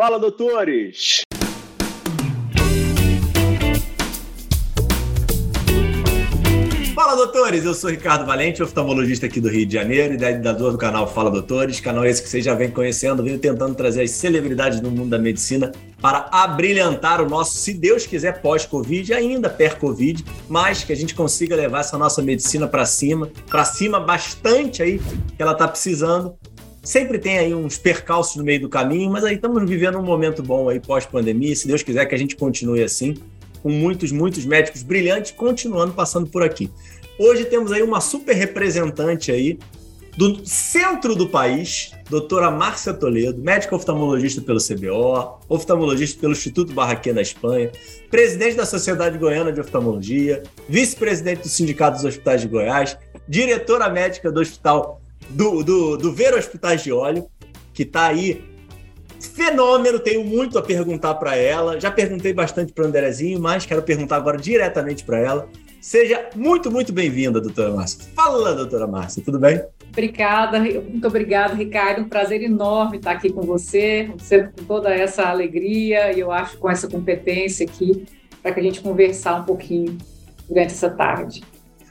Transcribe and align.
Fala, 0.00 0.18
doutores! 0.18 1.20
Fala, 6.94 7.16
doutores! 7.16 7.66
Eu 7.66 7.74
sou 7.74 7.90
Ricardo 7.90 8.24
Valente, 8.24 8.62
oftalmologista 8.62 9.26
aqui 9.26 9.42
do 9.42 9.50
Rio 9.50 9.66
de 9.66 9.74
Janeiro, 9.74 10.14
idealizador 10.14 10.72
do 10.72 10.78
canal 10.78 11.06
Fala 11.06 11.30
Doutores, 11.30 11.80
canal 11.80 12.06
esse 12.06 12.22
que 12.22 12.30
vocês 12.30 12.42
já 12.42 12.54
vem 12.54 12.70
conhecendo, 12.70 13.22
venho 13.22 13.38
tentando 13.38 13.74
trazer 13.74 14.00
as 14.00 14.12
celebridades 14.12 14.80
do 14.80 14.90
mundo 14.90 15.10
da 15.10 15.18
medicina 15.18 15.70
para 16.00 16.30
abrilhantar 16.32 17.20
o 17.20 17.28
nosso, 17.28 17.58
se 17.58 17.74
Deus 17.74 18.06
quiser, 18.06 18.40
pós-Covid, 18.40 19.12
ainda 19.12 19.50
per-Covid, 19.50 20.24
mas 20.48 20.82
que 20.82 20.94
a 20.94 20.96
gente 20.96 21.14
consiga 21.14 21.54
levar 21.54 21.80
essa 21.80 21.98
nossa 21.98 22.22
medicina 22.22 22.66
para 22.66 22.86
cima, 22.86 23.30
para 23.50 23.66
cima 23.66 24.00
bastante 24.00 24.82
aí, 24.82 24.98
que 25.36 25.42
ela 25.42 25.52
está 25.52 25.68
precisando, 25.68 26.38
Sempre 26.82 27.18
tem 27.18 27.38
aí 27.38 27.54
uns 27.54 27.76
percalços 27.76 28.36
no 28.36 28.44
meio 28.44 28.60
do 28.60 28.68
caminho, 28.68 29.10
mas 29.10 29.22
aí 29.22 29.34
estamos 29.34 29.68
vivendo 29.68 29.98
um 29.98 30.02
momento 30.02 30.42
bom 30.42 30.68
aí 30.68 30.80
pós-pandemia. 30.80 31.54
Se 31.54 31.68
Deus 31.68 31.82
quiser 31.82 32.06
que 32.06 32.14
a 32.14 32.18
gente 32.18 32.36
continue 32.36 32.82
assim, 32.82 33.14
com 33.62 33.70
muitos, 33.70 34.10
muitos 34.10 34.46
médicos 34.46 34.82
brilhantes 34.82 35.30
continuando 35.32 35.92
passando 35.92 36.26
por 36.26 36.42
aqui. 36.42 36.70
Hoje 37.18 37.44
temos 37.44 37.70
aí 37.70 37.82
uma 37.82 38.00
super 38.00 38.34
representante 38.34 39.30
aí 39.30 39.58
do 40.16 40.44
centro 40.46 41.14
do 41.14 41.28
país, 41.28 41.92
doutora 42.08 42.50
Márcia 42.50 42.92
Toledo, 42.92 43.40
médica 43.40 43.76
oftalmologista 43.76 44.40
pelo 44.40 44.58
CBO, 44.58 45.38
oftalmologista 45.48 46.20
pelo 46.20 46.32
Instituto 46.32 46.72
Barraquê 46.72 47.12
na 47.12 47.20
Espanha, 47.20 47.70
presidente 48.10 48.56
da 48.56 48.66
Sociedade 48.66 49.18
Goiana 49.18 49.52
de 49.52 49.60
Oftalmologia, 49.60 50.42
vice-presidente 50.68 51.42
do 51.42 51.48
Sindicato 51.48 51.96
dos 51.96 52.04
Hospitais 52.04 52.40
de 52.40 52.48
Goiás, 52.48 52.96
diretora 53.28 53.88
médica 53.88 54.32
do 54.32 54.40
Hospital 54.40 54.99
do, 55.28 55.62
do, 55.62 55.96
do 55.96 56.12
Ver 56.12 56.34
Hospitais 56.34 56.82
de 56.82 56.92
Óleo, 56.92 57.26
que 57.72 57.82
está 57.82 58.06
aí 58.06 58.44
fenômeno, 59.20 59.98
tenho 59.98 60.24
muito 60.24 60.58
a 60.58 60.62
perguntar 60.62 61.14
para 61.14 61.36
ela. 61.36 61.78
Já 61.78 61.90
perguntei 61.90 62.32
bastante 62.32 62.72
para 62.72 62.84
o 62.84 62.86
Andrezinho, 62.86 63.38
mas 63.38 63.66
quero 63.66 63.82
perguntar 63.82 64.16
agora 64.16 64.38
diretamente 64.38 65.04
para 65.04 65.18
ela. 65.18 65.48
Seja 65.80 66.28
muito, 66.36 66.70
muito 66.70 66.92
bem-vinda, 66.92 67.40
doutora 67.40 67.70
Márcia. 67.70 68.04
Fala, 68.14 68.54
doutora 68.54 68.86
Márcia, 68.86 69.22
tudo 69.24 69.38
bem? 69.38 69.62
Obrigada, 69.90 70.60
muito 70.60 71.06
obrigada, 71.06 71.54
Ricardo. 71.54 72.02
Um 72.02 72.08
prazer 72.08 72.42
enorme 72.42 72.98
estar 72.98 73.12
aqui 73.12 73.32
com 73.32 73.40
você, 73.40 74.10
você 74.16 74.44
com 74.44 74.64
toda 74.64 74.94
essa 74.94 75.24
alegria 75.24 76.12
e 76.12 76.20
eu 76.20 76.30
acho 76.30 76.58
com 76.58 76.70
essa 76.70 76.86
competência 76.86 77.66
aqui 77.66 78.04
para 78.42 78.52
que 78.52 78.60
a 78.60 78.62
gente 78.62 78.80
conversar 78.80 79.36
um 79.36 79.44
pouquinho 79.44 79.96
durante 80.48 80.72
essa 80.72 80.90
tarde. 80.90 81.42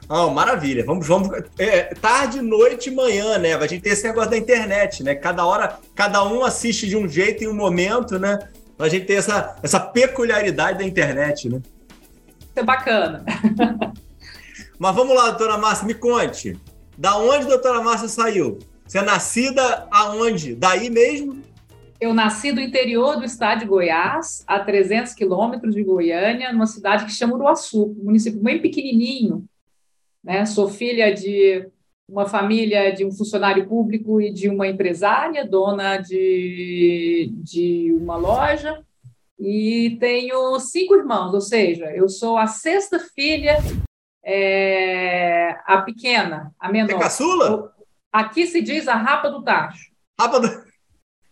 Oh, 0.10 0.32
maravilha. 0.32 0.84
Vamos, 0.84 1.06
vamos. 1.06 1.30
É, 1.56 1.94
tarde, 1.94 2.42
noite 2.42 2.90
e 2.90 2.96
manhã, 2.96 3.38
né? 3.38 3.54
A 3.54 3.68
gente 3.68 3.82
tem 3.82 3.94
esse 3.94 4.08
negócio 4.08 4.32
da 4.32 4.38
internet, 4.38 5.04
né? 5.04 5.14
Cada 5.14 5.46
hora, 5.46 5.78
cada 5.94 6.24
um 6.28 6.44
assiste 6.44 6.88
de 6.88 6.98
um 6.98 7.08
jeito 7.08 7.44
em 7.44 7.48
um 7.48 7.54
momento, 7.54 8.18
né? 8.18 8.40
A 8.80 8.90
gente 8.90 9.06
tem 9.06 9.18
essa, 9.18 9.56
essa 9.62 9.80
peculiaridade 9.80 10.80
da 10.80 10.84
internet, 10.84 11.48
né? 11.48 11.62
Isso 12.40 12.52
é 12.56 12.64
bacana. 12.64 13.24
Mas 14.80 14.96
vamos 14.96 15.16
lá, 15.16 15.30
doutora 15.30 15.58
Márcia, 15.58 15.86
me 15.86 15.94
conte. 15.94 16.58
Da 16.98 17.18
onde 17.18 17.46
a 17.46 17.50
doutora 17.50 17.84
Márcia 17.84 18.08
saiu? 18.08 18.58
Você 18.88 18.98
é 18.98 19.04
nascida 19.04 19.88
aonde? 19.92 20.56
Daí 20.56 20.90
mesmo? 20.90 21.44
Eu 22.02 22.14
nasci 22.14 22.52
do 22.54 22.62
interior 22.62 23.18
do 23.18 23.26
estado 23.26 23.60
de 23.60 23.66
Goiás, 23.66 24.44
a 24.48 24.58
300 24.60 25.14
quilômetros 25.14 25.76
de 25.76 25.84
Goiânia, 25.84 26.52
numa 26.52 26.66
cidade 26.66 27.04
que 27.06 27.12
chama 27.12 27.36
Uruaçu, 27.36 27.96
um 28.00 28.06
município 28.06 28.42
bem 28.42 28.62
pequenininho, 28.62 29.46
né? 30.30 30.46
Sou 30.46 30.70
filha 30.70 31.12
de 31.12 31.68
uma 32.08 32.28
família 32.28 32.94
de 32.94 33.04
um 33.04 33.12
funcionário 33.12 33.68
público 33.68 34.22
e 34.22 34.32
de 34.32 34.48
uma 34.48 34.68
empresária, 34.68 35.44
dona 35.44 35.98
de, 35.98 37.34
de 37.38 37.92
uma 38.00 38.16
loja, 38.16 38.80
e 39.40 39.98
tenho 40.00 40.60
cinco 40.60 40.96
irmãos, 40.96 41.34
ou 41.34 41.42
seja, 41.42 41.86
eu 41.96 42.08
sou 42.08 42.38
a 42.38 42.46
sexta 42.46 43.00
filha, 43.00 43.58
é, 44.24 45.58
a 45.66 45.82
pequena, 45.82 46.54
a 46.60 46.72
menor. 46.72 46.98
É 46.98 47.00
caçula? 47.00 47.74
Aqui 48.12 48.46
se 48.46 48.62
diz 48.62 48.88
a 48.88 48.96
rapa 48.96 49.30
do 49.30 49.44
tacho. 49.44 49.90
Rapa 50.20 50.40
do... 50.40 50.48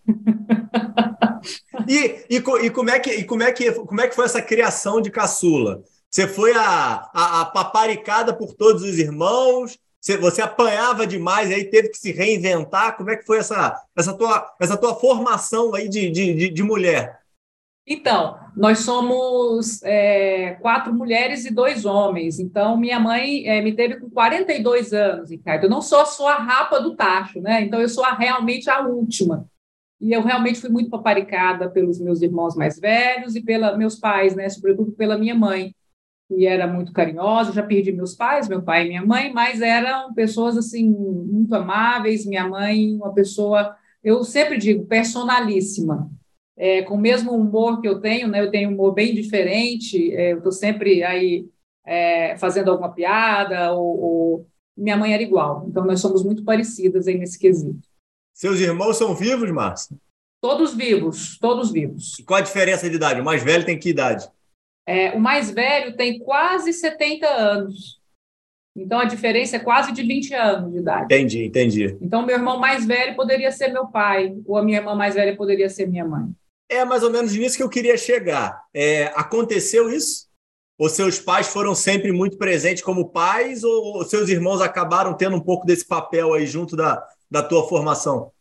e, 1.87 2.25
e, 2.29 2.37
e, 2.37 2.69
como 2.71 2.89
é 2.89 2.99
que, 2.99 3.11
e 3.11 3.23
como, 3.23 3.43
é 3.43 3.51
que, 3.51 3.71
como 3.73 4.01
é 4.01 4.07
que 4.07 4.15
foi 4.15 4.25
essa 4.25 4.41
criação 4.41 4.99
de 4.99 5.11
caçula? 5.11 5.83
Você 6.17 6.27
foi 6.27 6.51
a, 6.51 7.11
a, 7.13 7.41
a 7.41 7.45
paparicada 7.45 8.33
por 8.33 8.55
todos 8.55 8.81
os 8.81 8.97
irmãos, 8.97 9.77
você, 10.01 10.17
você 10.17 10.41
apanhava 10.41 11.05
demais 11.05 11.51
aí 11.51 11.65
teve 11.65 11.89
que 11.89 11.97
se 11.99 12.11
reinventar. 12.11 12.97
Como 12.97 13.11
é 13.11 13.15
que 13.15 13.23
foi 13.23 13.37
essa, 13.37 13.79
essa, 13.95 14.17
tua, 14.17 14.51
essa 14.59 14.75
tua 14.75 14.95
formação 14.95 15.75
aí 15.75 15.87
de, 15.87 16.09
de, 16.09 16.49
de 16.49 16.63
mulher? 16.63 17.19
Então, 17.85 18.35
nós 18.55 18.79
somos 18.79 19.83
é, 19.83 20.57
quatro 20.59 20.91
mulheres 20.91 21.45
e 21.45 21.53
dois 21.53 21.85
homens. 21.85 22.39
Então, 22.39 22.75
minha 22.75 22.99
mãe 22.99 23.47
é, 23.47 23.61
me 23.61 23.75
teve 23.75 23.99
com 23.99 24.09
42 24.09 24.93
anos, 24.93 25.29
Ricardo. 25.29 25.65
Eu 25.65 25.69
não 25.69 25.83
sou 25.83 26.03
só 26.03 26.29
a 26.29 26.37
rapa 26.37 26.79
do 26.79 26.95
tacho, 26.95 27.39
né? 27.39 27.61
Então, 27.61 27.79
eu 27.79 27.87
sou 27.87 28.03
a, 28.03 28.15
realmente 28.15 28.71
a 28.71 28.81
última. 28.81 29.47
E 30.01 30.13
eu 30.13 30.23
realmente 30.23 30.59
fui 30.59 30.71
muito 30.71 30.89
paparicada 30.89 31.69
pelos 31.69 31.99
meus 31.99 32.23
irmãos 32.23 32.55
mais 32.55 32.79
velhos 32.79 33.35
e 33.35 33.41
pelos 33.41 33.77
meus 33.77 33.95
pais, 33.97 34.35
né? 34.35 34.49
Sobretudo 34.49 34.91
pela 34.93 35.15
minha 35.15 35.35
mãe 35.35 35.75
e 36.29 36.45
era 36.45 36.67
muito 36.67 36.91
carinhosa. 36.91 37.53
Já 37.53 37.63
perdi 37.63 37.91
meus 37.91 38.15
pais, 38.15 38.47
meu 38.47 38.61
pai 38.61 38.85
e 38.85 38.89
minha 38.89 39.05
mãe, 39.05 39.31
mas 39.33 39.61
eram 39.61 40.13
pessoas 40.13 40.57
assim 40.57 40.89
muito 40.89 41.53
amáveis. 41.53 42.25
Minha 42.25 42.47
mãe, 42.47 42.93
uma 42.95 43.13
pessoa, 43.13 43.75
eu 44.03 44.23
sempre 44.23 44.57
digo, 44.57 44.85
personalíssima. 44.85 46.09
É, 46.59 46.81
com 46.81 46.95
o 46.95 46.99
mesmo 46.99 47.33
humor 47.33 47.81
que 47.81 47.87
eu 47.87 48.01
tenho, 48.01 48.27
né? 48.27 48.41
Eu 48.41 48.49
tenho 48.49 48.69
um 48.69 48.73
humor 48.73 48.93
bem 48.93 49.13
diferente. 49.13 50.13
É, 50.13 50.33
eu 50.33 50.37
estou 50.37 50.51
sempre 50.51 51.03
aí 51.03 51.47
é, 51.85 52.35
fazendo 52.37 52.71
alguma 52.71 52.91
piada. 52.91 53.71
Ou, 53.73 53.99
ou, 53.99 54.47
minha 54.75 54.97
mãe 54.97 55.13
era 55.13 55.23
igual. 55.23 55.65
Então 55.69 55.85
nós 55.85 55.99
somos 55.99 56.23
muito 56.23 56.43
parecidas 56.43 57.07
aí 57.07 57.17
nesse 57.17 57.37
quesito. 57.37 57.87
Seus 58.33 58.59
irmãos 58.59 58.97
são 58.97 59.15
vivos, 59.15 59.49
Márcia? 59.51 59.97
Todos 60.39 60.75
vivos, 60.75 61.37
todos 61.39 61.71
vivos. 61.71 62.19
E 62.19 62.23
qual 62.23 62.39
a 62.39 62.43
diferença 62.43 62.87
de 62.87 62.95
idade? 62.95 63.19
O 63.19 63.25
mais 63.25 63.43
velho 63.43 63.65
tem 63.65 63.77
que 63.77 63.89
idade? 63.89 64.29
É, 64.87 65.11
o 65.11 65.19
mais 65.19 65.51
velho 65.51 65.97
tem 65.97 66.17
quase 66.17 66.71
70 66.71 67.27
anos. 67.27 67.97
Então, 68.73 68.99
a 68.99 69.05
diferença 69.05 69.57
é 69.57 69.59
quase 69.59 69.91
de 69.91 70.01
20 70.01 70.33
anos 70.33 70.71
de 70.71 70.77
idade. 70.77 71.05
Entendi, 71.05 71.45
entendi. 71.45 71.97
Então, 71.99 72.25
meu 72.25 72.37
irmão 72.37 72.57
mais 72.59 72.85
velho 72.85 73.15
poderia 73.15 73.51
ser 73.51 73.69
meu 73.69 73.87
pai, 73.87 74.33
ou 74.45 74.55
a 74.55 74.63
minha 74.63 74.77
irmã 74.77 74.95
mais 74.95 75.15
velha 75.15 75.35
poderia 75.35 75.67
ser 75.67 75.87
minha 75.87 76.05
mãe. 76.05 76.29
É 76.69 76.85
mais 76.85 77.03
ou 77.03 77.11
menos 77.11 77.35
nisso 77.35 77.57
que 77.57 77.63
eu 77.63 77.69
queria 77.69 77.97
chegar. 77.97 78.61
É, 78.73 79.05
aconteceu 79.15 79.89
isso? 79.89 80.27
Ou 80.77 80.89
seus 80.89 81.19
pais 81.19 81.47
foram 81.47 81.73
sempre 81.73 82.11
muito 82.11 82.37
presentes 82.37 82.83
como 82.83 83.09
pais, 83.09 83.63
ou 83.63 84.05
seus 84.05 84.29
irmãos 84.29 84.61
acabaram 84.61 85.15
tendo 85.15 85.35
um 85.35 85.43
pouco 85.43 85.65
desse 85.65 85.85
papel 85.85 86.33
aí 86.33 86.45
junto 86.45 86.75
da, 86.75 87.03
da 87.29 87.41
tua 87.41 87.67
formação? 87.67 88.31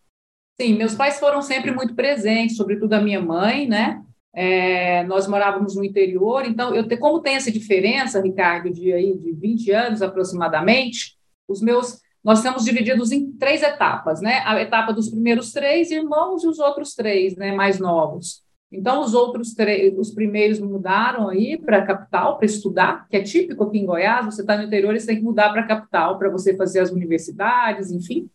Sim, 0.61 0.77
meus 0.77 0.95
pais 0.95 1.19
foram 1.19 1.41
sempre 1.41 1.71
muito 1.71 1.95
presentes, 1.95 2.57
sobretudo 2.57 2.93
a 2.93 3.01
minha 3.01 3.21
mãe, 3.21 3.67
né? 3.67 4.03
É, 4.39 5.03
nós 5.05 5.27
morávamos 5.27 5.75
no 5.75 5.83
interior, 5.83 6.45
então, 6.45 6.75
eu 6.75 6.87
te, 6.87 6.95
como 6.99 7.23
tem 7.23 7.37
essa 7.37 7.51
diferença, 7.51 8.21
Ricardo, 8.21 8.71
de, 8.71 8.93
aí, 8.93 9.17
de 9.17 9.33
20 9.33 9.71
anos 9.73 10.03
aproximadamente, 10.03 11.17
os 11.49 11.63
meus, 11.63 12.03
nós 12.23 12.41
estamos 12.41 12.63
divididos 12.63 13.13
em 13.13 13.33
três 13.33 13.63
etapas, 13.63 14.21
né? 14.21 14.43
A 14.45 14.61
etapa 14.61 14.93
dos 14.93 15.09
primeiros 15.09 15.53
três 15.53 15.91
irmãos 15.91 16.45
e 16.45 16.49
os 16.49 16.59
outros 16.59 16.95
três, 16.95 17.35
né, 17.35 17.53
mais 17.53 17.79
novos. 17.79 18.45
Então, 18.71 19.01
os 19.01 19.15
outros 19.15 19.55
três, 19.55 19.97
os 19.97 20.11
primeiros 20.11 20.59
mudaram 20.61 21.31
aí 21.31 21.57
para 21.59 21.79
a 21.79 21.87
capital 21.87 22.37
para 22.37 22.45
estudar, 22.45 23.09
que 23.09 23.17
é 23.17 23.23
típico 23.23 23.65
aqui 23.65 23.79
em 23.79 23.87
Goiás, 23.87 24.27
você 24.27 24.43
está 24.43 24.55
no 24.59 24.65
interior 24.65 24.95
e 24.95 25.01
você 25.01 25.07
tem 25.07 25.17
que 25.17 25.23
mudar 25.23 25.51
para 25.51 25.63
a 25.63 25.67
capital 25.67 26.19
para 26.19 26.29
você 26.29 26.55
fazer 26.55 26.81
as 26.81 26.91
universidades, 26.91 27.91
enfim. 27.91 28.29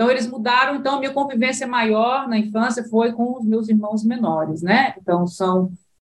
Então, 0.00 0.10
eles 0.10 0.26
mudaram, 0.26 0.76
então, 0.76 0.98
minha 0.98 1.12
convivência 1.12 1.66
maior 1.66 2.26
na 2.26 2.38
infância 2.38 2.82
foi 2.84 3.12
com 3.12 3.36
os 3.36 3.44
meus 3.44 3.68
irmãos 3.68 4.02
menores, 4.02 4.62
né? 4.62 4.94
Então, 4.96 5.26
são, 5.26 5.70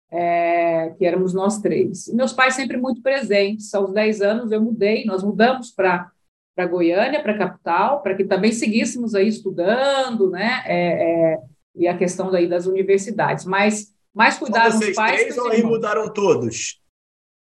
é, 0.09 0.91
que 0.97 1.05
éramos 1.05 1.35
nós 1.35 1.59
três. 1.59 2.07
E 2.07 2.15
meus 2.15 2.33
pais 2.33 2.55
sempre 2.55 2.77
muito 2.77 3.03
presentes, 3.03 3.75
aos 3.75 3.93
10 3.93 4.21
anos 4.23 4.53
eu 4.53 4.63
mudei, 4.63 5.05
nós 5.05 5.25
mudamos 5.25 5.73
para 5.73 6.09
para 6.55 6.67
Goiânia, 6.67 7.21
para 7.21 7.33
a 7.33 7.39
capital, 7.39 8.03
para 8.03 8.15
que 8.15 8.23
também 8.23 8.53
seguíssemos 8.53 9.17
aí 9.17 9.27
estudando, 9.27 10.31
né? 10.31 10.63
É, 10.65 11.33
é, 11.33 11.39
e 11.75 11.89
a 11.89 11.97
questão 11.97 12.31
daí 12.31 12.47
das 12.47 12.67
universidades. 12.67 13.45
Mas 13.45 13.93
mais 14.15 14.39
cuidaram 14.39 14.79
os 14.79 14.91
pais. 14.91 15.23
Três 15.23 15.39
ou 15.39 15.49
aí 15.49 15.63
mudaram 15.63 16.13
todos? 16.13 16.81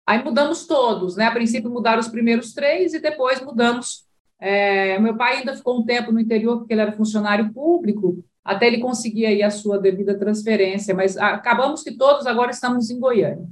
Aí 0.05 0.21
mudamos 0.21 0.67
todos, 0.67 1.15
né? 1.15 1.25
A 1.25 1.31
princípio 1.31 1.69
mudaram 1.69 2.01
os 2.01 2.09
primeiros 2.09 2.53
três 2.53 2.93
e 2.93 2.99
depois 2.99 3.39
mudamos 3.39 4.06
é, 4.39 4.99
meu 4.99 5.17
pai 5.17 5.37
ainda 5.37 5.55
ficou 5.55 5.79
um 5.79 5.85
tempo 5.85 6.11
no 6.11 6.19
interior 6.19 6.59
porque 6.59 6.73
ele 6.73 6.81
era 6.81 6.91
funcionário 6.91 7.51
público, 7.51 8.23
até 8.43 8.67
ele 8.67 8.79
conseguir 8.79 9.25
aí 9.25 9.43
a 9.43 9.49
sua 9.49 9.79
devida 9.79 10.17
transferência, 10.17 10.93
mas 10.93 11.17
acabamos 11.17 11.83
que 11.83 11.97
todos 11.97 12.25
agora 12.25 12.51
estamos 12.51 12.89
em 12.89 12.99
Goiânia. 12.99 13.47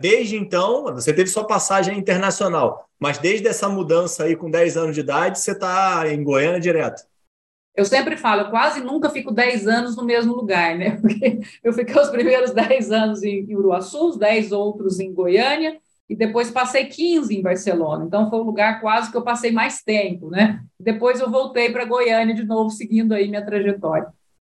Desde 0.00 0.36
então, 0.36 0.84
você 0.84 1.14
teve 1.14 1.30
sua 1.30 1.46
passagem 1.46 1.96
internacional, 1.96 2.88
mas 2.98 3.18
desde 3.18 3.48
essa 3.48 3.68
mudança 3.68 4.24
aí 4.24 4.36
com 4.36 4.50
10 4.50 4.76
anos 4.76 4.94
de 4.94 5.00
idade, 5.00 5.38
você 5.38 5.52
está 5.52 6.04
em 6.12 6.22
Goiânia 6.22 6.60
direto? 6.60 7.02
Eu 7.74 7.86
sempre 7.86 8.18
falo, 8.18 8.42
eu 8.42 8.50
quase 8.50 8.80
nunca 8.80 9.08
fico 9.08 9.32
10 9.32 9.66
anos 9.66 9.96
no 9.96 10.04
mesmo 10.04 10.34
lugar, 10.34 10.76
né? 10.76 10.96
Porque 11.00 11.40
eu 11.64 11.72
fiquei 11.72 11.98
os 11.98 12.10
primeiros 12.10 12.50
10 12.50 12.90
anos 12.92 13.22
em 13.22 13.56
Uruaçu, 13.56 14.10
os 14.10 14.18
10 14.18 14.52
outros 14.52 15.00
em 15.00 15.14
Goiânia, 15.14 15.78
e 16.12 16.14
depois 16.14 16.50
passei 16.50 16.84
15 16.84 17.34
em 17.34 17.40
Barcelona. 17.40 18.04
Então 18.04 18.28
foi 18.28 18.38
o 18.38 18.42
lugar 18.42 18.82
quase 18.82 19.10
que 19.10 19.16
eu 19.16 19.22
passei 19.22 19.50
mais 19.50 19.82
tempo, 19.82 20.28
né? 20.28 20.62
Depois 20.78 21.18
eu 21.18 21.30
voltei 21.30 21.72
para 21.72 21.86
Goiânia 21.86 22.34
de 22.34 22.44
novo, 22.44 22.68
seguindo 22.68 23.14
aí 23.14 23.28
minha 23.28 23.44
trajetória. 23.44 24.08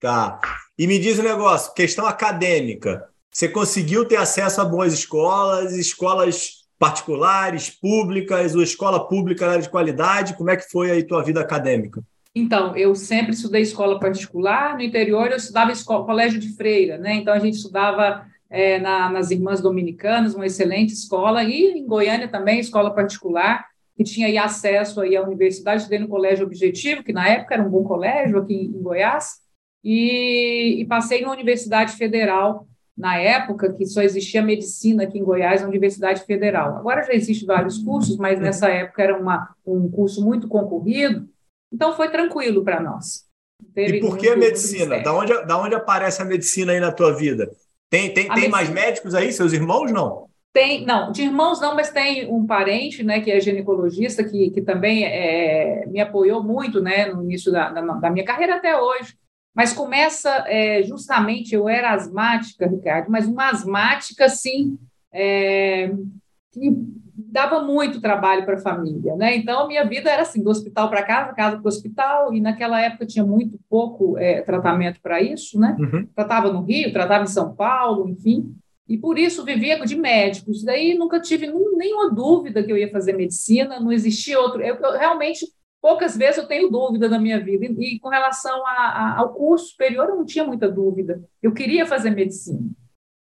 Tá. 0.01 0.37
E 0.77 0.85
me 0.85 0.99
diz 0.99 1.17
um 1.17 1.23
negócio, 1.23 1.73
questão 1.73 2.05
acadêmica. 2.05 3.07
Você 3.31 3.47
conseguiu 3.47 4.05
ter 4.05 4.17
acesso 4.17 4.59
a 4.59 4.65
boas 4.65 4.93
escolas, 4.93 5.71
escolas 5.71 6.65
particulares, 6.77 7.69
públicas, 7.69 8.53
ou 8.53 8.61
escola 8.61 9.07
pública 9.07 9.45
era 9.45 9.61
de 9.61 9.69
qualidade? 9.69 10.35
Como 10.35 10.49
é 10.49 10.57
que 10.57 10.69
foi 10.69 10.91
aí 10.91 11.03
tua 11.03 11.23
vida 11.23 11.39
acadêmica? 11.39 12.03
Então, 12.35 12.75
eu 12.75 12.93
sempre 12.95 13.31
estudei 13.31 13.61
escola 13.61 13.97
particular, 13.97 14.75
no 14.75 14.81
interior 14.81 15.31
eu 15.31 15.37
estudava 15.37 15.71
escola, 15.71 16.05
colégio 16.05 16.37
de 16.37 16.53
freira, 16.53 16.97
né? 16.97 17.13
Então 17.13 17.33
a 17.33 17.39
gente 17.39 17.55
estudava 17.55 18.25
é, 18.50 18.80
na, 18.80 19.09
nas 19.09 19.31
Irmãs 19.31 19.62
Dominicanas, 19.62 20.36
uma 20.36 20.45
excelente 20.45 20.94
escola, 20.94 21.44
e 21.44 21.80
em 21.80 21.86
Goiânia 21.86 22.27
também, 22.27 22.59
escola 22.59 22.94
particular, 22.94 23.65
que 23.95 24.03
tinha 24.03 24.27
aí 24.27 24.38
acesso 24.38 25.01
aí 25.01 25.15
à 25.15 25.21
universidade, 25.21 25.81
estudei 25.81 26.00
no 26.00 26.07
Colégio 26.07 26.45
Objetivo, 26.45 27.03
que 27.03 27.13
na 27.13 27.27
época 27.27 27.56
era 27.56 27.63
um 27.63 27.69
bom 27.69 27.83
colégio 27.83 28.38
aqui 28.38 28.53
em 28.53 28.81
Goiás, 28.81 29.39
e, 29.83 30.81
e 30.81 30.86
passei 30.86 31.21
na 31.21 31.31
Universidade 31.31 31.95
Federal, 31.95 32.68
na 32.97 33.18
época 33.18 33.74
que 33.74 33.86
só 33.86 34.01
existia 34.01 34.42
medicina 34.42 35.03
aqui 35.03 35.19
em 35.19 35.24
Goiás, 35.24 35.62
a 35.62 35.68
Universidade 35.68 36.24
Federal. 36.25 36.77
Agora 36.77 37.03
já 37.03 37.13
existem 37.13 37.45
vários 37.45 37.77
cursos, 37.80 38.18
mas 38.18 38.39
nessa 38.39 38.69
época 38.69 39.03
era 39.03 39.19
uma, 39.19 39.53
um 39.65 39.89
curso 39.89 40.24
muito 40.24 40.48
concorrido, 40.48 41.27
então 41.71 41.95
foi 41.95 42.09
tranquilo 42.09 42.63
para 42.63 42.81
nós. 42.81 43.25
e 43.75 44.00
por 44.00 44.18
que 44.18 44.30
a 44.30 44.38
medicina? 44.38 45.01
Da 45.01 45.13
onde, 45.13 45.33
da 45.45 45.62
onde 45.62 45.75
aparece 45.75 46.21
a 46.21 46.25
medicina 46.25 46.71
aí 46.71 46.80
na 46.80 46.91
tua 46.91 47.13
vida? 47.13 47.51
Tem, 47.89 48.13
tem, 48.13 48.27
tem 48.29 48.49
mais 48.49 48.69
médicos 48.69 49.13
aí, 49.13 49.31
seus 49.31 49.53
irmãos, 49.53 49.91
não? 49.91 50.27
Tem, 50.51 50.85
não, 50.85 51.11
de 51.11 51.23
irmãos 51.23 51.59
não, 51.59 51.75
mas 51.75 51.91
tem 51.91 52.31
um 52.31 52.47
parente, 52.47 53.03
né, 53.03 53.19
que 53.19 53.29
é 53.29 53.41
ginecologista, 53.41 54.23
que, 54.23 54.49
que 54.51 54.61
também 54.61 55.03
é, 55.03 55.85
me 55.87 55.99
apoiou 55.99 56.41
muito, 56.41 56.81
né, 56.81 57.07
no 57.07 57.23
início 57.23 57.51
da, 57.51 57.69
da, 57.69 57.81
da 57.81 58.09
minha 58.09 58.23
carreira 58.23 58.55
até 58.55 58.79
hoje. 58.79 59.17
Mas 59.53 59.73
começa 59.73 60.29
é, 60.47 60.81
justamente, 60.83 61.53
eu 61.53 61.67
era 61.67 61.91
asmática, 61.91 62.67
Ricardo, 62.67 63.11
mas 63.11 63.27
uma 63.27 63.49
asmática, 63.49 64.25
assim, 64.25 64.77
é, 65.13 65.91
que 66.59 66.71
dava 67.17 67.61
muito 67.61 68.01
trabalho 68.01 68.45
para 68.45 68.55
a 68.55 68.61
família, 68.61 69.15
né? 69.15 69.35
Então, 69.35 69.67
minha 69.67 69.85
vida 69.85 70.09
era 70.09 70.23
assim, 70.23 70.43
do 70.43 70.49
hospital 70.49 70.89
para 70.89 71.03
casa, 71.03 71.33
casa 71.33 71.57
para 71.57 71.65
o 71.65 71.67
hospital, 71.67 72.33
e 72.33 72.41
naquela 72.41 72.81
época 72.81 73.05
tinha 73.05 73.25
muito 73.25 73.59
pouco 73.69 74.17
é, 74.17 74.41
tratamento 74.41 74.99
para 75.01 75.21
isso, 75.21 75.59
né? 75.59 75.75
Uhum. 75.79 76.07
Tratava 76.13 76.51
no 76.51 76.61
Rio, 76.61 76.91
tratava 76.91 77.23
em 77.23 77.27
São 77.27 77.55
Paulo, 77.55 78.09
enfim, 78.09 78.53
e 78.87 78.97
por 78.97 79.17
isso 79.17 79.45
vivia 79.45 79.79
de 79.85 79.95
médicos. 79.95 80.63
Daí 80.63 80.93
nunca 80.97 81.19
tive 81.19 81.47
nenhuma 81.47 82.11
dúvida 82.13 82.63
que 82.63 82.71
eu 82.71 82.77
ia 82.77 82.91
fazer 82.91 83.13
medicina, 83.13 83.79
não 83.79 83.91
existia 83.91 84.39
outro. 84.39 84.61
Eu, 84.61 84.75
eu 84.75 84.91
realmente, 84.97 85.47
poucas 85.81 86.17
vezes 86.17 86.37
eu 86.37 86.47
tenho 86.47 86.69
dúvida 86.69 87.07
na 87.07 87.19
minha 87.19 87.39
vida, 87.39 87.65
e, 87.65 87.95
e 87.95 87.99
com 87.99 88.09
relação 88.09 88.65
a, 88.65 88.71
a, 88.71 89.19
ao 89.19 89.33
curso 89.33 89.67
superior, 89.67 90.09
eu 90.09 90.17
não 90.17 90.25
tinha 90.25 90.45
muita 90.45 90.69
dúvida. 90.69 91.23
Eu 91.41 91.53
queria 91.53 91.85
fazer 91.85 92.09
medicina. 92.09 92.61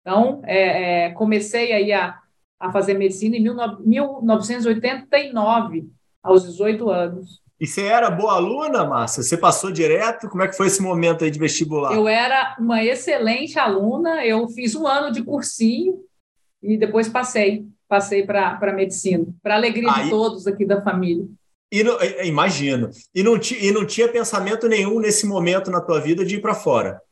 Então, 0.00 0.40
é, 0.44 1.06
é, 1.06 1.10
comecei 1.10 1.72
aí 1.72 1.92
a 1.92 2.18
a 2.58 2.72
fazer 2.72 2.94
medicina 2.94 3.37
em 3.37 3.43
1989, 3.43 5.87
aos 6.22 6.44
18 6.44 6.88
anos. 6.90 7.43
E 7.60 7.66
você 7.66 7.82
era 7.82 8.10
boa 8.10 8.34
aluna, 8.34 8.84
Márcia? 8.84 9.22
Você 9.22 9.37
passou 9.37 9.70
direto? 9.72 10.28
Como 10.28 10.43
é 10.43 10.49
que 10.49 10.56
foi 10.56 10.69
esse 10.69 10.81
momento 10.81 11.25
aí 11.25 11.31
de 11.31 11.38
vestibular? 11.38 11.94
Eu 11.94 12.06
era 12.06 12.55
uma 12.58 12.82
excelente 12.84 13.58
aluna, 13.58 14.25
eu 14.25 14.49
fiz 14.49 14.76
um 14.76 14.87
ano 14.87 15.10
de 15.10 15.25
cursinho 15.25 16.05
e 16.62 16.76
depois 16.76 17.08
passei, 17.08 17.66
passei 17.88 18.25
para 18.25 18.72
medicina, 18.72 19.26
para 19.43 19.56
alegria 19.56 19.90
aí, 19.93 20.04
de 20.04 20.11
todos 20.11 20.46
aqui 20.46 20.64
da 20.64 20.81
família. 20.81 21.26
E 21.70 21.82
não, 21.82 21.99
imagino. 22.22 22.90
E 23.14 23.22
não, 23.25 23.37
e 23.37 23.72
não 23.72 23.84
tinha 23.84 24.08
pensamento 24.08 24.66
nenhum 24.69 25.00
nesse 25.00 25.26
momento 25.26 25.70
na 25.70 25.81
tua 25.81 26.00
vida 26.00 26.25
de 26.25 26.37
ir 26.37 26.40
para 26.40 26.54
fora? 26.54 27.02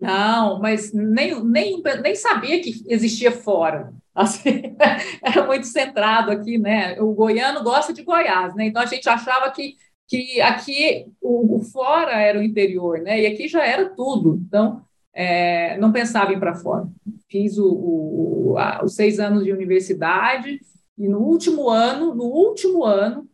Não, 0.00 0.60
mas 0.60 0.92
nem, 0.92 1.42
nem, 1.44 1.82
nem 2.02 2.14
sabia 2.14 2.60
que 2.60 2.84
existia 2.88 3.32
fora. 3.32 3.92
Assim, 4.18 4.74
era 5.22 5.46
muito 5.46 5.66
centrado 5.66 6.32
aqui, 6.32 6.58
né? 6.58 7.00
O 7.00 7.14
goiano 7.14 7.62
gosta 7.62 7.92
de 7.92 8.02
Goiás, 8.02 8.52
né? 8.56 8.66
Então 8.66 8.82
a 8.82 8.86
gente 8.86 9.08
achava 9.08 9.48
que, 9.52 9.76
que 10.08 10.40
aqui 10.40 11.06
o, 11.20 11.58
o 11.58 11.62
fora 11.62 12.20
era 12.20 12.36
o 12.36 12.42
interior, 12.42 12.98
né? 13.00 13.20
E 13.20 13.26
aqui 13.26 13.46
já 13.46 13.64
era 13.64 13.88
tudo. 13.90 14.40
Então 14.44 14.82
é, 15.14 15.78
não 15.78 15.92
pensava 15.92 16.32
em 16.32 16.40
para 16.40 16.56
fora. 16.56 16.88
Fiz 17.30 17.58
o, 17.58 17.68
o, 17.68 18.58
a, 18.58 18.84
os 18.84 18.96
seis 18.96 19.20
anos 19.20 19.44
de 19.44 19.52
universidade 19.52 20.60
e 20.98 21.06
no 21.06 21.20
último 21.20 21.68
ano, 21.70 22.12
no 22.12 22.24
último 22.24 22.84
ano, 22.84 23.28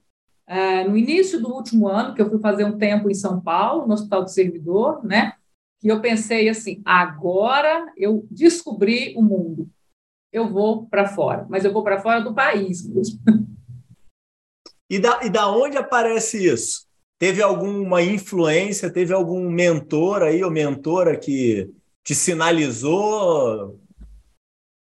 é, 0.47 0.85
no 0.87 0.99
início 0.99 1.41
do 1.41 1.51
último 1.51 1.89
ano, 1.89 2.15
que 2.15 2.21
eu 2.21 2.29
fui 2.29 2.41
fazer 2.41 2.65
um 2.65 2.77
tempo 2.77 3.11
em 3.11 3.15
São 3.15 3.41
Paulo, 3.41 3.87
no 3.87 3.95
Hospital 3.95 4.23
do 4.23 4.31
Servidor, 4.31 5.03
né? 5.03 5.33
E 5.83 5.89
eu 5.89 6.03
pensei 6.03 6.47
assim, 6.51 6.83
agora 6.85 7.91
eu 7.97 8.27
descobri 8.31 9.15
o 9.17 9.23
mundo 9.23 9.71
eu 10.35 10.53
vou 10.53 10.87
para 10.87 11.07
fora, 11.07 11.47
mas 11.49 11.65
eu 11.65 11.73
vou 11.73 11.85
para 11.85 12.03
fora 12.03 12.21
do 12.21 12.35
país 12.35 12.87
mesmo. 12.87 13.21
E 14.91 14.99
da, 14.99 15.25
e 15.25 15.31
da 15.31 15.51
onde 15.51 15.79
aparece 15.79 16.47
isso? 16.47 16.87
Teve 17.19 17.43
alguma 17.43 18.03
influência, 18.03 18.93
teve 18.93 19.15
algum 19.15 19.49
mentor 19.49 20.23
aí 20.23 20.45
ou 20.45 20.51
mentora 20.51 21.17
que 21.17 21.73
te 22.05 22.15
sinalizou? 22.15 23.81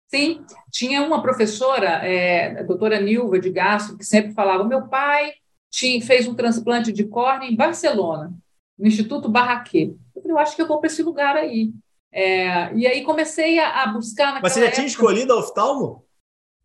Sim, 0.08 0.46
tinha 0.72 1.02
uma 1.02 1.22
professora, 1.22 2.08
é, 2.08 2.60
a 2.60 2.64
doutora 2.64 3.02
Nilva 3.02 3.40
de 3.40 3.50
Gastro, 3.50 3.98
que 3.98 4.06
sempre 4.06 4.34
falava: 4.34 4.64
meu 4.64 4.88
pai 4.88 5.34
tinha, 5.72 6.00
fez 6.00 6.28
um 6.28 6.36
transplante 6.36 6.94
de 6.94 7.04
córnea 7.04 7.50
em 7.50 7.56
Barcelona, 7.56 8.32
no 8.78 8.88
Instituto 8.88 9.28
Barraquê. 9.28 9.96
Eu 10.16 10.22
falei, 10.22 10.36
eu 10.36 10.40
acho 10.40 10.56
que 10.56 10.62
eu 10.62 10.68
vou 10.68 10.80
para 10.80 10.88
esse 10.88 11.02
lugar 11.02 11.36
aí. 11.36 11.74
É, 12.18 12.74
e 12.74 12.88
aí 12.88 13.04
comecei 13.04 13.60
a, 13.60 13.84
a 13.84 13.88
buscar. 13.94 14.42
Mas 14.42 14.52
você 14.52 14.62
já 14.62 14.66
época, 14.66 14.76
tinha 14.78 14.88
escolhido 14.88 15.34
a 15.34 15.38
oftalmo? 15.38 16.04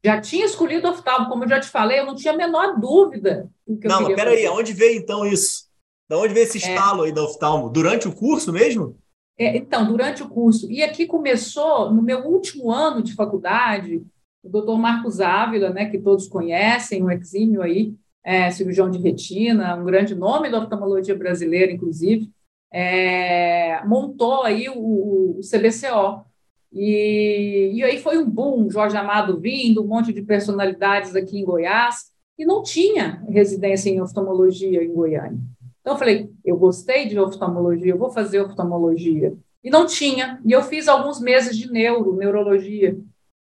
Já 0.03 0.19
tinha 0.19 0.47
escolhido 0.47 0.87
a 0.87 0.93
oftalmo, 0.93 1.29
como 1.29 1.45
eu 1.45 1.49
já 1.49 1.61
te 1.61 1.69
falei, 1.69 2.01
eu 2.01 2.07
não 2.07 2.15
tinha 2.15 2.33
a 2.33 2.37
menor 2.37 2.81
dúvida. 2.81 3.51
não, 3.85 4.01
mas 4.01 4.15
peraí, 4.15 4.47
aonde 4.47 4.73
veio 4.73 4.99
então 4.99 5.27
isso? 5.27 5.69
Da 6.09 6.17
onde 6.17 6.33
veio 6.33 6.45
esse 6.45 6.57
é. 6.57 6.71
estalo 6.71 7.05
é. 7.05 7.09
aí 7.09 7.13
da 7.13 7.23
oftalmo? 7.23 7.69
Durante 7.69 8.09
o 8.09 8.15
curso 8.15 8.51
mesmo? 8.51 8.97
É, 9.39 9.55
então, 9.55 9.87
durante 9.87 10.23
o 10.23 10.29
curso. 10.29 10.73
E 10.73 10.83
aqui 10.83 11.07
começou, 11.07 11.93
no 11.93 12.01
meu 12.01 12.21
último 12.21 12.73
ano 12.73 13.03
de 13.03 13.15
faculdade, 13.15 14.03
o 14.43 14.49
doutor 14.49 14.79
Marcos 14.79 15.21
Ávila, 15.21 15.69
né, 15.69 15.85
que 15.85 15.99
todos 15.99 16.29
conhecem, 16.29 17.03
um 17.03 17.11
exímio 17.11 17.61
aí, 17.61 17.95
é, 18.25 18.51
cirurgião 18.51 18.91
de 18.91 18.99
retina, 18.99 19.77
um 19.77 19.85
grande 19.85 20.15
nome 20.15 20.51
da 20.51 20.61
oftalmologia 20.61 21.15
brasileira, 21.15 21.71
inclusive, 21.71 22.31
é, 22.73 23.85
montou 23.85 24.43
aí 24.43 24.69
o, 24.69 25.39
o 25.39 25.41
CBCO. 25.41 26.25
E, 26.73 27.73
e, 27.75 27.85
aí 27.85 27.99
foi 27.99 28.17
um 28.17 28.29
boom, 28.29 28.71
Jorge 28.71 28.97
Amado 28.97 29.39
vindo, 29.39 29.85
um 29.85 29.87
monte 29.87 30.13
de 30.13 30.23
personalidades 30.23 31.15
aqui 31.15 31.39
em 31.39 31.45
Goiás, 31.45 32.11
e 32.39 32.47
não 32.47 32.63
tinha 32.63 33.23
residência 33.29 33.91
em 33.91 34.01
oftalmologia 34.01 34.83
em 34.83 34.93
Goiânia. 34.93 35.39
Então 35.81 35.93
eu 35.95 35.99
falei, 35.99 36.31
eu 36.43 36.57
gostei 36.57 37.07
de 37.07 37.19
oftalmologia, 37.19 37.93
eu 37.93 37.99
vou 37.99 38.11
fazer 38.11 38.41
oftalmologia. 38.41 39.37
E 39.63 39.71
não 39.71 39.87
tinha. 39.87 40.41
E 40.45 40.51
eu 40.51 40.63
fiz 40.63 40.89
alguns 40.89 41.21
meses 41.21 41.57
de 41.57 41.71
neuro, 41.71 42.17
neurologia, 42.17 42.99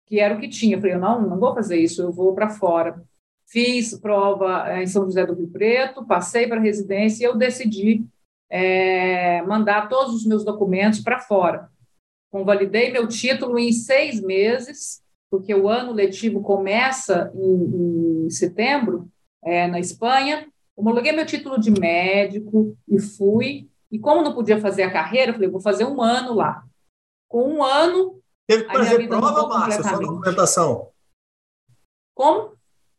que 0.06 0.18
era 0.18 0.34
o 0.34 0.40
que 0.40 0.48
tinha. 0.48 0.76
Eu 0.76 0.80
falei, 0.80 0.96
não, 0.96 1.20
não 1.28 1.38
vou 1.38 1.54
fazer 1.54 1.76
isso, 1.76 2.00
eu 2.00 2.10
vou 2.10 2.34
para 2.34 2.48
fora. 2.48 3.02
Fiz 3.46 3.96
prova 3.98 4.68
eh, 4.68 4.82
em 4.82 4.86
São 4.86 5.04
José 5.04 5.24
do 5.26 5.34
Rio 5.34 5.48
Preto, 5.48 6.04
passei 6.06 6.46
para 6.46 6.60
residência 6.60 7.24
e 7.24 7.26
eu 7.26 7.36
decidi 7.36 8.04
é, 8.50 9.42
mandar 9.42 9.88
todos 9.88 10.14
os 10.14 10.24
meus 10.24 10.44
documentos 10.44 11.00
para 11.00 11.20
fora. 11.20 11.68
Convalidei 12.30 12.90
meu 12.90 13.06
título 13.08 13.58
em 13.58 13.72
seis 13.72 14.20
meses, 14.20 15.02
porque 15.30 15.54
o 15.54 15.68
ano 15.68 15.92
letivo 15.92 16.42
começa 16.42 17.30
em, 17.34 18.26
em 18.26 18.30
setembro, 18.30 19.08
é, 19.42 19.66
na 19.66 19.78
Espanha. 19.78 20.46
Homologuei 20.76 21.12
meu 21.12 21.26
título 21.26 21.58
de 21.58 21.70
médico 21.70 22.76
e 22.88 23.00
fui. 23.00 23.68
E 23.90 23.98
como 23.98 24.22
não 24.22 24.34
podia 24.34 24.60
fazer 24.60 24.82
a 24.82 24.92
carreira, 24.92 25.30
eu 25.30 25.34
falei, 25.34 25.48
vou 25.48 25.60
fazer 25.60 25.84
um 25.84 26.02
ano 26.02 26.34
lá. 26.34 26.62
Com 27.26 27.54
um 27.54 27.64
ano. 27.64 28.20
Teve 28.46 28.64
que 28.64 28.72
fazer 28.72 29.08
prova, 29.08 29.48
Márcia, 29.48 29.82
sua 29.82 29.98
documentação? 29.98 30.88
Como? 32.14 32.52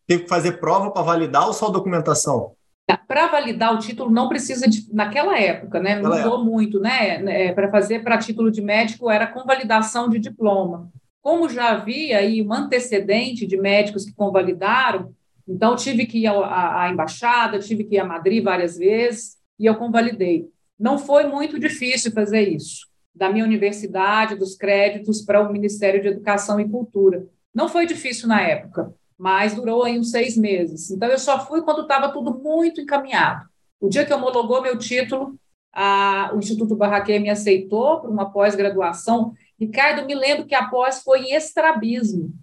Teve 0.07 0.23
que 0.23 0.29
fazer 0.29 0.59
prova 0.59 0.91
para 0.91 1.03
validar 1.03 1.47
ou 1.47 1.53
só 1.53 1.69
documentação? 1.69 2.55
Para 2.95 3.27
validar 3.27 3.73
o 3.73 3.79
título 3.79 4.09
não 4.09 4.29
precisa 4.29 4.67
de, 4.67 4.93
naquela 4.93 5.37
época, 5.39 5.79
né? 5.79 5.95
Mudou 5.95 6.17
época. 6.17 6.37
muito, 6.43 6.79
né? 6.79 7.47
É, 7.47 7.51
para 7.51 7.69
fazer 7.69 8.03
para 8.03 8.17
título 8.17 8.51
de 8.51 8.61
médico 8.61 9.09
era 9.09 9.27
convalidação 9.27 10.09
de 10.09 10.19
diploma. 10.19 10.91
Como 11.21 11.49
já 11.49 11.69
havia 11.69 12.19
aí 12.19 12.41
um 12.41 12.53
antecedente 12.53 13.45
de 13.45 13.57
médicos 13.57 14.05
que 14.05 14.13
convalidaram, 14.13 15.13
então 15.47 15.75
tive 15.75 16.05
que 16.05 16.19
ir 16.19 16.27
à, 16.27 16.83
à 16.83 16.89
embaixada, 16.89 17.59
tive 17.59 17.83
que 17.83 17.95
ir 17.95 17.99
a 17.99 18.05
Madrid 18.05 18.43
várias 18.43 18.77
vezes 18.77 19.37
e 19.59 19.65
eu 19.65 19.75
convalidei. 19.75 20.47
Não 20.79 20.97
foi 20.97 21.25
muito 21.25 21.59
difícil 21.59 22.11
fazer 22.11 22.47
isso, 22.47 22.87
da 23.13 23.29
minha 23.29 23.43
universidade, 23.43 24.35
dos 24.35 24.55
créditos 24.55 25.21
para 25.21 25.41
o 25.41 25.51
Ministério 25.51 26.01
de 26.01 26.07
Educação 26.07 26.59
e 26.59 26.69
Cultura. 26.69 27.27
Não 27.53 27.67
foi 27.67 27.85
difícil 27.85 28.27
na 28.27 28.41
época, 28.41 28.93
mas 29.19 29.53
durou 29.53 29.83
aí 29.83 29.99
uns 29.99 30.11
seis 30.11 30.37
meses. 30.37 30.89
Então, 30.89 31.09
eu 31.09 31.19
só 31.19 31.45
fui 31.45 31.61
quando 31.61 31.81
estava 31.81 32.09
tudo 32.13 32.39
muito 32.39 32.79
encaminhado. 32.79 33.49
O 33.77 33.89
dia 33.89 34.05
que 34.05 34.13
homologou 34.13 34.61
meu 34.61 34.77
título, 34.77 35.37
a, 35.73 36.31
o 36.33 36.39
Instituto 36.39 36.73
Barraquê 36.73 37.19
me 37.19 37.29
aceitou 37.29 37.99
para 37.99 38.09
uma 38.09 38.31
pós-graduação. 38.31 39.33
Ricardo, 39.59 40.05
me 40.05 40.15
lembro 40.15 40.45
que 40.45 40.55
a 40.55 40.69
pós 40.69 41.03
foi 41.03 41.19
em 41.19 41.35
estrabismo. 41.35 42.33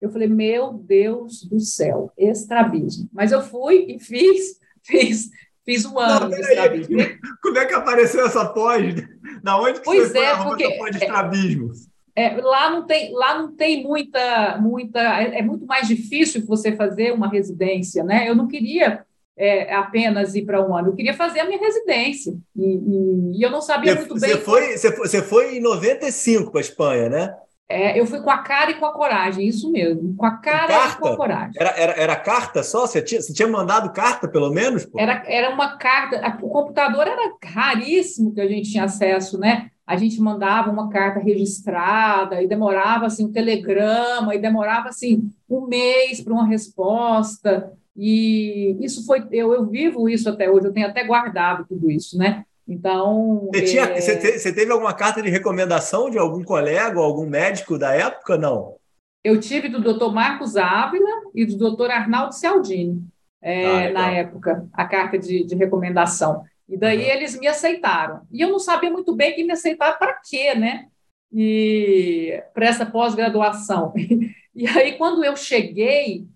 Eu 0.00 0.10
falei, 0.10 0.26
meu 0.26 0.72
Deus 0.72 1.44
do 1.44 1.60
céu, 1.60 2.10
estrabismo. 2.16 3.08
Mas 3.12 3.30
eu 3.30 3.42
fui 3.42 3.84
e 3.88 4.00
fiz, 4.00 4.58
fiz, 4.82 5.30
fiz 5.66 5.84
um 5.84 5.98
ano 5.98 6.20
Não, 6.20 6.30
de 6.30 6.40
estrabismo. 6.40 6.96
Como 7.42 7.58
é 7.58 7.66
que 7.66 7.74
apareceu 7.74 8.24
essa 8.24 8.46
pós? 8.46 8.94
Da 9.42 9.60
onde 9.60 9.80
que 9.80 9.84
pois 9.84 10.08
você 10.08 10.18
é, 10.18 10.36
foi 10.36 10.46
porque, 10.46 10.78
pós 10.78 10.96
de 10.96 11.04
estrabismo? 11.04 11.72
É, 11.72 11.91
é, 12.14 12.36
lá 12.40 12.70
não 12.70 12.86
tem, 12.86 13.12
lá 13.12 13.38
não 13.38 13.54
tem 13.54 13.82
muita, 13.82 14.58
muita, 14.58 15.00
é, 15.00 15.38
é, 15.38 15.42
muito 15.42 15.66
mais 15.66 15.88
difícil 15.88 16.44
você 16.46 16.72
fazer 16.76 17.12
uma 17.12 17.28
residência, 17.28 18.04
né? 18.04 18.28
Eu 18.28 18.34
não 18.34 18.46
queria 18.46 19.04
é, 19.36 19.74
apenas 19.74 20.34
ir 20.34 20.44
para 20.44 20.66
um 20.66 20.76
ano, 20.76 20.88
eu 20.88 20.94
queria 20.94 21.14
fazer 21.14 21.40
a 21.40 21.46
minha 21.46 21.58
residência 21.58 22.34
e, 22.54 22.64
e, 22.64 23.38
e 23.38 23.42
eu 23.42 23.50
não 23.50 23.62
sabia 23.62 23.94
você, 23.94 23.98
muito 24.00 24.20
bem. 24.20 24.30
Você 24.30 24.38
foi, 24.38 24.76
você 24.76 24.92
foi, 24.92 25.08
você 25.08 25.22
foi 25.22 25.56
em 25.56 25.60
95 25.60 26.50
para 26.50 26.60
a 26.60 26.62
Espanha, 26.62 27.08
né? 27.08 27.34
É, 27.72 27.98
eu 27.98 28.06
fui 28.06 28.20
com 28.20 28.30
a 28.30 28.38
cara 28.38 28.70
e 28.70 28.74
com 28.74 28.84
a 28.84 28.92
coragem, 28.92 29.48
isso 29.48 29.72
mesmo. 29.72 30.14
Com 30.14 30.26
a 30.26 30.36
cara 30.36 30.68
carta? 30.68 30.98
e 30.98 31.00
com 31.00 31.08
a 31.08 31.16
coragem. 31.16 31.52
Era, 31.58 31.70
era, 31.70 31.92
era 31.92 32.16
carta 32.16 32.62
só? 32.62 32.86
Você 32.86 33.00
tinha, 33.00 33.22
você 33.22 33.32
tinha 33.32 33.48
mandado 33.48 33.90
carta, 33.94 34.28
pelo 34.28 34.50
menos? 34.50 34.86
Era, 34.94 35.22
era 35.26 35.48
uma 35.48 35.78
carta. 35.78 36.20
O 36.42 36.50
computador 36.50 37.06
era 37.06 37.32
raríssimo 37.42 38.34
que 38.34 38.42
a 38.42 38.46
gente 38.46 38.70
tinha 38.70 38.84
acesso, 38.84 39.38
né? 39.38 39.70
A 39.86 39.96
gente 39.96 40.20
mandava 40.20 40.70
uma 40.70 40.88
carta 40.88 41.18
registrada 41.20 42.42
e 42.42 42.46
demorava 42.46 43.06
assim 43.06 43.26
um 43.26 43.32
telegrama 43.32 44.34
e 44.34 44.38
demorava 44.38 44.88
assim 44.88 45.30
um 45.48 45.66
mês 45.66 46.20
para 46.20 46.32
uma 46.32 46.46
resposta. 46.46 47.72
E 47.96 48.76
isso 48.80 49.04
foi 49.04 49.26
eu, 49.30 49.52
eu 49.52 49.66
vivo 49.66 50.08
isso 50.08 50.28
até 50.28 50.50
hoje. 50.50 50.66
Eu 50.66 50.72
tenho 50.72 50.86
até 50.86 51.04
guardado 51.04 51.66
tudo 51.68 51.90
isso, 51.90 52.16
né? 52.16 52.44
Então. 52.66 53.48
Você, 53.52 53.64
tinha, 53.64 53.82
é... 53.82 54.00
você, 54.00 54.16
te, 54.16 54.38
você, 54.38 54.52
teve 54.52 54.72
alguma 54.72 54.94
carta 54.94 55.20
de 55.20 55.28
recomendação 55.28 56.08
de 56.08 56.18
algum 56.18 56.42
colega 56.42 56.98
ou 56.98 57.04
algum 57.04 57.26
médico 57.26 57.78
da 57.78 57.92
época? 57.92 58.38
Não. 58.38 58.76
Eu 59.24 59.38
tive 59.38 59.68
do 59.68 59.80
doutor 59.80 60.12
Marcos 60.12 60.56
Ávila 60.56 61.10
e 61.34 61.44
do 61.44 61.56
doutor 61.56 61.90
Arnaldo 61.90 62.34
Cialdini, 62.34 63.04
é, 63.40 63.86
ah, 63.86 63.92
na 63.92 64.10
época, 64.10 64.66
a 64.72 64.84
carta 64.84 65.18
de, 65.18 65.44
de 65.44 65.54
recomendação. 65.54 66.42
E 66.72 66.76
daí 66.78 67.04
uhum. 67.04 67.10
eles 67.10 67.38
me 67.38 67.46
aceitaram. 67.46 68.22
E 68.32 68.40
eu 68.40 68.48
não 68.48 68.58
sabia 68.58 68.90
muito 68.90 69.14
bem 69.14 69.34
que 69.34 69.44
me 69.44 69.52
aceitaram 69.52 69.98
para 69.98 70.14
quê, 70.14 70.54
né? 70.54 70.88
E 71.30 72.42
para 72.54 72.66
essa 72.66 72.86
pós-graduação. 72.86 73.92
E 74.54 74.68
aí, 74.68 74.98
quando 74.98 75.24
eu 75.24 75.34
cheguei 75.34 76.26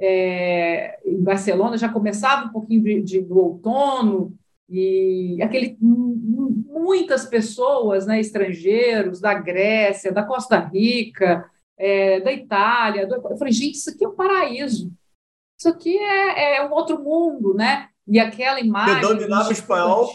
é, 0.00 0.98
em 1.04 1.22
Barcelona, 1.22 1.76
já 1.76 1.90
começava 1.90 2.46
um 2.46 2.48
pouquinho 2.48 2.82
de, 2.82 3.02
de, 3.02 3.20
do 3.20 3.38
outono, 3.38 4.34
e 4.66 5.36
aquele 5.42 5.76
muitas 5.78 7.26
pessoas, 7.26 8.06
né, 8.06 8.18
estrangeiros 8.18 9.20
da 9.20 9.34
Grécia, 9.34 10.10
da 10.10 10.22
Costa 10.22 10.58
Rica, 10.58 11.50
é, 11.76 12.20
da 12.20 12.32
Itália. 12.32 13.06
Do... 13.06 13.16
Eu 13.16 13.36
falei, 13.36 13.52
gente, 13.52 13.74
isso 13.74 13.90
aqui 13.90 14.06
é 14.06 14.08
um 14.08 14.16
paraíso. 14.16 14.90
Isso 15.58 15.68
aqui 15.68 15.98
é, 15.98 16.56
é 16.56 16.66
um 16.66 16.72
outro 16.72 16.98
mundo, 16.98 17.52
né? 17.52 17.90
E 18.06 18.18
aquela 18.18 18.60
imagem. 18.60 19.02
Você 19.02 19.14
dominava 19.14 19.48
o 19.48 19.52
espanhol? 19.52 20.12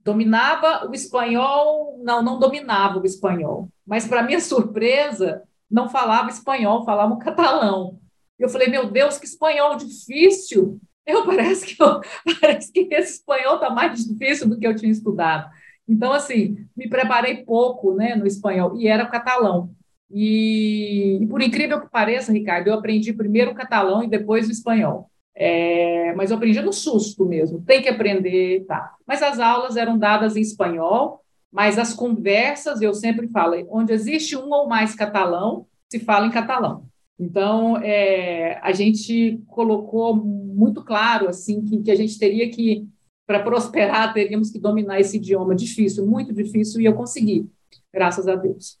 Dominava 0.00 0.88
o 0.88 0.94
espanhol, 0.94 2.00
não, 2.02 2.22
não 2.22 2.38
dominava 2.38 2.98
o 2.98 3.06
espanhol. 3.06 3.68
Mas, 3.86 4.06
para 4.06 4.22
minha 4.22 4.40
surpresa, 4.40 5.42
não 5.70 5.88
falava 5.88 6.30
espanhol, 6.30 6.84
falava 6.84 7.14
um 7.14 7.18
catalão. 7.18 7.98
Eu 8.38 8.48
falei, 8.48 8.68
meu 8.68 8.90
Deus, 8.90 9.18
que 9.18 9.26
espanhol 9.26 9.76
difícil! 9.76 10.80
Eu 11.06 11.24
parece 11.26 11.66
que, 11.66 11.82
eu, 11.82 12.00
parece 12.40 12.72
que 12.72 12.88
esse 12.90 13.14
espanhol 13.14 13.56
está 13.56 13.70
mais 13.70 14.04
difícil 14.04 14.48
do 14.48 14.58
que 14.58 14.66
eu 14.66 14.74
tinha 14.74 14.90
estudado. 14.90 15.50
Então, 15.86 16.12
assim, 16.12 16.66
me 16.76 16.88
preparei 16.88 17.44
pouco 17.44 17.94
né, 17.94 18.14
no 18.14 18.26
espanhol, 18.26 18.76
e 18.76 18.88
era 18.88 19.06
catalão. 19.06 19.74
E, 20.10 21.18
e, 21.20 21.26
por 21.26 21.42
incrível 21.42 21.80
que 21.80 21.90
pareça, 21.90 22.32
Ricardo, 22.32 22.68
eu 22.68 22.74
aprendi 22.74 23.12
primeiro 23.12 23.50
o 23.50 23.54
catalão 23.54 24.02
e 24.02 24.08
depois 24.08 24.48
o 24.48 24.52
espanhol. 24.52 25.10
É, 25.36 26.14
mas 26.14 26.30
eu 26.30 26.36
aprendi 26.36 26.60
no 26.60 26.72
susto 26.72 27.26
mesmo, 27.26 27.60
tem 27.62 27.82
que 27.82 27.88
aprender, 27.88 28.64
tá. 28.66 28.94
Mas 29.06 29.22
as 29.22 29.40
aulas 29.40 29.76
eram 29.76 29.98
dadas 29.98 30.36
em 30.36 30.40
espanhol, 30.40 31.24
mas 31.50 31.78
as 31.78 31.92
conversas, 31.92 32.80
eu 32.80 32.94
sempre 32.94 33.28
falo, 33.28 33.56
onde 33.70 33.92
existe 33.92 34.36
um 34.36 34.50
ou 34.50 34.68
mais 34.68 34.94
catalão, 34.94 35.66
se 35.90 35.98
fala 35.98 36.26
em 36.26 36.30
catalão. 36.30 36.86
Então, 37.18 37.76
é, 37.78 38.58
a 38.60 38.72
gente 38.72 39.40
colocou 39.46 40.16
muito 40.16 40.82
claro 40.82 41.28
assim 41.28 41.64
que, 41.64 41.82
que 41.82 41.90
a 41.90 41.94
gente 41.94 42.18
teria 42.18 42.50
que, 42.50 42.86
para 43.26 43.42
prosperar, 43.42 44.12
teríamos 44.12 44.50
que 44.50 44.58
dominar 44.58 45.00
esse 45.00 45.16
idioma 45.16 45.54
difícil, 45.54 46.06
muito 46.06 46.32
difícil, 46.32 46.80
e 46.80 46.84
eu 46.84 46.94
consegui, 46.94 47.48
graças 47.92 48.26
a 48.26 48.34
Deus. 48.34 48.78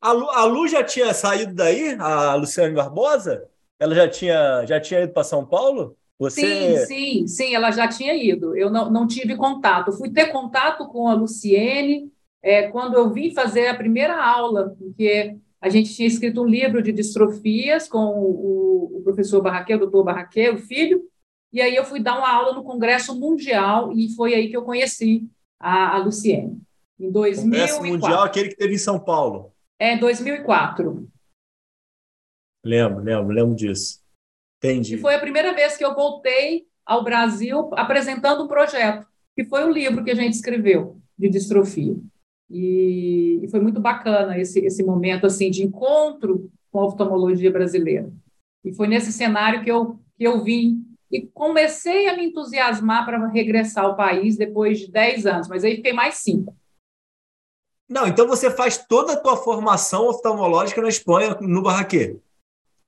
A 0.00 0.12
Lu, 0.12 0.30
a 0.30 0.44
Lu 0.44 0.66
já 0.66 0.82
tinha 0.82 1.14
saído 1.14 1.54
daí, 1.54 1.94
a 1.98 2.34
Luciane 2.34 2.74
Barbosa? 2.74 3.48
Ela 3.78 3.94
já 3.94 4.08
tinha, 4.08 4.66
já 4.66 4.80
tinha 4.80 5.00
ido 5.00 5.12
para 5.12 5.24
São 5.24 5.44
Paulo? 5.44 5.96
Você... 6.18 6.40
Sim, 6.40 6.86
sim, 6.86 7.26
sim, 7.26 7.54
ela 7.54 7.70
já 7.70 7.88
tinha 7.88 8.14
ido. 8.14 8.56
Eu 8.56 8.70
não, 8.70 8.90
não 8.90 9.06
tive 9.06 9.36
contato. 9.36 9.92
Fui 9.92 10.10
ter 10.10 10.26
contato 10.26 10.86
com 10.88 11.08
a 11.08 11.14
Luciene 11.14 12.12
é, 12.42 12.68
quando 12.68 12.94
eu 12.94 13.10
vim 13.10 13.34
fazer 13.34 13.68
a 13.68 13.74
primeira 13.74 14.22
aula, 14.22 14.74
porque 14.78 15.36
a 15.60 15.68
gente 15.68 15.94
tinha 15.94 16.08
escrito 16.08 16.42
um 16.42 16.46
livro 16.46 16.82
de 16.82 16.92
distrofias 16.92 17.88
com 17.88 18.04
o, 18.04 18.98
o 18.98 19.02
professor 19.02 19.40
Barraquê, 19.40 19.74
o 19.74 19.78
doutor 19.78 20.04
Barraquê, 20.04 20.50
o 20.50 20.58
filho, 20.58 21.02
e 21.52 21.60
aí 21.60 21.76
eu 21.76 21.84
fui 21.84 22.00
dar 22.00 22.18
uma 22.18 22.30
aula 22.30 22.52
no 22.52 22.64
Congresso 22.64 23.18
Mundial 23.18 23.92
e 23.92 24.12
foi 24.14 24.34
aí 24.34 24.48
que 24.48 24.56
eu 24.56 24.62
conheci 24.62 25.28
a, 25.60 25.96
a 25.96 25.98
Luciene, 25.98 26.58
em 26.98 27.10
2004. 27.10 27.44
Congresso 27.44 27.82
Mundial, 27.84 28.22
aquele 28.24 28.48
que 28.48 28.56
teve 28.56 28.74
em 28.74 28.78
São 28.78 28.98
Paulo. 28.98 29.52
É, 29.78 29.94
em 29.94 29.98
2004. 29.98 31.08
Lembro, 32.64 33.02
lembro, 33.02 33.34
lembro 33.34 33.54
disso. 33.54 34.00
Entendi. 34.58 34.94
E 34.94 34.98
foi 34.98 35.14
a 35.14 35.20
primeira 35.20 35.52
vez 35.54 35.76
que 35.76 35.84
eu 35.84 35.94
voltei 35.94 36.66
ao 36.86 37.02
Brasil 37.02 37.70
apresentando 37.74 38.44
um 38.44 38.48
projeto, 38.48 39.06
que 39.34 39.44
foi 39.44 39.64
o 39.64 39.70
livro 39.70 40.04
que 40.04 40.10
a 40.10 40.14
gente 40.14 40.34
escreveu 40.34 41.00
de 41.18 41.28
distrofia. 41.28 41.96
E, 42.48 43.40
e, 43.42 43.48
foi 43.48 43.60
muito 43.60 43.80
bacana 43.80 44.38
esse, 44.38 44.60
esse 44.60 44.82
momento 44.82 45.26
assim 45.26 45.50
de 45.50 45.64
encontro 45.64 46.50
com 46.70 46.80
a 46.80 46.86
oftalmologia 46.86 47.50
brasileira. 47.50 48.12
E 48.64 48.72
foi 48.74 48.86
nesse 48.86 49.12
cenário 49.12 49.62
que 49.62 49.70
eu, 49.70 49.98
que 50.16 50.24
eu 50.24 50.44
vim 50.44 50.84
e 51.10 51.26
comecei 51.26 52.08
a 52.08 52.16
me 52.16 52.26
entusiasmar 52.26 53.04
para 53.04 53.26
regressar 53.28 53.84
ao 53.84 53.96
país 53.96 54.36
depois 54.36 54.80
de 54.80 54.90
10 54.90 55.26
anos, 55.26 55.48
mas 55.48 55.64
aí 55.64 55.76
fiquei 55.76 55.92
mais 55.92 56.16
cinco. 56.16 56.54
Não, 57.88 58.06
então 58.06 58.26
você 58.26 58.50
faz 58.50 58.78
toda 58.86 59.14
a 59.14 59.20
tua 59.20 59.36
formação 59.36 60.08
oftalmológica 60.08 60.80
na 60.80 60.88
Espanha, 60.88 61.36
no 61.40 61.62
Barraquê? 61.62 62.18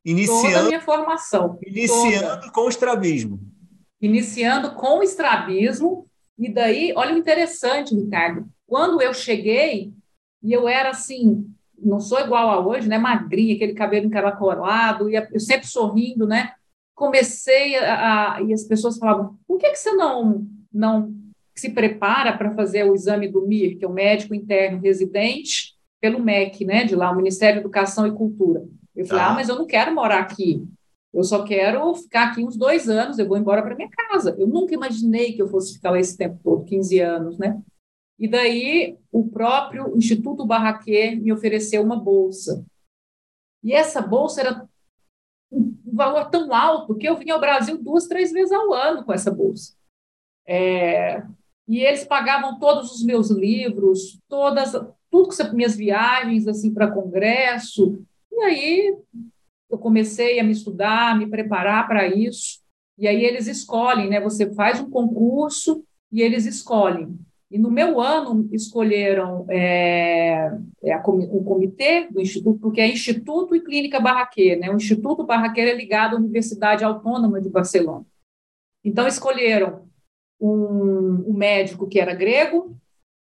Iniciando, 0.04 0.42
toda 0.42 0.60
a 0.60 0.62
minha 0.64 0.80
formação. 0.80 1.58
Iniciando 1.66 2.40
toda. 2.40 2.52
com 2.52 2.60
o 2.62 2.68
estrabismo. 2.68 3.40
Iniciando 4.00 4.74
com 4.74 4.98
o 4.98 5.02
estrabismo, 5.02 6.06
e 6.38 6.52
daí, 6.52 6.92
olha 6.94 7.14
o 7.14 7.18
interessante, 7.18 7.94
Ricardo, 7.94 8.46
quando 8.66 9.00
eu 9.00 9.14
cheguei, 9.14 9.92
e 10.42 10.52
eu 10.52 10.68
era 10.68 10.90
assim, 10.90 11.46
não 11.78 12.00
sou 12.00 12.20
igual 12.20 12.50
a 12.50 12.66
hoje, 12.66 12.88
né? 12.88 12.98
Magrinha, 12.98 13.54
aquele 13.54 13.72
cabelo 13.72 14.06
encaracolado, 14.06 15.08
e 15.08 15.14
eu 15.14 15.40
sempre 15.40 15.66
sorrindo, 15.66 16.26
né? 16.26 16.52
Comecei 16.94 17.76
a, 17.76 18.34
a, 18.36 18.42
e 18.42 18.52
as 18.52 18.64
pessoas 18.64 18.98
falavam: 18.98 19.38
por 19.46 19.58
que, 19.58 19.70
que 19.70 19.76
você 19.76 19.92
não, 19.92 20.46
não 20.72 21.14
se 21.54 21.70
prepara 21.70 22.36
para 22.36 22.54
fazer 22.54 22.84
o 22.84 22.94
exame 22.94 23.28
do 23.28 23.46
MIR, 23.46 23.78
que 23.78 23.84
é 23.84 23.88
o 23.88 23.92
médico 23.92 24.34
interno 24.34 24.80
residente, 24.80 25.74
pelo 26.00 26.20
MEC, 26.20 26.64
né? 26.64 26.84
De 26.84 26.94
lá, 26.94 27.10
o 27.10 27.16
Ministério 27.16 27.56
da 27.56 27.60
Educação 27.60 28.06
e 28.06 28.12
Cultura. 28.12 28.64
Eu 28.94 29.06
falei: 29.06 29.24
ah, 29.24 29.30
ah 29.30 29.34
mas 29.34 29.48
eu 29.48 29.56
não 29.56 29.66
quero 29.66 29.94
morar 29.94 30.20
aqui. 30.20 30.66
Eu 31.12 31.22
só 31.22 31.44
quero 31.44 31.94
ficar 31.94 32.30
aqui 32.30 32.44
uns 32.44 32.56
dois 32.56 32.88
anos, 32.88 33.18
eu 33.18 33.28
vou 33.28 33.36
embora 33.36 33.62
para 33.62 33.76
minha 33.76 33.88
casa. 33.88 34.34
Eu 34.38 34.48
nunca 34.48 34.74
imaginei 34.74 35.32
que 35.32 35.40
eu 35.40 35.48
fosse 35.48 35.74
ficar 35.74 35.90
lá 35.90 36.00
esse 36.00 36.16
tempo 36.16 36.40
todo, 36.42 36.64
15 36.64 36.98
anos, 36.98 37.38
né? 37.38 37.62
E 38.18 38.28
daí 38.28 38.98
o 39.12 39.28
próprio 39.28 39.96
Instituto 39.96 40.44
Barraquê 40.44 41.14
me 41.14 41.32
ofereceu 41.32 41.82
uma 41.82 41.96
bolsa. 41.96 42.64
E 43.62 43.72
essa 43.72 44.02
bolsa 44.02 44.40
era 44.40 44.68
um 45.50 45.76
valor 45.92 46.28
tão 46.30 46.52
alto 46.52 46.96
que 46.96 47.08
eu 47.08 47.16
vinha 47.16 47.34
ao 47.34 47.40
Brasil 47.40 47.82
duas, 47.82 48.06
três 48.06 48.32
vezes 48.32 48.52
ao 48.52 48.72
ano 48.72 49.04
com 49.04 49.12
essa 49.12 49.30
bolsa. 49.30 49.74
É, 50.46 51.22
e 51.66 51.78
eles 51.78 52.04
pagavam 52.04 52.58
todos 52.58 52.92
os 52.92 53.02
meus 53.02 53.30
livros, 53.30 54.18
todas, 54.28 54.72
tudo 55.10 55.28
que 55.28 55.54
minhas 55.54 55.76
viagens 55.76 56.46
assim 56.46 56.72
para 56.72 56.90
congresso. 56.90 58.04
E 58.36 58.42
aí 58.42 58.96
eu 59.70 59.78
comecei 59.78 60.38
a 60.40 60.44
me 60.44 60.52
estudar, 60.52 61.16
me 61.16 61.28
preparar 61.28 61.86
para 61.86 62.06
isso. 62.06 62.60
E 62.98 63.08
aí 63.08 63.24
eles 63.24 63.46
escolhem, 63.46 64.08
né? 64.08 64.20
Você 64.20 64.52
faz 64.54 64.80
um 64.80 64.90
concurso 64.90 65.84
e 66.12 66.20
eles 66.22 66.46
escolhem. 66.46 67.18
E 67.50 67.58
no 67.58 67.70
meu 67.70 68.00
ano 68.00 68.48
escolheram 68.52 69.46
é, 69.48 70.50
é 70.82 70.96
o 70.96 71.44
comitê 71.44 72.08
do 72.10 72.20
Instituto, 72.20 72.58
porque 72.58 72.80
é 72.80 72.88
Instituto 72.88 73.54
e 73.54 73.60
Clínica 73.60 74.00
Barraquer, 74.00 74.58
né? 74.58 74.70
O 74.70 74.76
Instituto 74.76 75.24
Barraquer 75.24 75.68
é 75.68 75.74
ligado 75.74 76.16
à 76.16 76.18
Universidade 76.18 76.84
Autônoma 76.84 77.40
de 77.40 77.48
Barcelona. 77.48 78.04
Então 78.84 79.06
escolheram 79.06 79.88
um, 80.40 81.30
um 81.30 81.32
médico 81.32 81.86
que 81.86 82.00
era 82.00 82.14
grego, 82.14 82.76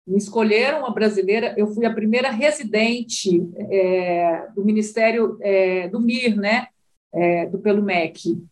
me 0.07 0.19
escolheram 0.19 0.81
uma 0.81 0.93
brasileira. 0.93 1.55
Eu 1.57 1.69
fui 1.69 1.87
a 1.87 1.93
primeira 1.93 2.31
residente 2.31 3.49
é, 3.57 4.49
do 4.55 4.65
Ministério 4.65 5.39
é, 5.41 5.89
do 5.89 6.01
MIR, 6.01 6.37
né? 6.37 6.67
É, 7.15 7.47
do 7.47 7.59
pelo 7.59 7.83
MEC, 7.83 8.43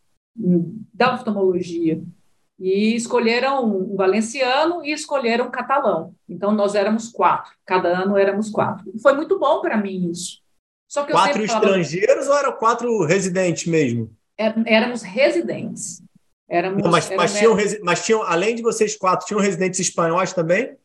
da 0.92 1.14
oftalmologia. 1.14 2.02
E 2.58 2.94
escolheram 2.94 3.64
um 3.64 3.96
valenciano 3.96 4.84
e 4.84 4.92
escolheram 4.92 5.46
um 5.46 5.50
catalão. 5.50 6.14
Então, 6.28 6.52
nós 6.52 6.74
éramos 6.74 7.08
quatro. 7.08 7.52
Cada 7.64 7.88
ano 7.88 8.18
éramos 8.18 8.50
quatro. 8.50 8.90
E 8.94 9.00
foi 9.00 9.14
muito 9.14 9.38
bom 9.38 9.62
para 9.62 9.78
mim 9.78 10.10
isso. 10.10 10.40
Só 10.86 11.04
que 11.04 11.12
quatro 11.12 11.42
estrangeiros 11.42 12.26
falava... 12.26 12.32
ou 12.32 12.38
eram 12.38 12.58
quatro 12.58 13.06
residentes 13.06 13.66
mesmo? 13.66 14.10
É, 14.36 14.52
éramos 14.66 15.02
residentes. 15.02 16.02
Éramos, 16.46 16.82
Não, 16.82 16.90
mas, 16.90 17.08
mas, 17.16 17.38
tinham, 17.38 17.56
mas 17.82 18.04
tinham, 18.04 18.22
além 18.24 18.56
de 18.56 18.62
vocês 18.62 18.96
quatro, 18.96 19.24
tinham 19.24 19.40
residentes 19.40 19.80
espanhóis 19.80 20.32
também? 20.32 20.76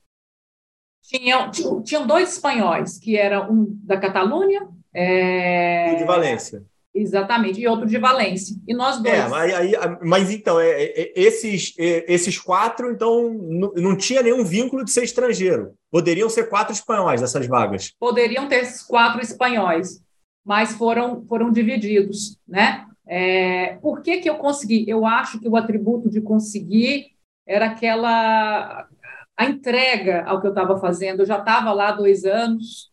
Tinham, 1.08 1.52
tinham 1.84 2.08
dois 2.08 2.34
espanhóis, 2.34 2.98
que 2.98 3.16
era 3.18 3.50
um 3.50 3.66
da 3.84 3.98
Catalunha. 3.98 4.68
É... 4.94 5.94
E 5.94 5.98
de 5.98 6.04
Valência. 6.04 6.64
Exatamente, 6.96 7.60
e 7.60 7.68
outro 7.68 7.86
de 7.86 7.98
Valência. 7.98 8.56
E 8.66 8.74
nós 8.74 9.02
dois. 9.02 9.14
É, 9.14 9.28
mas, 9.28 9.54
aí, 9.54 9.74
mas 10.02 10.32
então, 10.32 10.58
é, 10.62 10.70
é, 10.72 11.14
esses, 11.14 11.76
é, 11.78 12.06
esses 12.12 12.40
quatro, 12.40 12.90
então, 12.90 13.34
não, 13.34 13.74
não 13.76 13.98
tinha 13.98 14.24
nenhum 14.24 14.46
vínculo 14.46 14.86
de 14.86 14.92
ser 14.92 15.04
estrangeiro. 15.04 15.74
Poderiam 15.92 16.30
ser 16.30 16.48
quatro 16.48 16.74
espanhóis 16.74 17.22
essas 17.22 17.46
vagas. 17.48 17.94
Poderiam 18.00 18.48
ter 18.48 18.66
quatro 18.88 19.22
espanhóis, 19.22 20.02
mas 20.46 20.72
foram, 20.72 21.26
foram 21.28 21.52
divididos, 21.52 22.40
né? 22.48 22.86
É, 23.06 23.78
por 23.82 24.02
que, 24.02 24.20
que 24.20 24.30
eu 24.30 24.36
consegui? 24.36 24.86
Eu 24.88 25.06
acho 25.06 25.38
que 25.40 25.50
o 25.50 25.58
atributo 25.58 26.10
de 26.10 26.22
conseguir 26.22 27.08
era 27.46 27.68
aquela 27.68 28.88
a 29.38 29.46
entrega 29.46 30.24
ao 30.26 30.40
que 30.40 30.48
eu 30.48 30.52
estava 30.52 30.78
fazendo. 30.80 31.22
Eu 31.22 31.26
já 31.26 31.40
estava 31.40 31.72
lá 31.74 31.92
dois 31.92 32.26
anos 32.26 32.92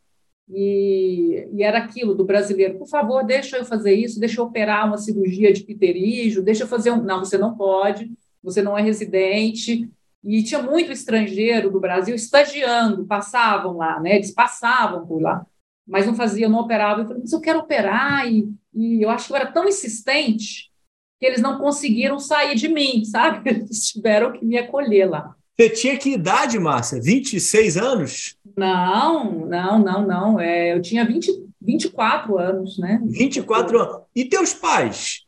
e, 0.49 1.49
e, 1.53 1.63
era 1.63 1.79
aquilo 1.79 2.15
do 2.15 2.25
brasileiro. 2.25 2.79
Por 2.79 2.89
favor, 2.89 3.25
deixa 3.25 3.59
eu 3.59 3.65
fazer 3.65 3.95
isso, 3.95 4.21
deixa 4.21 4.41
eu 4.41 4.45
operar 4.45 4.87
uma 4.87 4.99
cirurgia 4.99 5.53
de 5.53 5.63
pterígio, 5.65 6.43
deixa 6.43 6.65
eu 6.65 6.69
fazer 6.69 6.91
um. 6.91 7.03
Não, 7.03 7.21
você 7.21 7.39
não 7.39 7.57
pode, 7.57 8.11
você 8.43 8.63
não 8.63 8.77
é 8.77 8.83
residente. 8.83 9.91
E 10.25 10.43
tinha 10.43 10.63
muito 10.63 10.93
estrangeiro 10.93 11.71
do 11.71 11.81
Brasil 11.81 12.15
estagiando, 12.15 13.07
passavam 13.07 13.77
lá, 13.77 13.99
né? 14.01 14.17
Eles 14.17 14.31
passavam 14.31 15.07
por 15.07 15.21
lá 15.21 15.45
mas 15.87 16.07
não 16.07 16.15
fazia, 16.15 16.49
não 16.49 16.61
operava. 16.61 17.03
Eu 17.03 17.07
falei, 17.07 17.23
mas 17.23 17.33
eu 17.33 17.41
quero 17.41 17.59
operar, 17.59 18.27
e, 18.31 18.49
e 18.75 19.03
eu 19.03 19.11
acho 19.11 19.27
que 19.27 19.33
eu 19.33 19.37
era 19.37 19.53
tão 19.53 19.69
insistente 19.69 20.71
que 21.19 21.27
eles 21.27 21.41
não 21.41 21.59
conseguiram 21.59 22.19
sair 22.19 22.55
de 22.55 22.69
mim, 22.69 23.05
sabe? 23.07 23.51
Eles 23.51 23.87
tiveram 23.87 24.33
que 24.33 24.45
me 24.45 24.59
acolher 24.59 25.09
lá. 25.09 25.37
Você 25.63 25.71
tinha 25.71 25.97
que 25.97 26.11
idade, 26.11 26.59
Márcia? 26.59 27.01
26 27.01 27.77
anos? 27.77 28.37
Não, 28.57 29.47
não, 29.47 29.79
não, 29.79 30.05
não. 30.05 30.41
É, 30.41 30.75
eu 30.75 30.83
tinha 30.83 31.07
20, 31.07 31.31
24 31.61 32.37
anos, 32.37 32.79
né? 32.79 33.01
24 33.05 33.79
anos. 33.79 34.03
E 34.13 34.25
teus 34.25 34.53
pais? 34.53 35.25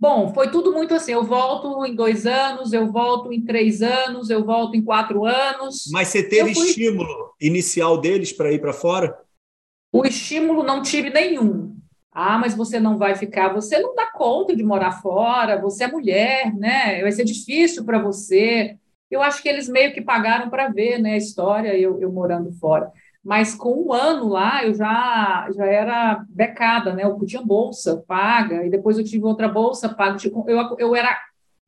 Bom, 0.00 0.34
foi 0.34 0.50
tudo 0.50 0.72
muito 0.72 0.94
assim. 0.94 1.12
Eu 1.12 1.22
volto 1.22 1.86
em 1.86 1.94
dois 1.94 2.26
anos, 2.26 2.72
eu 2.72 2.90
volto 2.90 3.32
em 3.32 3.40
três 3.40 3.82
anos, 3.82 4.30
eu 4.30 4.44
volto 4.44 4.74
em 4.74 4.82
quatro 4.82 5.24
anos. 5.24 5.88
Mas 5.92 6.08
você 6.08 6.20
teve 6.20 6.52
fui... 6.52 6.66
estímulo 6.66 7.34
inicial 7.40 8.00
deles 8.00 8.32
para 8.32 8.50
ir 8.50 8.60
para 8.60 8.72
fora? 8.72 9.16
O 9.92 10.04
estímulo 10.04 10.64
não 10.64 10.82
tive 10.82 11.08
nenhum. 11.08 11.76
Ah, 12.10 12.36
mas 12.36 12.52
você 12.52 12.80
não 12.80 12.98
vai 12.98 13.14
ficar, 13.14 13.54
você 13.54 13.78
não 13.78 13.94
dá 13.94 14.10
conta 14.10 14.56
de 14.56 14.64
morar 14.64 15.00
fora, 15.00 15.60
você 15.60 15.84
é 15.84 15.86
mulher, 15.86 16.52
né? 16.56 17.00
Vai 17.00 17.12
ser 17.12 17.22
difícil 17.22 17.84
para 17.84 18.00
você. 18.00 18.76
Eu 19.10 19.22
acho 19.22 19.42
que 19.42 19.48
eles 19.48 19.68
meio 19.68 19.92
que 19.92 20.00
pagaram 20.00 20.50
para 20.50 20.68
ver 20.68 20.98
né, 20.98 21.14
a 21.14 21.16
história, 21.16 21.76
eu, 21.78 22.00
eu 22.00 22.12
morando 22.12 22.52
fora 22.52 22.92
mas 23.28 23.54
com 23.54 23.74
um 23.74 23.92
ano 23.92 24.28
lá 24.28 24.64
eu 24.64 24.72
já, 24.72 25.50
já 25.54 25.66
era 25.66 26.24
becada, 26.30 26.94
né? 26.94 27.04
Eu 27.04 27.18
tinha 27.26 27.42
bolsa 27.42 28.02
paga, 28.08 28.64
e 28.64 28.70
depois 28.70 28.96
eu 28.96 29.04
tive 29.04 29.24
outra 29.24 29.46
bolsa 29.46 29.88
paga. 29.88 30.16
Eu, 30.46 30.76
eu 30.78 30.96
era 30.96 31.14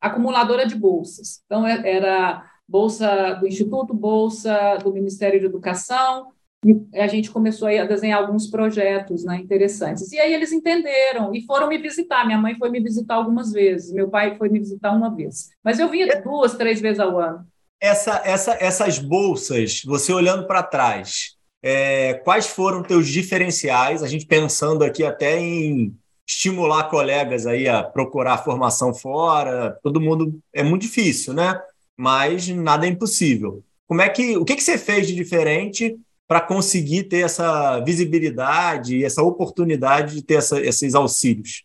acumuladora 0.01 0.67
de 0.67 0.75
bolsas. 0.75 1.43
Então, 1.45 1.67
é, 1.67 1.97
era 1.97 2.43
bolsa 2.67 3.35
do 3.35 3.47
Instituto, 3.47 3.93
bolsa 3.93 4.79
do 4.83 4.91
Ministério 4.91 5.39
de 5.39 5.45
Educação, 5.45 6.29
e 6.65 6.99
a 6.99 7.07
gente 7.07 7.31
começou 7.31 7.69
a 7.69 7.85
desenhar 7.85 8.21
alguns 8.21 8.47
projetos 8.47 9.25
né, 9.25 9.37
interessantes. 9.37 10.13
E 10.13 10.19
aí 10.19 10.33
eles 10.33 10.53
entenderam 10.53 11.35
e 11.35 11.45
foram 11.47 11.69
me 11.69 11.79
visitar. 11.79 12.27
Minha 12.27 12.39
mãe 12.39 12.55
foi 12.57 12.69
me 12.69 12.81
visitar 12.81 13.15
algumas 13.15 13.51
vezes, 13.51 13.93
meu 13.93 14.09
pai 14.09 14.37
foi 14.37 14.49
me 14.51 14.59
visitar 14.59 14.93
uma 14.93 15.15
vez. 15.15 15.51
Mas 15.65 15.79
eu 15.79 15.89
vinha 15.89 16.21
duas, 16.21 16.55
três 16.55 16.81
vezes 16.81 17.01
ao 17.01 17.19
ano. 17.19 17.47
Essa, 17.81 18.21
essa, 18.25 18.59
essas 18.61 18.99
bolsas, 18.99 19.83
você 19.87 20.13
olhando 20.13 20.47
para 20.47 20.63
trás, 20.63 21.37
é, 21.63 22.15
quais 22.15 22.47
foram 22.47 22.83
teus 22.83 23.09
diferenciais? 23.09 24.03
A 24.03 24.07
gente 24.07 24.27
pensando 24.27 24.85
aqui 24.85 25.03
até 25.03 25.39
em 25.39 25.97
estimular 26.29 26.85
colegas 26.85 27.47
aí 27.47 27.69
a 27.69 27.83
procurar 27.83 28.45
formação 28.45 28.93
fora. 28.93 29.79
Todo 29.83 30.01
mundo 30.01 30.39
é 30.53 30.63
muito 30.63 30.83
difícil, 30.83 31.33
né? 31.33 31.59
Mas 31.97 32.47
nada 32.49 32.87
é 32.87 32.91
impossível. 32.91 33.65
Como 33.87 34.03
é 34.03 34.09
que 34.09 34.37
o 34.37 34.45
que, 34.45 34.57
que 34.57 34.63
você 34.63 34.79
fez 34.79 35.07
de 35.07 35.15
diferente 35.15 35.99
para 36.31 36.41
conseguir 36.41 37.09
ter 37.09 37.25
essa 37.25 37.81
visibilidade 37.81 38.97
e 38.97 39.05
essa 39.05 39.21
oportunidade 39.21 40.15
de 40.15 40.23
ter 40.23 40.35
essa, 40.35 40.61
esses 40.61 40.95
auxílios? 40.95 41.65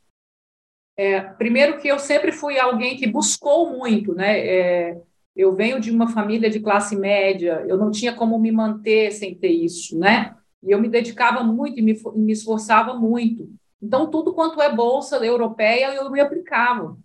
É, 0.98 1.22
primeiro 1.22 1.78
que 1.78 1.88
eu 1.88 2.00
sempre 2.00 2.32
fui 2.32 2.58
alguém 2.58 2.98
que 2.98 3.06
buscou 3.06 3.78
muito, 3.78 4.16
né? 4.16 4.40
É, 4.40 5.02
eu 5.36 5.54
venho 5.54 5.80
de 5.80 5.92
uma 5.92 6.08
família 6.08 6.50
de 6.50 6.60
classe 6.60 6.96
média, 6.96 7.64
eu 7.68 7.78
não 7.78 7.92
tinha 7.92 8.12
como 8.12 8.40
me 8.40 8.52
manter 8.52 9.12
sem 9.12 9.36
ter 9.36 9.52
isso, 9.52 10.00
né? 10.00 10.36
E 10.64 10.72
eu 10.72 10.82
me 10.82 10.90
dedicava 10.90 11.44
muito 11.44 11.80
e 11.80 11.84
me, 11.84 11.96
me 12.16 12.32
esforçava 12.32 12.96
muito. 12.96 13.48
Então, 13.80 14.10
tudo 14.10 14.34
quanto 14.34 14.60
é 14.60 14.76
bolsa 14.76 15.24
europeia, 15.24 15.94
eu 15.94 16.10
me 16.10 16.20
aplicava. 16.20 16.98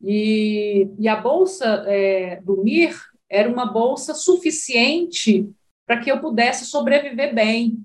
E, 0.00 0.88
e 0.96 1.08
a 1.08 1.16
bolsa 1.16 1.82
é, 1.88 2.40
do 2.40 2.62
MIR 2.62 2.96
era 3.28 3.50
uma 3.50 3.66
bolsa 3.66 4.14
suficiente 4.14 5.52
para 5.90 5.98
que 5.98 6.08
eu 6.08 6.20
pudesse 6.20 6.66
sobreviver 6.66 7.34
bem. 7.34 7.84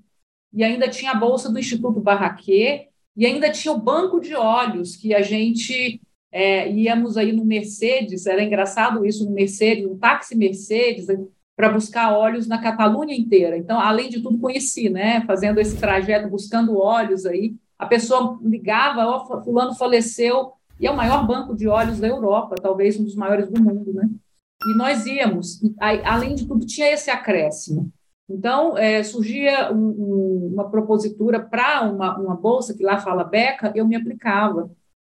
E 0.52 0.62
ainda 0.62 0.88
tinha 0.88 1.10
a 1.10 1.16
bolsa 1.16 1.50
do 1.50 1.58
Instituto 1.58 1.98
Barraquet, 1.98 2.86
e 3.16 3.26
ainda 3.26 3.50
tinha 3.50 3.74
o 3.74 3.80
banco 3.80 4.20
de 4.20 4.32
olhos, 4.32 4.94
que 4.94 5.12
a 5.12 5.22
gente 5.22 6.00
é, 6.30 6.70
íamos 6.70 7.16
aí 7.16 7.32
no 7.32 7.44
Mercedes, 7.44 8.26
era 8.26 8.44
engraçado 8.44 9.04
isso 9.04 9.24
no 9.24 9.32
Mercedes, 9.32 9.86
um 9.86 9.98
táxi 9.98 10.36
Mercedes, 10.36 11.08
para 11.56 11.68
buscar 11.68 12.16
óleos 12.16 12.46
na 12.46 12.62
Catalunha 12.62 13.12
inteira. 13.12 13.58
Então, 13.58 13.80
além 13.80 14.08
de 14.08 14.20
tudo, 14.20 14.38
conheci, 14.38 14.88
né? 14.88 15.22
Fazendo 15.26 15.58
esse 15.58 15.76
trajeto, 15.76 16.30
buscando 16.30 16.78
óleos 16.78 17.26
aí. 17.26 17.56
A 17.76 17.86
pessoa 17.86 18.38
ligava, 18.40 19.04
ó, 19.04 19.26
oh, 19.28 19.42
fulano 19.42 19.74
faleceu, 19.74 20.52
e 20.78 20.86
é 20.86 20.90
o 20.92 20.96
maior 20.96 21.26
banco 21.26 21.56
de 21.56 21.66
óleos 21.66 21.98
da 21.98 22.06
Europa, 22.06 22.54
talvez 22.62 23.00
um 23.00 23.02
dos 23.02 23.16
maiores 23.16 23.50
do 23.50 23.60
mundo, 23.60 23.92
né? 23.92 24.08
E 24.64 24.78
nós 24.78 25.04
íamos, 25.06 25.60
e, 25.60 25.74
além 26.04 26.36
de 26.36 26.46
tudo, 26.46 26.64
tinha 26.64 26.92
esse 26.92 27.10
acréscimo. 27.10 27.92
Então, 28.28 28.76
é, 28.76 29.02
surgia 29.02 29.72
um, 29.72 29.76
um, 29.76 30.50
uma 30.54 30.68
propositura 30.68 31.40
para 31.40 31.82
uma, 31.82 32.18
uma 32.18 32.34
bolsa, 32.34 32.74
que 32.74 32.82
lá 32.82 32.98
fala 32.98 33.22
beca, 33.22 33.72
eu 33.74 33.86
me 33.86 33.94
aplicava 33.94 34.70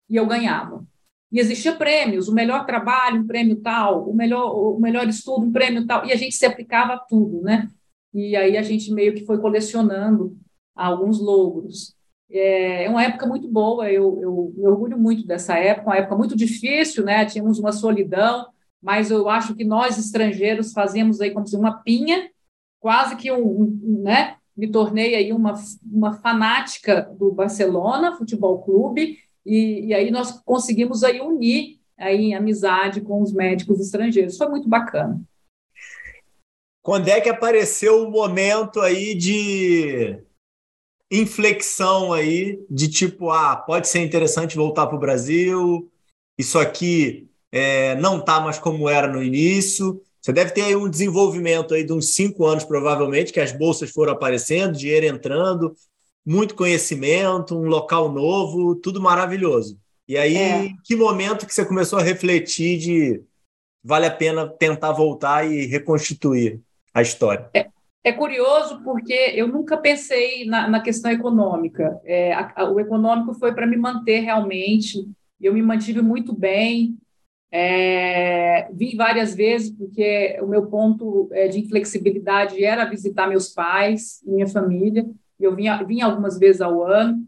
e 0.09 0.15
eu 0.15 0.25
ganhava. 0.25 0.85
E 1.31 1.39
existia 1.39 1.75
prêmios, 1.75 2.27
o 2.27 2.33
melhor 2.33 2.65
trabalho, 2.65 3.21
um 3.21 3.27
prêmio 3.27 3.57
tal, 3.57 4.09
o 4.09 4.13
melhor, 4.13 4.53
o 4.53 4.79
melhor 4.79 5.07
estudo, 5.07 5.45
um 5.45 5.51
prêmio 5.51 5.85
tal, 5.85 6.05
e 6.05 6.11
a 6.11 6.15
gente 6.15 6.35
se 6.35 6.45
aplicava 6.45 6.93
a 6.93 6.99
tudo, 6.99 7.41
né? 7.41 7.69
E 8.13 8.35
aí 8.35 8.57
a 8.57 8.61
gente 8.61 8.93
meio 8.93 9.13
que 9.13 9.25
foi 9.25 9.37
colecionando 9.39 10.37
alguns 10.75 11.19
logros. 11.19 11.95
É, 12.29 12.85
é 12.85 12.89
uma 12.89 13.03
época 13.03 13.25
muito 13.25 13.47
boa, 13.47 13.89
eu, 13.91 14.19
eu 14.21 14.53
me 14.55 14.67
orgulho 14.67 14.97
muito 14.97 15.25
dessa 15.25 15.57
época, 15.57 15.87
uma 15.89 15.97
época 15.97 16.15
muito 16.15 16.35
difícil, 16.35 17.03
né? 17.03 17.25
Tínhamos 17.25 17.59
uma 17.59 17.71
solidão, 17.71 18.47
mas 18.81 19.09
eu 19.09 19.29
acho 19.29 19.55
que 19.55 19.63
nós 19.63 19.97
estrangeiros 19.97 20.73
fazíamos 20.73 21.21
aí 21.21 21.31
como 21.31 21.47
se 21.47 21.55
uma 21.55 21.81
pinha, 21.81 22.29
quase 22.85 23.15
que 23.15 23.31
um, 23.31 23.63
um 23.63 24.01
né? 24.03 24.37
Me 24.55 24.67
tornei 24.67 25.15
aí 25.15 25.33
uma, 25.33 25.55
uma 25.91 26.13
fanática 26.13 27.01
do 27.17 27.31
Barcelona 27.31 28.15
Futebol 28.15 28.61
Clube 28.61 29.17
e, 29.43 29.87
e 29.87 29.93
aí 29.95 30.11
nós 30.11 30.39
conseguimos 30.45 31.03
aí 31.03 31.19
unir 31.19 31.79
aí 31.97 32.25
em 32.25 32.35
amizade 32.35 33.01
com 33.01 33.23
os 33.23 33.33
médicos 33.33 33.79
estrangeiros. 33.79 34.37
Foi 34.37 34.47
muito 34.49 34.69
bacana. 34.69 35.19
Quando 36.83 37.07
é 37.07 37.19
que 37.19 37.27
apareceu 37.27 38.03
o 38.03 38.11
momento 38.11 38.79
aí 38.79 39.15
de 39.15 40.19
inflexão 41.11 42.13
aí, 42.13 42.63
de 42.69 42.87
tipo, 42.87 43.31
ah, 43.31 43.55
pode 43.55 43.87
ser 43.87 44.05
interessante 44.05 44.55
voltar 44.55 44.85
para 44.85 44.95
o 44.95 44.99
Brasil, 44.99 45.91
isso 46.37 46.59
aqui 46.59 47.27
é, 47.51 47.95
não 47.95 48.19
está 48.19 48.39
mais 48.39 48.59
como 48.59 48.87
era 48.87 49.07
no 49.07 49.23
início. 49.23 49.99
Você 50.25 50.33
deve 50.33 50.49
ter 50.49 50.63
aí 50.63 50.75
um 50.75 50.89
desenvolvimento 50.89 51.75
aí 51.75 51.83
de 51.83 51.93
uns 51.93 52.15
cinco 52.15 52.47
anos, 52.47 52.63
provavelmente, 52.63 53.31
que 53.31 53.39
as 53.39 53.51
bolsas 53.51 53.91
foram 53.91 54.11
aparecendo, 54.11 54.75
dinheiro 54.75 55.05
entrando, 55.05 55.75
muito 56.25 56.55
conhecimento, 56.55 57.55
um 57.55 57.67
local 57.67 58.11
novo, 58.11 58.75
tudo 58.75 58.99
maravilhoso. 58.99 59.77
E 60.07 60.17
aí, 60.17 60.35
é. 60.35 60.69
que 60.83 60.95
momento 60.95 61.45
que 61.45 61.53
você 61.53 61.63
começou 61.63 61.99
a 61.99 62.01
refletir 62.01 62.79
de 62.79 63.23
vale 63.83 64.07
a 64.07 64.11
pena 64.11 64.49
tentar 64.49 64.93
voltar 64.93 65.45
e 65.45 65.67
reconstituir 65.67 66.59
a 66.91 67.03
história? 67.03 67.47
É, 67.53 67.67
é 68.03 68.11
curioso 68.11 68.81
porque 68.83 69.13
eu 69.35 69.47
nunca 69.47 69.77
pensei 69.77 70.43
na, 70.45 70.67
na 70.67 70.79
questão 70.81 71.11
econômica. 71.11 72.01
É, 72.03 72.33
a, 72.33 72.51
a, 72.55 72.71
o 72.71 72.79
econômico 72.79 73.35
foi 73.35 73.53
para 73.53 73.67
me 73.67 73.77
manter 73.77 74.21
realmente. 74.21 75.07
Eu 75.39 75.53
me 75.53 75.61
mantive 75.61 76.01
muito 76.01 76.33
bem. 76.33 76.97
É, 77.57 78.67
vim 78.73 78.97
várias 78.97 79.33
vezes 79.33 79.71
porque 79.71 80.37
o 80.41 80.45
meu 80.45 80.67
ponto 80.67 81.29
é, 81.31 81.47
de 81.47 81.61
inflexibilidade 81.61 82.61
era 82.61 82.83
visitar 82.83 83.29
meus 83.29 83.47
pais 83.47 84.21
e 84.23 84.29
minha 84.29 84.45
família. 84.45 85.09
Eu 85.39 85.55
vinha, 85.55 85.81
vinha 85.81 86.05
algumas 86.05 86.37
vezes 86.37 86.59
ao 86.59 86.83
ano 86.83 87.25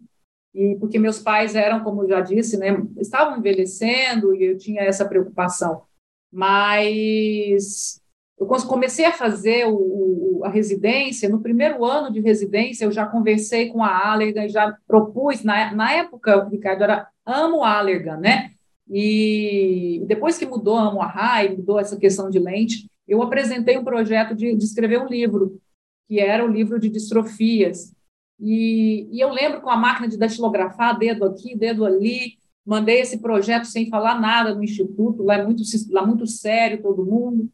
e 0.53 0.75
porque 0.81 0.99
meus 0.99 1.17
pais 1.17 1.55
eram, 1.55 1.81
como 1.81 2.03
eu 2.03 2.09
já 2.09 2.19
disse, 2.19 2.57
né, 2.57 2.77
estavam 2.99 3.37
envelhecendo 3.37 4.35
e 4.35 4.43
eu 4.43 4.57
tinha 4.57 4.81
essa 4.81 5.07
preocupação. 5.07 5.83
Mas 6.29 8.01
eu 8.37 8.45
comecei 8.45 9.05
a 9.05 9.13
fazer 9.13 9.65
o, 9.65 10.41
a 10.43 10.49
residência, 10.49 11.29
no 11.29 11.41
primeiro 11.41 11.85
ano 11.85 12.11
de 12.11 12.19
residência, 12.19 12.83
eu 12.83 12.91
já 12.91 13.05
conversei 13.05 13.69
com 13.69 13.81
a 13.81 14.11
Allergan 14.11 14.49
já 14.49 14.77
propus, 14.85 15.41
na, 15.41 15.73
na 15.73 15.93
época, 15.93 16.49
Ricardo, 16.49 16.83
era 16.83 17.07
amo 17.25 17.63
Allergan, 17.63 18.17
né? 18.17 18.56
E 18.89 20.03
depois 20.07 20.37
que 20.37 20.45
mudou 20.45 20.77
a 20.77 21.05
RAI, 21.05 21.55
mudou 21.55 21.79
essa 21.79 21.97
questão 21.97 22.29
de 22.29 22.39
lente, 22.39 22.89
eu 23.07 23.21
apresentei 23.21 23.77
um 23.77 23.83
projeto 23.83 24.35
de, 24.35 24.55
de 24.55 24.63
escrever 24.63 25.01
um 25.01 25.07
livro, 25.07 25.59
que 26.07 26.19
era 26.19 26.45
o 26.45 26.51
livro 26.51 26.79
de 26.79 26.89
distrofias. 26.89 27.93
E, 28.39 29.07
e 29.11 29.19
eu 29.19 29.29
lembro 29.29 29.61
com 29.61 29.69
a 29.69 29.77
máquina 29.77 30.07
de 30.07 30.17
datilografar, 30.17 30.97
dedo 30.97 31.25
aqui, 31.25 31.55
dedo 31.55 31.85
ali, 31.85 32.37
mandei 32.65 32.99
esse 32.99 33.19
projeto 33.19 33.65
sem 33.65 33.89
falar 33.89 34.19
nada 34.19 34.53
no 34.53 34.63
instituto, 34.63 35.23
lá 35.23 35.35
é 35.35 35.43
muito, 35.43 35.63
lá 35.89 36.05
muito 36.05 36.27
sério 36.27 36.81
todo 36.81 37.05
mundo. 37.05 37.49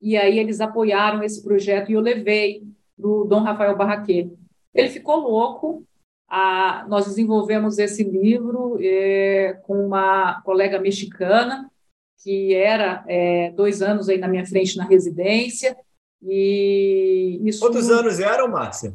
E 0.00 0.16
aí 0.16 0.38
eles 0.38 0.60
apoiaram 0.60 1.22
esse 1.22 1.42
projeto 1.42 1.90
e 1.90 1.94
eu 1.94 2.00
levei 2.00 2.62
para 2.96 3.08
o 3.08 3.24
Dom 3.24 3.40
Rafael 3.40 3.76
Barraquê. 3.76 4.30
Ele 4.74 4.88
ficou 4.88 5.16
louco. 5.16 5.86
A, 6.30 6.86
nós 6.88 7.06
desenvolvemos 7.06 7.78
esse 7.78 8.04
livro 8.04 8.78
é, 8.80 9.58
com 9.64 9.84
uma 9.84 10.40
colega 10.42 10.78
mexicana 10.78 11.68
que 12.22 12.54
era 12.54 13.04
é, 13.08 13.50
dois 13.50 13.82
anos 13.82 14.08
aí 14.08 14.18
na 14.18 14.28
minha 14.28 14.46
frente 14.46 14.76
na 14.76 14.84
residência. 14.84 15.76
E 16.22 17.40
isso, 17.42 17.60
Quantos 17.60 17.90
anos 17.90 18.20
eram, 18.20 18.48
Márcia? 18.48 18.94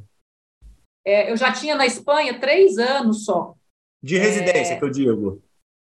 É, 1.04 1.32
eu 1.32 1.38
já 1.38 1.52
tinha 1.52 1.76
na 1.76 1.86
Espanha 1.86 2.40
três 2.40 2.78
anos 2.78 3.26
só. 3.26 3.56
De 4.02 4.18
residência, 4.18 4.74
é, 4.74 4.78
que 4.78 4.86
eu 4.86 4.90
digo. 4.90 5.42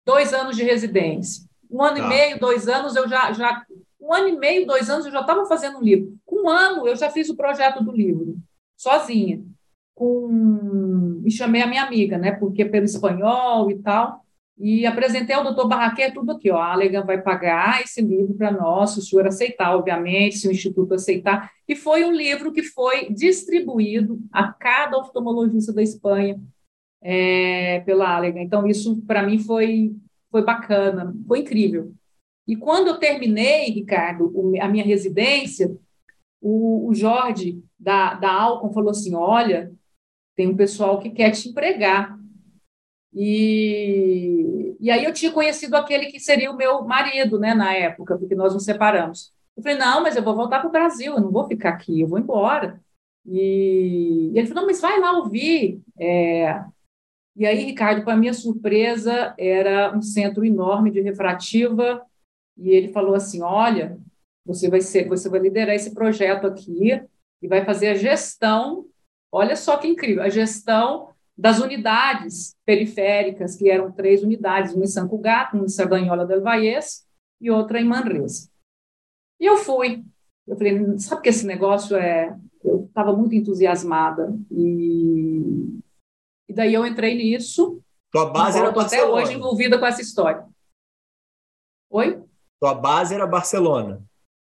Dois 0.05 0.33
anos 0.33 0.55
de 0.55 0.63
residência. 0.63 1.47
Um 1.69 1.83
ano 1.83 1.97
tá. 1.97 2.05
e 2.05 2.09
meio, 2.09 2.39
dois 2.39 2.67
anos, 2.67 2.95
eu 2.95 3.07
já, 3.07 3.31
já 3.31 3.63
um 4.01 4.11
ano 4.13 4.29
e 4.29 4.37
meio, 4.37 4.65
dois 4.65 4.89
anos, 4.89 5.05
eu 5.05 5.11
já 5.11 5.21
estava 5.21 5.45
fazendo 5.45 5.77
um 5.77 5.83
livro. 5.83 6.17
Com 6.25 6.45
um 6.45 6.49
ano, 6.49 6.87
eu 6.87 6.95
já 6.95 7.11
fiz 7.11 7.29
o 7.29 7.35
projeto 7.35 7.83
do 7.83 7.91
livro, 7.91 8.37
sozinha. 8.75 9.43
Com... 9.93 10.27
E 11.25 11.31
chamei 11.31 11.61
a 11.61 11.67
minha 11.67 11.83
amiga, 11.83 12.17
né? 12.17 12.31
Porque 12.31 12.65
pelo 12.65 12.85
espanhol 12.85 13.69
e 13.71 13.79
tal. 13.79 14.23
E 14.57 14.85
apresentei 14.85 15.33
ao 15.33 15.43
doutor 15.43 15.69
Barraquê 15.69 16.11
tudo 16.11 16.33
aqui, 16.33 16.51
ó. 16.51 16.57
A 16.57 16.73
Alegan 16.73 17.05
vai 17.05 17.21
pagar 17.21 17.81
esse 17.81 18.01
livro 18.01 18.33
para 18.33 18.51
nós, 18.51 18.91
se 18.91 18.99
o 18.99 19.01
senhor 19.01 19.25
aceitar, 19.25 19.75
obviamente, 19.75 20.37
se 20.37 20.47
o 20.47 20.51
Instituto 20.51 20.93
aceitar. 20.93 21.49
E 21.67 21.75
foi 21.75 22.03
um 22.03 22.11
livro 22.11 22.51
que 22.51 22.63
foi 22.63 23.09
distribuído 23.13 24.19
a 24.31 24.51
cada 24.51 24.97
oftalmologista 24.97 25.71
da 25.71 25.81
Espanha 25.81 26.39
é, 27.01 27.79
pela 27.81 28.15
Alegan. 28.15 28.41
Então, 28.41 28.67
isso 28.67 29.01
para 29.07 29.23
mim 29.23 29.39
foi, 29.39 29.95
foi 30.29 30.43
bacana, 30.43 31.15
foi 31.25 31.39
incrível. 31.39 31.93
E 32.45 32.55
quando 32.55 32.87
eu 32.87 32.97
terminei, 32.97 33.69
Ricardo, 33.69 34.33
a 34.59 34.67
minha 34.67 34.83
residência, 34.83 35.73
o, 36.41 36.89
o 36.89 36.95
Jorge 36.95 37.63
da, 37.79 38.15
da 38.15 38.31
Alcon 38.31 38.73
falou 38.73 38.89
assim: 38.89 39.15
olha, 39.15 39.71
tem 40.39 40.47
um 40.47 40.55
pessoal 40.55 41.01
que 41.01 41.09
quer 41.09 41.31
te 41.31 41.49
empregar. 41.49 42.17
E, 43.13 44.73
e 44.79 44.89
aí 44.89 45.03
eu 45.03 45.11
tinha 45.11 45.33
conhecido 45.33 45.75
aquele 45.75 46.05
que 46.05 46.17
seria 46.17 46.49
o 46.49 46.55
meu 46.55 46.81
marido, 46.85 47.37
né, 47.37 47.53
na 47.53 47.73
época, 47.73 48.17
porque 48.17 48.35
nós 48.35 48.53
nos 48.53 48.63
separamos. 48.63 49.33
Eu 49.57 49.61
falei, 49.61 49.77
não, 49.77 50.01
mas 50.01 50.15
eu 50.15 50.23
vou 50.23 50.33
voltar 50.33 50.59
para 50.59 50.69
o 50.69 50.71
Brasil, 50.71 51.11
eu 51.11 51.19
não 51.19 51.29
vou 51.29 51.45
ficar 51.45 51.71
aqui, 51.71 51.99
eu 51.99 52.07
vou 52.07 52.17
embora. 52.17 52.79
E, 53.25 54.31
e 54.33 54.39
ele 54.39 54.47
falou, 54.47 54.61
não, 54.61 54.67
mas 54.67 54.79
vai 54.79 54.97
lá 54.97 55.11
ouvir. 55.17 55.81
É... 55.99 56.63
E 57.35 57.45
aí, 57.45 57.65
Ricardo, 57.65 58.05
para 58.05 58.15
minha 58.15 58.33
surpresa, 58.33 59.35
era 59.37 59.93
um 59.93 60.01
centro 60.01 60.45
enorme 60.45 60.89
de 60.89 61.01
refrativa 61.01 62.01
e 62.57 62.69
ele 62.69 62.93
falou 62.93 63.13
assim: 63.13 63.41
olha, 63.41 63.97
você 64.45 64.69
vai 64.69 64.79
ser, 64.79 65.07
você 65.07 65.27
vai 65.27 65.41
liderar 65.41 65.75
esse 65.75 65.93
projeto 65.93 66.47
aqui 66.47 67.01
e 67.41 67.47
vai 67.47 67.65
fazer 67.65 67.89
a 67.89 67.95
gestão. 67.95 68.85
Olha 69.31 69.55
só 69.55 69.77
que 69.77 69.87
incrível, 69.87 70.23
a 70.23 70.29
gestão 70.29 71.09
das 71.37 71.59
unidades 71.59 72.55
periféricas, 72.65 73.55
que 73.55 73.69
eram 73.69 73.91
três 73.91 74.23
unidades, 74.23 74.73
uma 74.73 74.83
em 74.83 74.87
São 74.87 75.07
Cugat, 75.07 75.53
uma 75.53 75.65
em 75.65 75.69
Sardanhola 75.69 76.25
del 76.25 76.41
Vallès 76.41 77.07
e 77.39 77.49
outra 77.49 77.79
em 77.79 77.85
Manresa. 77.85 78.49
E 79.39 79.45
eu 79.45 79.57
fui. 79.57 80.03
Eu 80.45 80.57
falei, 80.57 80.97
sabe 80.97 81.21
que 81.21 81.29
esse 81.29 81.45
negócio 81.45 81.95
é... 81.95 82.37
Eu 82.61 82.85
estava 82.85 83.13
muito 83.13 83.35
entusiasmada. 83.35 84.37
E... 84.51 85.79
e 86.49 86.53
daí 86.53 86.73
eu 86.73 86.85
entrei 86.85 87.15
nisso. 87.15 87.81
Tua 88.11 88.25
base 88.31 88.59
era 88.59 88.69
até 88.69 89.05
hoje 89.05 89.35
envolvida 89.35 89.79
com 89.79 89.85
essa 89.85 90.01
história. 90.01 90.45
Oi? 91.89 92.21
Sua 92.61 92.73
base 92.73 93.13
era 93.13 93.25
Barcelona. 93.25 94.03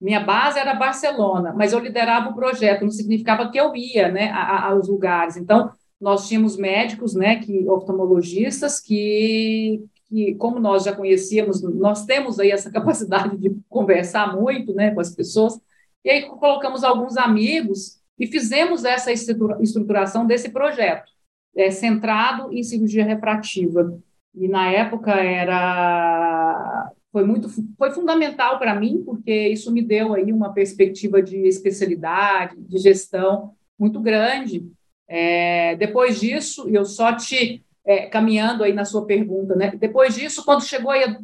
Minha 0.04 0.20
base 0.20 0.60
era 0.60 0.74
Barcelona, 0.74 1.54
mas 1.56 1.72
eu 1.72 1.80
liderava 1.80 2.30
o 2.30 2.36
projeto, 2.36 2.82
não 2.82 2.92
significava 2.92 3.50
que 3.50 3.58
eu 3.58 3.74
ia 3.74 4.12
né, 4.12 4.30
aos 4.32 4.90
lugares. 4.90 5.38
Então, 5.38 5.72
nós 6.00 6.28
tínhamos 6.28 6.58
médicos, 6.58 7.16
né, 7.16 7.38
que, 7.38 7.66
oftalmologistas, 7.70 8.82
que, 8.82 9.82
que, 10.10 10.36
como 10.36 10.60
nós 10.60 10.84
já 10.84 10.94
conhecíamos, 10.94 11.62
nós 11.62 12.06
temos 12.06 12.38
aí 12.38 12.52
essa 12.52 12.70
capacidade 12.70 13.38
de 13.38 13.56
conversar 13.70 14.36
muito 14.36 14.74
né, 14.74 14.92
com 14.92 15.00
as 15.00 15.16
pessoas, 15.16 15.58
e 16.04 16.10
aí 16.10 16.24
colocamos 16.24 16.84
alguns 16.84 17.16
amigos 17.16 17.98
e 18.20 18.28
fizemos 18.28 18.84
essa 18.84 19.10
estruturação 19.10 20.28
desse 20.28 20.50
projeto, 20.50 21.10
é, 21.56 21.72
centrado 21.72 22.52
em 22.52 22.62
cirurgia 22.62 23.06
refrativa. 23.06 23.98
E 24.36 24.50
na 24.50 24.70
época 24.70 25.12
era 25.14 26.92
foi 27.14 27.24
muito 27.24 27.48
foi 27.78 27.92
fundamental 27.92 28.58
para 28.58 28.74
mim 28.74 29.04
porque 29.06 29.50
isso 29.50 29.72
me 29.72 29.84
deu 29.84 30.16
aí 30.16 30.34
uma 30.34 30.52
perspectiva 30.52 31.22
de 31.22 31.38
especialidade 31.48 32.56
de 32.60 32.80
gestão 32.80 33.54
muito 33.78 34.00
grande. 34.00 34.68
É, 35.08 35.76
depois 35.76 36.20
disso 36.20 36.68
eu 36.68 36.84
só 36.84 37.16
te 37.16 37.64
é, 37.86 38.08
caminhando 38.08 38.64
aí 38.64 38.74
na 38.74 38.84
sua 38.84 39.06
pergunta 39.06 39.56
né? 39.56 39.72
Depois 39.76 40.16
disso 40.16 40.44
quando 40.44 40.66
chegou 40.66 40.90
aí 40.90 41.16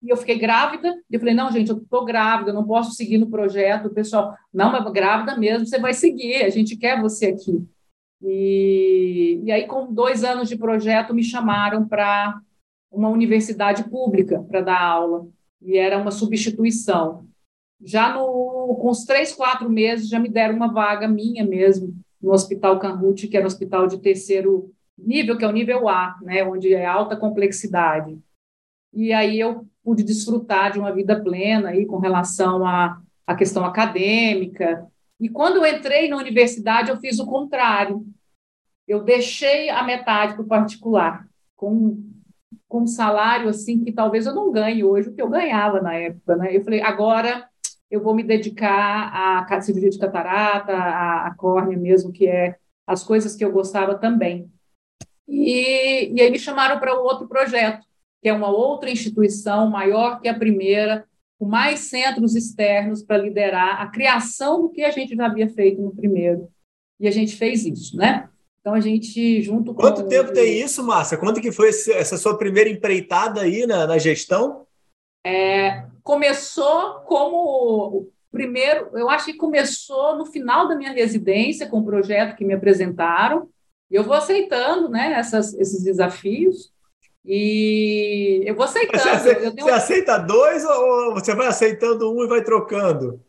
e 0.00 0.10
eu 0.10 0.16
fiquei 0.16 0.38
grávida 0.38 0.96
eu 1.10 1.18
falei 1.18 1.34
não 1.34 1.50
gente 1.50 1.70
eu 1.70 1.78
estou 1.78 2.04
grávida 2.04 2.50
eu 2.50 2.54
não 2.54 2.64
posso 2.64 2.92
seguir 2.92 3.18
no 3.18 3.28
projeto 3.28 3.86
o 3.86 3.94
pessoal 3.94 4.36
não 4.54 4.70
mas 4.70 4.92
grávida 4.92 5.36
mesmo 5.36 5.66
você 5.66 5.80
vai 5.80 5.92
seguir 5.92 6.44
a 6.44 6.50
gente 6.50 6.76
quer 6.76 7.00
você 7.00 7.26
aqui. 7.26 7.66
E, 8.22 9.40
e 9.42 9.50
aí 9.50 9.66
com 9.66 9.92
dois 9.92 10.22
anos 10.22 10.48
de 10.48 10.56
projeto 10.56 11.12
me 11.12 11.24
chamaram 11.24 11.86
para 11.86 12.40
uma 12.96 13.10
universidade 13.10 13.84
pública 13.84 14.42
para 14.42 14.62
dar 14.62 14.80
aula, 14.80 15.28
e 15.60 15.76
era 15.76 15.98
uma 15.98 16.10
substituição. 16.10 17.26
Já 17.84 18.14
no, 18.14 18.76
com 18.80 18.88
os 18.88 19.04
três, 19.04 19.34
quatro 19.34 19.68
meses, 19.68 20.08
já 20.08 20.18
me 20.18 20.28
deram 20.28 20.56
uma 20.56 20.72
vaga 20.72 21.06
minha 21.06 21.44
mesmo, 21.44 21.94
no 22.20 22.32
Hospital 22.32 22.78
Canruti, 22.78 23.28
que 23.28 23.36
era 23.36 23.44
um 23.44 23.48
hospital 23.48 23.86
de 23.86 23.98
terceiro 23.98 24.72
nível, 24.96 25.36
que 25.36 25.44
é 25.44 25.48
o 25.48 25.52
nível 25.52 25.88
A, 25.88 26.16
né, 26.22 26.42
onde 26.42 26.72
é 26.72 26.86
alta 26.86 27.16
complexidade. 27.16 28.18
E 28.94 29.12
aí 29.12 29.38
eu 29.38 29.66
pude 29.84 30.02
desfrutar 30.02 30.72
de 30.72 30.78
uma 30.78 30.92
vida 30.92 31.22
plena 31.22 31.68
aí, 31.68 31.84
com 31.84 31.98
relação 31.98 32.66
à, 32.66 33.00
à 33.26 33.34
questão 33.34 33.64
acadêmica. 33.64 34.86
E 35.20 35.28
quando 35.28 35.56
eu 35.56 35.66
entrei 35.66 36.08
na 36.08 36.16
universidade, 36.16 36.88
eu 36.88 36.96
fiz 36.96 37.18
o 37.18 37.26
contrário. 37.26 38.06
Eu 38.88 39.02
deixei 39.02 39.68
a 39.68 39.82
metade 39.82 40.34
para 40.34 40.42
o 40.42 40.48
particular, 40.48 41.28
com 41.54 42.02
com 42.68 42.82
um 42.82 42.86
salário 42.86 43.48
assim 43.48 43.82
que 43.82 43.92
talvez 43.92 44.26
eu 44.26 44.34
não 44.34 44.50
ganhe 44.50 44.82
hoje 44.82 45.08
o 45.08 45.14
que 45.14 45.22
eu 45.22 45.28
ganhava 45.28 45.80
na 45.80 45.94
época, 45.94 46.36
né? 46.36 46.56
Eu 46.56 46.62
falei, 46.64 46.82
agora 46.82 47.48
eu 47.90 48.02
vou 48.02 48.14
me 48.14 48.22
dedicar 48.22 49.44
à 49.48 49.60
cirurgia 49.60 49.90
de 49.90 49.98
catarata, 49.98 50.72
à, 50.72 51.26
à 51.28 51.34
córnea 51.34 51.78
mesmo, 51.78 52.12
que 52.12 52.26
é 52.26 52.56
as 52.86 53.02
coisas 53.04 53.34
que 53.36 53.44
eu 53.44 53.52
gostava 53.52 53.96
também. 53.96 54.50
E, 55.28 56.12
e 56.12 56.20
aí 56.20 56.30
me 56.30 56.38
chamaram 56.38 56.78
para 56.78 56.94
um 56.94 57.02
outro 57.02 57.26
projeto, 57.28 57.84
que 58.22 58.28
é 58.28 58.32
uma 58.32 58.48
outra 58.48 58.90
instituição 58.90 59.68
maior 59.68 60.20
que 60.20 60.28
a 60.28 60.38
primeira, 60.38 61.06
com 61.38 61.46
mais 61.46 61.80
centros 61.80 62.34
externos 62.34 63.02
para 63.02 63.18
liderar 63.18 63.80
a 63.80 63.88
criação 63.88 64.62
do 64.62 64.70
que 64.70 64.82
a 64.82 64.90
gente 64.90 65.14
já 65.14 65.26
havia 65.26 65.48
feito 65.48 65.80
no 65.80 65.94
primeiro. 65.94 66.48
E 66.98 67.06
a 67.06 67.10
gente 67.10 67.36
fez 67.36 67.64
isso, 67.64 67.96
né? 67.96 68.28
Então 68.66 68.74
a 68.74 68.80
gente 68.80 69.40
junto 69.42 69.72
com 69.72 69.80
Quanto 69.80 70.08
tempo 70.08 70.32
tem 70.32 70.58
isso, 70.58 70.82
Márcia? 70.82 71.16
Quanto 71.16 71.40
que 71.40 71.52
foi 71.52 71.68
essa 71.68 72.16
sua 72.16 72.36
primeira 72.36 72.68
empreitada 72.68 73.42
aí 73.42 73.64
na, 73.64 73.86
na 73.86 73.96
gestão? 73.96 74.66
É, 75.24 75.84
começou 76.02 76.94
como 77.06 78.08
primeiro, 78.32 78.90
eu 78.94 79.08
acho 79.08 79.26
que 79.26 79.34
começou 79.34 80.18
no 80.18 80.26
final 80.26 80.66
da 80.66 80.74
minha 80.74 80.90
residência 80.90 81.68
com 81.68 81.78
o 81.78 81.84
projeto 81.84 82.34
que 82.34 82.44
me 82.44 82.54
apresentaram. 82.54 83.48
E 83.88 83.94
eu 83.94 84.02
vou 84.02 84.14
aceitando, 84.14 84.88
né, 84.88 85.12
essas, 85.12 85.54
esses 85.54 85.84
desafios. 85.84 86.72
E 87.24 88.42
eu 88.44 88.56
vou 88.56 88.64
aceitando. 88.64 89.00
Você, 89.00 89.08
aceita, 89.10 89.40
tenho... 89.52 89.64
você 89.64 89.70
aceita 89.70 90.18
dois 90.18 90.64
ou 90.64 91.14
você 91.14 91.36
vai 91.36 91.46
aceitando 91.46 92.12
um 92.12 92.24
e 92.24 92.26
vai 92.26 92.42
trocando? 92.42 93.20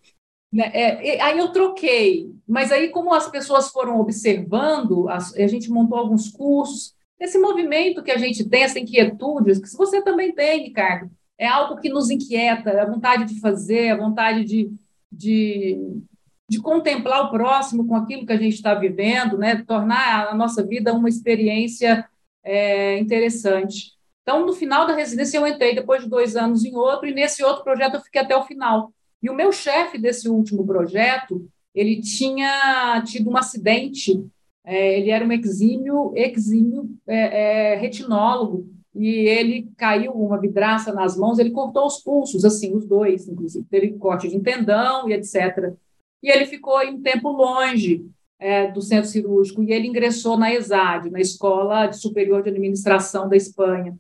Né, 0.52 0.72
é, 0.74 1.22
aí 1.22 1.38
eu 1.38 1.52
troquei, 1.52 2.32
mas 2.48 2.72
aí, 2.72 2.90
como 2.90 3.14
as 3.14 3.30
pessoas 3.30 3.70
foram 3.70 4.00
observando, 4.00 5.10
a, 5.10 5.18
a 5.18 5.48
gente 5.48 5.70
montou 5.70 5.98
alguns 5.98 6.30
cursos. 6.30 6.96
Esse 7.20 7.38
movimento 7.38 8.04
que 8.04 8.12
a 8.12 8.18
gente 8.18 8.48
tem, 8.48 8.64
essa 8.64 8.80
inquietude, 8.80 9.60
que 9.60 9.76
você 9.76 10.02
também 10.02 10.34
tem, 10.34 10.64
Ricardo, 10.64 11.12
é 11.38 11.48
algo 11.48 11.80
que 11.80 11.90
nos 11.90 12.10
inquieta, 12.10 12.82
a 12.82 12.86
vontade 12.86 13.26
de 13.26 13.40
fazer, 13.40 13.90
a 13.90 13.98
vontade 13.98 14.44
de, 14.46 14.72
de, 15.12 16.02
de 16.50 16.62
contemplar 16.62 17.26
o 17.26 17.32
próximo 17.32 17.86
com 17.86 17.96
aquilo 17.96 18.26
que 18.26 18.34
a 18.34 18.38
gente 18.38 18.56
está 18.56 18.74
vivendo, 18.74 19.38
né? 19.38 19.64
tornar 19.68 20.30
a 20.30 20.36
nossa 20.36 20.66
vida 20.66 20.94
uma 20.94 21.10
experiência 21.10 22.08
é, 22.44 22.98
interessante. 22.98 23.94
Então, 24.22 24.46
no 24.46 24.54
final 24.54 24.86
da 24.88 24.96
residência, 24.96 25.38
eu 25.38 25.48
entrei 25.48 25.76
depois 25.76 26.04
de 26.04 26.10
dois 26.10 26.36
anos 26.36 26.66
em 26.66 26.76
outro, 26.76 27.08
e 27.08 27.14
nesse 27.14 27.44
outro 27.44 27.64
projeto 27.64 27.96
eu 27.96 28.02
fiquei 28.02 28.22
até 28.22 28.36
o 28.36 28.44
final. 28.44 28.92
E 29.22 29.30
o 29.30 29.36
meu 29.36 29.52
chefe 29.52 29.98
desse 29.98 30.30
último 30.30 30.66
projeto, 30.66 31.48
ele 31.74 32.02
tinha 32.02 33.02
tido 33.06 33.30
um 33.30 33.38
acidente, 33.38 34.24
é, 34.64 35.00
ele 35.00 35.10
era 35.10 35.26
um 35.26 35.32
exímio, 35.32 36.12
exímio 36.16 36.90
é, 37.08 37.74
é, 37.74 37.76
retinólogo, 37.76 38.68
e 38.94 39.08
ele 39.08 39.70
caiu 39.78 40.12
uma 40.12 40.40
vidraça 40.40 40.92
nas 40.92 41.16
mãos, 41.16 41.38
ele 41.38 41.52
cortou 41.52 41.86
os 41.86 42.00
pulsos, 42.00 42.44
assim, 42.44 42.76
os 42.76 42.86
dois, 42.86 43.28
inclusive, 43.28 43.66
teve 43.70 43.94
corte 43.94 44.28
de 44.28 44.40
tendão 44.40 45.08
e 45.08 45.14
etc. 45.14 45.74
E 46.22 46.32
ele 46.32 46.48
ficou 46.48 46.80
um 46.82 47.02
tempo 47.02 47.30
longe 47.30 48.10
é, 48.40 48.72
do 48.72 48.82
centro 48.82 49.10
cirúrgico 49.10 49.64
e 49.64 49.72
ele 49.72 49.88
ingressou 49.88 50.38
na 50.38 50.54
ESAD, 50.54 51.10
na 51.10 51.20
Escola 51.20 51.92
Superior 51.94 52.42
de 52.42 52.50
Administração 52.50 53.30
da 53.30 53.36
Espanha. 53.36 53.98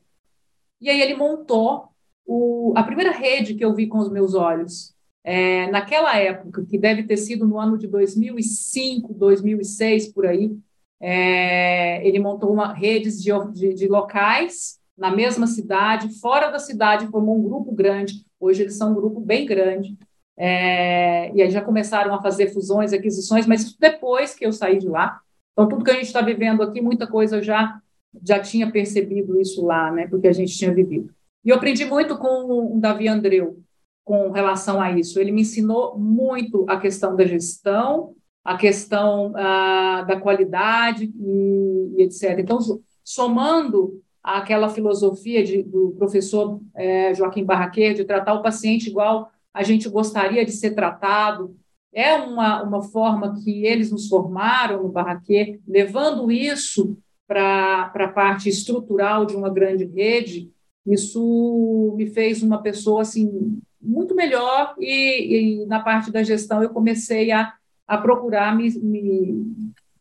E 0.81 0.89
aí 0.89 1.01
ele 1.01 1.15
montou 1.15 1.89
o, 2.25 2.73
a 2.75 2.83
primeira 2.83 3.11
rede 3.11 3.55
que 3.55 3.63
eu 3.63 3.73
vi 3.73 3.87
com 3.87 3.99
os 3.99 4.09
meus 4.09 4.33
olhos. 4.33 4.95
É, 5.29 5.69
naquela 5.69 6.15
época, 6.15 6.65
que 6.65 6.77
deve 6.77 7.03
ter 7.03 7.17
sido 7.17 7.45
no 7.45 7.59
ano 7.59 7.77
de 7.77 7.85
2005, 7.85 9.13
2006, 9.13 10.13
por 10.13 10.25
aí, 10.25 10.57
é, 11.01 12.07
ele 12.07 12.17
montou 12.17 12.49
uma, 12.49 12.71
redes 12.71 13.21
de, 13.21 13.29
de, 13.51 13.73
de 13.73 13.87
locais 13.89 14.79
na 14.97 15.13
mesma 15.13 15.45
cidade, 15.45 16.17
fora 16.21 16.49
da 16.49 16.59
cidade, 16.59 17.07
formou 17.07 17.37
um 17.37 17.43
grupo 17.43 17.73
grande. 17.73 18.25
Hoje 18.39 18.61
eles 18.61 18.77
são 18.77 18.91
um 18.91 18.95
grupo 18.95 19.19
bem 19.19 19.45
grande. 19.45 19.97
É, 20.37 21.29
e 21.35 21.41
aí 21.41 21.51
já 21.51 21.61
começaram 21.61 22.15
a 22.15 22.21
fazer 22.21 22.53
fusões, 22.53 22.93
aquisições, 22.93 23.45
mas 23.45 23.63
isso 23.63 23.75
depois 23.77 24.33
que 24.33 24.45
eu 24.45 24.53
saí 24.53 24.79
de 24.79 24.87
lá. 24.87 25.19
Então, 25.51 25.67
tudo 25.67 25.83
que 25.83 25.91
a 25.91 25.95
gente 25.95 26.05
está 26.05 26.21
vivendo 26.21 26.63
aqui, 26.63 26.79
muita 26.79 27.05
coisa 27.05 27.35
eu 27.35 27.43
já, 27.43 27.81
já 28.23 28.39
tinha 28.39 28.71
percebido 28.71 29.37
isso 29.41 29.65
lá, 29.65 29.91
né, 29.91 30.07
porque 30.07 30.29
a 30.29 30.33
gente 30.33 30.57
tinha 30.57 30.73
vivido. 30.73 31.13
E 31.43 31.49
eu 31.49 31.57
aprendi 31.57 31.83
muito 31.83 32.17
com 32.17 32.77
o 32.77 32.79
Davi 32.79 33.09
Andreu 33.09 33.66
com 34.07 34.31
relação 34.31 34.79
a 34.79 34.89
isso. 34.89 35.19
Ele 35.19 35.33
me 35.33 35.41
ensinou 35.41 35.99
muito 35.99 36.65
a 36.69 36.79
questão 36.79 37.13
da 37.13 37.25
gestão, 37.25 38.15
a 38.41 38.55
questão 38.55 39.33
ah, 39.35 40.05
da 40.07 40.17
qualidade 40.17 41.13
e, 41.13 41.93
e, 41.97 42.03
etc. 42.03 42.39
Então, 42.39 42.57
somando 43.03 44.01
aquela 44.23 44.69
filosofia 44.69 45.43
de, 45.43 45.61
do 45.61 45.93
professor 45.97 46.61
é, 46.73 47.13
Joaquim 47.13 47.43
Barraquer 47.43 47.93
de 47.93 48.05
tratar 48.05 48.33
o 48.35 48.41
paciente 48.41 48.87
igual 48.87 49.29
a 49.53 49.61
gente 49.61 49.89
gostaria 49.89 50.45
de 50.45 50.53
ser 50.53 50.71
tratado. 50.71 51.57
É 51.93 52.13
uma, 52.13 52.63
uma 52.63 52.81
forma 52.81 53.35
que 53.43 53.65
eles 53.65 53.91
nos 53.91 54.07
formaram 54.07 54.83
no 54.83 54.89
Barraquê, 54.89 55.59
levando 55.67 56.31
isso 56.31 56.97
para 57.27 57.91
a 57.93 58.07
parte 58.07 58.47
estrutural 58.47 59.25
de 59.25 59.35
uma 59.35 59.49
grande 59.49 59.83
rede. 59.83 60.49
Isso 60.85 61.93
me 61.97 62.05
fez 62.05 62.41
uma 62.41 62.61
pessoa 62.61 63.01
assim 63.01 63.59
muito 63.87 64.13
melhor 64.13 64.75
e, 64.77 65.61
e 65.61 65.65
na 65.65 65.79
parte 65.79 66.11
da 66.11 66.21
gestão 66.21 66.61
eu 66.61 66.69
comecei 66.69 67.31
a, 67.31 67.53
a 67.87 67.97
procurar 67.97 68.55
me, 68.55 68.69
me, 68.79 69.45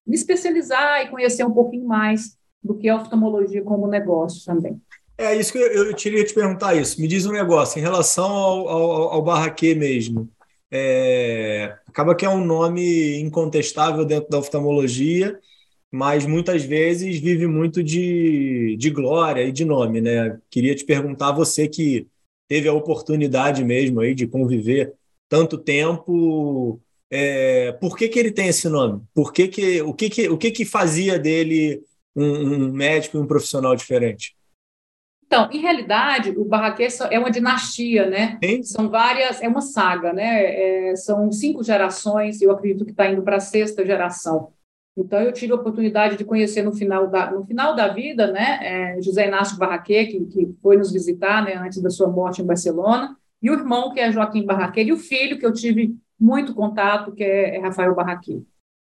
me 0.05 0.15
especializar 0.15 1.03
e 1.03 1.09
conhecer 1.09 1.45
um 1.45 1.53
pouquinho 1.53 1.87
mais 1.87 2.37
do 2.63 2.75
que 2.75 2.89
a 2.89 2.97
oftalmologia 2.97 3.63
como 3.63 3.87
negócio 3.87 4.45
também. 4.45 4.81
É 5.17 5.35
isso 5.35 5.53
que 5.53 5.59
eu, 5.59 5.87
eu 5.87 5.95
queria 5.95 6.25
te 6.25 6.35
perguntar 6.35 6.75
isso. 6.75 7.01
Me 7.01 7.07
diz 7.07 7.25
um 7.25 7.33
negócio 7.33 7.79
em 7.79 7.83
relação 7.83 8.27
ao, 8.27 8.69
ao, 8.69 8.93
ao 9.13 9.23
Barraquê 9.23 9.75
mesmo. 9.75 10.29
É, 10.71 11.77
acaba 11.87 12.15
que 12.15 12.27
é 12.27 12.29
um 12.29 12.45
nome 12.45 13.21
incontestável 13.21 14.05
dentro 14.05 14.29
da 14.29 14.39
oftalmologia, 14.39 15.39
mas 15.91 16.27
muitas 16.27 16.65
vezes 16.65 17.19
vive 17.19 17.47
muito 17.47 17.83
de, 17.83 18.77
de 18.77 18.91
glória 18.91 19.45
e 19.45 19.53
de 19.53 19.65
nome, 19.65 20.01
né? 20.01 20.39
Queria 20.51 20.75
te 20.75 20.85
perguntar, 20.85 21.31
você 21.33 21.69
que 21.69 22.09
teve 22.49 22.69
a 22.69 22.73
oportunidade 22.73 23.65
mesmo 23.65 24.01
aí 24.01 24.15
de 24.15 24.27
conviver 24.27 24.95
tanto 25.29 25.59
tempo, 25.59 26.81
é, 27.11 27.73
por 27.73 27.97
que, 27.97 28.09
que 28.09 28.19
ele 28.19 28.31
tem 28.31 28.49
esse 28.49 28.69
nome? 28.69 29.03
Por 29.15 29.33
que 29.33 29.49
que, 29.49 29.83
o 29.83 29.93
que, 29.93 30.09
que, 30.09 30.29
o 30.29 30.39
que, 30.39 30.51
que 30.51 30.65
fazia 30.65 31.19
dele 31.19 31.83
um, 32.15 32.25
um 32.25 32.73
médico 32.73 33.17
e 33.17 33.21
um 33.21 33.27
profissional 33.27 33.75
diferente? 33.75 34.37
Então, 35.27 35.51
em 35.51 35.61
realidade, 35.61 36.31
o 36.31 36.45
Barraquês 36.45 37.01
é 37.01 37.19
uma 37.19 37.33
dinastia, 37.33 38.09
né? 38.09 38.39
Sim. 38.43 38.63
São 38.63 38.89
várias, 38.89 39.43
é 39.43 39.49
uma 39.49 39.61
saga, 39.61 40.13
né? 40.13 40.91
É, 40.91 40.97
são 40.97 41.33
cinco 41.33 41.65
gerações, 41.65 42.41
eu 42.41 42.53
acredito 42.53 42.85
que 42.85 42.93
está 42.93 43.11
indo 43.11 43.23
para 43.23 43.37
a 43.37 43.41
sexta 43.41 43.85
geração. 43.85 44.53
Então, 44.97 45.21
eu 45.21 45.33
tive 45.33 45.53
a 45.53 45.57
oportunidade 45.57 46.17
de 46.17 46.25
conhecer 46.25 46.63
no 46.63 46.73
final 46.73 47.07
da, 47.09 47.31
no 47.31 47.45
final 47.45 47.77
da 47.77 47.89
vida, 47.89 48.33
né, 48.33 48.59
é, 48.63 49.03
José 49.03 49.29
Inácio 49.29 49.59
Barraquê, 49.59 50.07
que, 50.07 50.25
que 50.25 50.55
foi 50.63 50.79
nos 50.79 50.91
visitar, 50.91 51.45
né, 51.45 51.55
antes 51.55 51.83
da 51.83 51.91
sua 51.91 52.09
morte 52.09 52.41
em 52.41 52.47
Barcelona, 52.47 53.15
e 53.43 53.51
o 53.51 53.53
irmão, 53.53 53.93
que 53.93 54.01
é 54.01 54.11
Joaquim 54.11 54.47
Barraquê, 54.47 54.83
e 54.83 54.93
o 54.93 54.97
filho, 54.97 55.39
que 55.39 55.45
eu 55.45 55.53
tive 55.53 55.95
muito 56.19 56.55
contato, 56.55 57.13
que 57.13 57.23
é, 57.23 57.57
é 57.57 57.61
Rafael 57.61 57.95
Barraquê. 57.95 58.43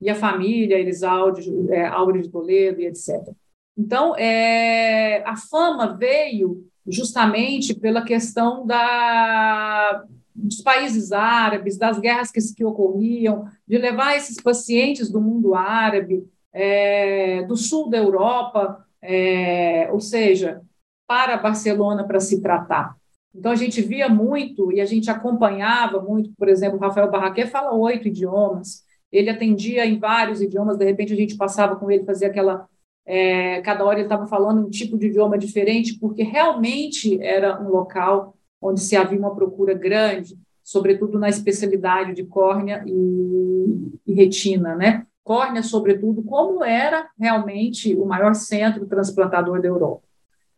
E 0.00 0.10
a 0.10 0.14
família, 0.16 0.78
Elisalde, 0.78 1.48
é, 1.70 1.86
Áureo 1.86 2.20
de 2.20 2.28
Toledo 2.28 2.80
e 2.80 2.86
etc. 2.86 3.32
Então, 3.78 4.16
é, 4.16 5.22
a 5.24 5.36
fama 5.36 5.96
veio 5.96 6.66
justamente 6.84 7.74
pela 7.74 8.02
questão 8.02 8.66
da, 8.66 10.04
dos 10.34 10.60
países 10.60 11.12
árabes, 11.12 11.76
das 11.76 11.98
guerras 11.98 12.30
que, 12.30 12.40
que 12.54 12.64
ocorriam, 12.64 13.46
de 13.66 13.78
levar 13.78 14.16
esses 14.16 14.36
pacientes 14.36 15.10
do 15.10 15.20
mundo 15.20 15.54
árabe, 15.54 16.26
é, 16.52 17.42
do 17.44 17.56
sul 17.56 17.88
da 17.88 17.98
Europa, 17.98 18.84
é, 19.00 19.88
ou 19.92 20.00
seja, 20.00 20.62
para 21.06 21.36
Barcelona 21.36 22.04
para 22.04 22.20
se 22.20 22.40
tratar. 22.40 22.96
Então, 23.34 23.50
a 23.50 23.56
gente 23.56 23.80
via 23.80 24.08
muito 24.08 24.70
e 24.72 24.80
a 24.80 24.84
gente 24.84 25.10
acompanhava 25.10 26.00
muito, 26.00 26.32
por 26.36 26.48
exemplo, 26.48 26.78
Rafael 26.78 27.10
Barraquê 27.10 27.46
fala 27.46 27.74
oito 27.74 28.08
idiomas, 28.08 28.84
ele 29.10 29.30
atendia 29.30 29.86
em 29.86 29.98
vários 29.98 30.40
idiomas, 30.40 30.76
de 30.76 30.84
repente 30.84 31.12
a 31.12 31.16
gente 31.16 31.36
passava 31.36 31.76
com 31.76 31.90
ele, 31.90 32.04
fazia 32.04 32.28
aquela 32.28 32.68
é, 33.04 33.60
cada 33.62 33.84
hora 33.84 33.98
ele 33.98 34.06
estava 34.06 34.26
falando 34.26 34.64
um 34.64 34.70
tipo 34.70 34.96
de 34.96 35.06
idioma 35.06 35.36
diferente, 35.36 35.98
porque 35.98 36.22
realmente 36.22 37.20
era 37.20 37.60
um 37.60 37.68
local 37.68 38.36
onde 38.62 38.80
se 38.80 38.96
havia 38.96 39.18
uma 39.18 39.34
procura 39.34 39.74
grande, 39.74 40.38
sobretudo 40.62 41.18
na 41.18 41.28
especialidade 41.28 42.14
de 42.14 42.24
córnea 42.24 42.84
e, 42.86 44.00
e 44.06 44.14
retina, 44.14 44.76
né? 44.76 45.04
Córnea, 45.24 45.62
sobretudo, 45.62 46.22
como 46.22 46.64
era 46.64 47.08
realmente 47.18 47.94
o 47.96 48.06
maior 48.06 48.34
centro 48.34 48.86
transplantador 48.86 49.60
da 49.60 49.68
Europa. 49.68 50.02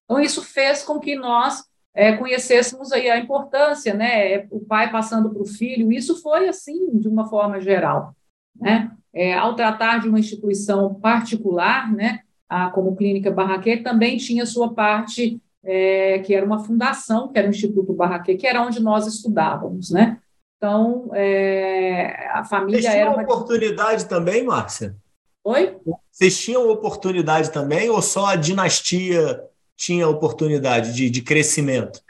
Então, 0.04 0.20
isso 0.20 0.42
fez 0.42 0.82
com 0.82 0.98
que 1.00 1.16
nós 1.16 1.64
é, 1.94 2.16
conhecêssemos 2.16 2.92
aí 2.92 3.08
a 3.08 3.18
importância, 3.18 3.94
né? 3.94 4.46
O 4.50 4.60
pai 4.60 4.90
passando 4.90 5.30
para 5.30 5.42
o 5.42 5.46
filho, 5.46 5.90
isso 5.90 6.20
foi 6.22 6.48
assim, 6.48 6.98
de 6.98 7.08
uma 7.08 7.28
forma 7.28 7.60
geral, 7.60 8.14
né? 8.54 8.90
É, 9.12 9.34
ao 9.34 9.54
tratar 9.54 10.00
de 10.00 10.08
uma 10.08 10.18
instituição 10.18 10.94
particular, 10.94 11.92
né? 11.92 12.20
a, 12.48 12.70
como 12.70 12.94
Clínica 12.94 13.30
Barraquê, 13.30 13.76
também 13.78 14.16
tinha 14.16 14.46
sua 14.46 14.72
parte, 14.72 15.40
é, 15.64 16.18
que 16.20 16.34
era 16.34 16.44
uma 16.44 16.62
fundação, 16.62 17.28
que 17.28 17.38
era 17.38 17.48
o 17.48 17.50
Instituto 17.50 17.92
Barraquê, 17.92 18.36
que 18.36 18.46
era 18.46 18.62
onde 18.62 18.82
nós 18.82 19.06
estudávamos, 19.06 19.90
né? 19.90 20.20
Então, 20.56 21.10
é, 21.12 22.28
a 22.32 22.44
família 22.44 22.82
Vocês 22.82 22.94
era 22.94 23.10
uma 23.10 23.22
oportunidade 23.22 24.06
também, 24.06 24.44
Márcia? 24.44 24.96
Oi? 25.44 25.76
Vocês 26.10 26.40
tinham 26.40 26.68
oportunidade 26.70 27.50
também 27.50 27.90
ou 27.90 28.00
só 28.00 28.26
a 28.26 28.36
dinastia 28.36 29.42
tinha 29.76 30.08
oportunidade 30.08 30.94
de, 30.94 31.10
de 31.10 31.20
crescimento? 31.20 32.00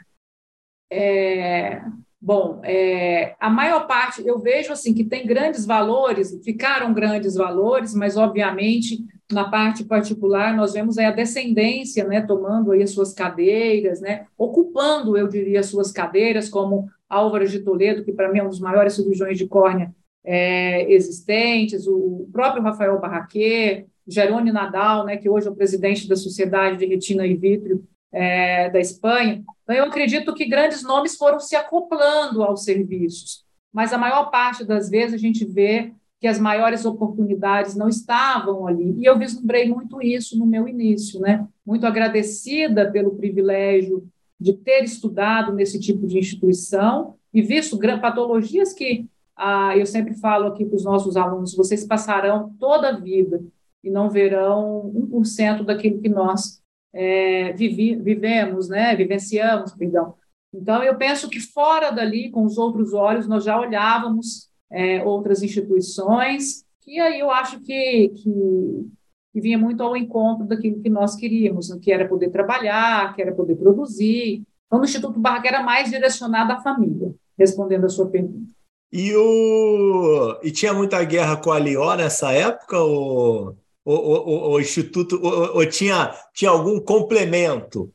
É, 0.91 1.81
bom, 2.21 2.61
é, 2.63 3.35
a 3.39 3.49
maior 3.49 3.87
parte, 3.87 4.25
eu 4.25 4.39
vejo 4.39 4.71
assim 4.71 4.93
que 4.93 5.03
tem 5.03 5.25
grandes 5.25 5.65
valores, 5.65 6.39
ficaram 6.43 6.93
grandes 6.93 7.35
valores, 7.35 7.93
mas 7.93 8.15
obviamente 8.15 9.03
na 9.31 9.49
parte 9.49 9.83
particular 9.83 10.55
nós 10.55 10.73
vemos 10.73 10.97
a 10.97 11.11
descendência, 11.11 12.05
né, 12.05 12.21
tomando 12.21 12.71
aí 12.71 12.83
as 12.83 12.91
suas 12.91 13.13
cadeiras, 13.13 13.99
né, 14.01 14.27
ocupando, 14.37 15.17
eu 15.17 15.27
diria, 15.27 15.59
as 15.59 15.67
suas 15.67 15.91
cadeiras, 15.91 16.49
como 16.49 16.87
Álvares 17.09 17.51
de 17.51 17.59
Toledo, 17.59 18.03
que 18.03 18.11
para 18.11 18.31
mim 18.31 18.39
é 18.39 18.43
um 18.43 18.49
dos 18.49 18.59
maiores 18.59 18.93
cirurgiões 18.93 19.37
de 19.37 19.47
córnea 19.47 19.93
é, 20.23 20.91
existentes, 20.91 21.87
o 21.87 22.27
próprio 22.31 22.63
Rafael 22.63 22.99
Barraquet, 22.99 23.87
Jerônimo 24.07 24.53
Nadal, 24.53 25.05
né, 25.05 25.17
que 25.17 25.29
hoje 25.29 25.47
é 25.47 25.51
o 25.51 25.55
presidente 25.55 26.07
da 26.07 26.15
Sociedade 26.15 26.77
de 26.77 26.85
Retina 26.85 27.25
e 27.25 27.35
Vítreo 27.35 27.83
é, 28.11 28.69
da 28.69 28.79
Espanha. 28.79 29.43
Então, 29.63 29.75
eu 29.75 29.85
acredito 29.85 30.33
que 30.33 30.45
grandes 30.45 30.83
nomes 30.83 31.15
foram 31.17 31.39
se 31.39 31.55
acoplando 31.55 32.43
aos 32.43 32.63
serviços, 32.63 33.43
mas 33.73 33.91
a 33.91 33.97
maior 33.97 34.29
parte 34.29 34.63
das 34.63 34.89
vezes 34.89 35.15
a 35.15 35.17
gente 35.17 35.43
vê 35.43 35.91
que 36.25 36.29
as 36.29 36.39
maiores 36.39 36.85
oportunidades 36.85 37.75
não 37.75 37.87
estavam 37.87 38.65
ali. 38.65 38.95
E 38.97 39.05
eu 39.05 39.15
vislumbrei 39.15 39.69
muito 39.69 40.01
isso 40.01 40.35
no 40.39 40.43
meu 40.47 40.67
início, 40.67 41.19
né? 41.19 41.47
Muito 41.63 41.85
agradecida 41.85 42.91
pelo 42.91 43.15
privilégio 43.15 44.09
de 44.39 44.53
ter 44.53 44.83
estudado 44.83 45.53
nesse 45.53 45.79
tipo 45.79 46.07
de 46.07 46.17
instituição 46.17 47.13
e 47.31 47.43
visto 47.43 47.77
patologias 48.01 48.73
que 48.73 49.05
ah, 49.37 49.77
eu 49.77 49.85
sempre 49.85 50.15
falo 50.15 50.47
aqui 50.47 50.65
para 50.65 50.75
os 50.75 50.83
nossos 50.83 51.15
alunos: 51.15 51.55
vocês 51.55 51.85
passarão 51.85 52.55
toda 52.59 52.89
a 52.89 52.99
vida 52.99 53.39
e 53.83 53.91
não 53.91 54.09
verão 54.09 54.91
1% 54.95 55.63
daquilo 55.63 56.01
que 56.01 56.09
nós 56.09 56.59
é, 56.91 57.53
vivi, 57.53 57.97
vivemos, 57.97 58.67
né, 58.67 58.95
vivenciamos, 58.95 59.75
perdão. 59.75 60.15
Então, 60.51 60.81
eu 60.81 60.97
penso 60.97 61.29
que 61.29 61.39
fora 61.39 61.91
dali, 61.91 62.31
com 62.31 62.45
os 62.45 62.57
outros 62.57 62.93
olhos, 62.93 63.27
nós 63.27 63.43
já 63.43 63.59
olhávamos 63.59 64.49
é, 64.71 65.03
outras 65.03 65.43
instituições, 65.43 66.63
que 66.81 66.99
aí 66.99 67.19
eu 67.19 67.31
acho 67.31 67.59
que, 67.61 68.09
que, 68.09 68.87
que, 69.33 69.41
vinha 69.41 69.57
muito 69.57 69.81
ao 69.81 69.95
encontro 69.95 70.45
daquilo 70.45 70.81
que 70.81 70.89
nós 70.89 71.15
queríamos, 71.15 71.73
que 71.81 71.91
era 71.91 72.07
poder 72.07 72.29
trabalhar, 72.29 73.15
que 73.15 73.21
era 73.21 73.33
poder 73.33 73.55
produzir. 73.55 74.43
Então, 74.67 74.79
no 74.79 74.85
Instituto 74.85 75.19
Barra 75.19 75.41
era 75.45 75.63
mais 75.63 75.89
direcionado 75.89 76.51
à 76.51 76.61
família, 76.61 77.13
respondendo 77.37 77.85
a 77.85 77.89
sua 77.89 78.07
pergunta. 78.09 78.49
E, 78.91 79.13
o... 79.15 80.39
e 80.43 80.51
tinha 80.51 80.73
muita 80.73 81.03
guerra 81.03 81.37
com 81.37 81.51
a 81.51 81.59
Lió 81.59 81.95
nessa 81.95 82.31
época? 82.31 82.79
Ou 82.79 83.57
o, 83.85 83.93
o, 83.93 84.51
o 84.53 84.59
Instituto 84.59 85.19
ou, 85.23 85.65
tinha, 85.69 86.11
tinha 86.33 86.49
algum 86.49 86.79
complemento? 86.79 87.93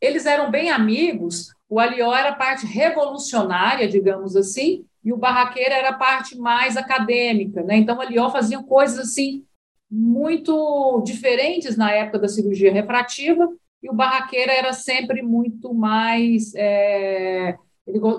Eles 0.00 0.26
eram 0.26 0.50
bem 0.50 0.68
amigos. 0.70 1.54
O 1.68 1.78
Alió 1.78 2.12
era 2.12 2.34
parte 2.34 2.66
revolucionária, 2.66 3.88
digamos 3.88 4.34
assim, 4.34 4.84
e 5.04 5.12
o 5.12 5.16
Barraqueira 5.16 5.74
era 5.74 5.90
a 5.90 5.98
parte 5.98 6.36
mais 6.38 6.76
acadêmica. 6.76 7.62
Né? 7.62 7.76
Então, 7.76 7.96
o 7.96 8.00
Alió 8.00 8.30
fazia 8.30 8.62
coisas 8.62 8.98
assim 8.98 9.44
muito 9.90 11.02
diferentes 11.04 11.76
na 11.76 11.92
época 11.92 12.20
da 12.20 12.28
cirurgia 12.28 12.72
refrativa, 12.72 13.46
e 13.82 13.90
o 13.90 13.94
Barraqueira 13.94 14.52
era 14.52 14.72
sempre 14.72 15.22
muito 15.22 15.74
mais. 15.74 16.54
É, 16.54 17.56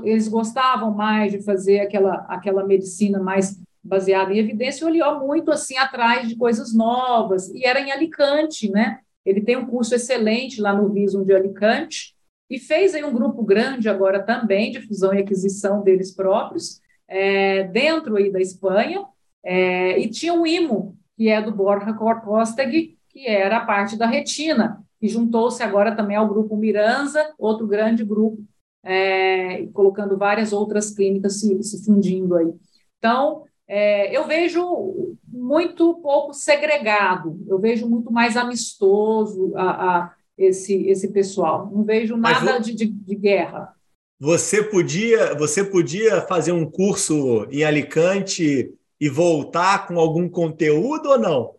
eles 0.04 0.28
gostavam 0.28 0.94
mais 0.94 1.32
de 1.32 1.42
fazer 1.42 1.80
aquela, 1.80 2.26
aquela 2.28 2.66
medicina 2.66 3.18
mais 3.18 3.58
baseada 3.82 4.34
em 4.34 4.38
evidência, 4.38 4.86
olhou 4.86 5.20
muito 5.26 5.52
assim 5.52 5.78
atrás 5.78 6.28
de 6.28 6.36
coisas 6.36 6.74
novas, 6.74 7.50
e 7.50 7.66
era 7.66 7.80
em 7.80 7.92
Alicante, 7.92 8.70
né? 8.70 9.00
Ele 9.26 9.42
tem 9.42 9.58
um 9.58 9.66
curso 9.66 9.96
excelente 9.96 10.62
lá 10.62 10.74
no 10.74 10.90
Visum 10.90 11.24
de 11.24 11.34
Alicante, 11.34 12.14
e 12.54 12.60
fez 12.60 12.94
aí 12.94 13.04
um 13.04 13.12
grupo 13.12 13.44
grande 13.44 13.90
agora 13.90 14.22
também 14.22 14.72
de 14.72 14.80
fusão 14.80 15.12
e 15.12 15.18
aquisição 15.18 15.82
deles 15.82 16.12
próprios, 16.12 16.80
é, 17.08 17.64
dentro 17.64 18.16
aí 18.16 18.32
da 18.32 18.40
Espanha, 18.40 19.04
é, 19.44 20.00
e 20.00 20.08
tinha 20.08 20.36
um 20.36 20.46
IMO, 20.46 20.96
que 21.18 21.30
é 21.30 21.42
do 21.42 21.52
Borja 21.52 21.92
Cortosteg, 21.94 22.96
que 23.10 23.28
era 23.28 23.58
a 23.58 23.66
parte 23.66 23.98
da 23.98 24.06
retina, 24.06 24.86
e 25.02 25.10
juntou-se 25.10 25.64
agora 25.64 25.96
também 25.96 26.16
ao 26.16 26.28
grupo 26.28 26.56
Miranza, 26.56 27.34
outro 27.40 27.66
grande 27.66 28.06
grupo, 28.06 28.44
é, 28.84 29.66
colocando 29.74 30.16
várias 30.16 30.54
outras 30.54 30.92
clínicas 30.92 31.40
se, 31.40 31.64
se 31.64 31.84
fundindo 31.84 32.36
aí. 32.36 32.54
Então, 33.00 33.46
é, 33.68 34.16
eu 34.16 34.28
vejo 34.28 35.16
muito 35.28 35.96
pouco 35.96 36.36
segregado, 36.36 37.44
eu 37.48 37.58
vejo 37.58 37.90
muito 37.90 38.14
mais 38.14 38.38
amistoso 38.38 39.54
a, 39.56 40.04
a 40.04 40.14
esse, 40.38 40.88
esse 40.88 41.10
pessoal. 41.10 41.70
Não 41.72 41.84
vejo 41.84 42.18
nada 42.18 42.60
de, 42.60 42.74
de, 42.74 42.86
de, 42.86 43.16
guerra. 43.16 43.74
Você 44.20 44.64
podia, 44.64 45.36
você 45.36 45.64
podia 45.64 46.22
fazer 46.22 46.52
um 46.52 46.70
curso 46.70 47.46
em 47.52 47.64
Alicante 47.64 48.74
e 49.00 49.10
voltar 49.10 49.88
com 49.88 50.00
algum 50.00 50.30
conteúdo 50.30 51.10
ou 51.10 51.20
não? 51.20 51.56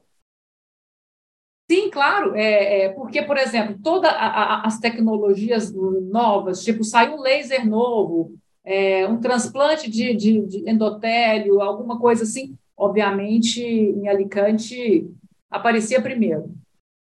Sim, 1.71 1.91
claro, 1.91 2.35
é, 2.35 2.85
é 2.85 2.89
porque, 2.91 3.23
por 3.23 3.39
exemplo, 3.39 3.79
todas 3.83 4.13
as 4.15 4.79
tecnologias 4.79 5.73
novas, 5.73 6.63
tipo, 6.63 6.85
sai 6.85 7.11
um 7.11 7.21
laser 7.21 7.67
novo, 7.67 8.35
é, 8.63 9.07
um 9.07 9.19
transplante 9.19 9.91
de, 9.91 10.15
de, 10.15 10.41
de, 10.43 10.71
endotélio, 10.71 11.63
alguma 11.63 11.99
coisa 11.99 12.25
assim, 12.25 12.57
obviamente 12.77 13.63
em 13.63 14.09
Alicante 14.09 15.07
aparecia 15.51 16.03
primeiro. 16.03 16.55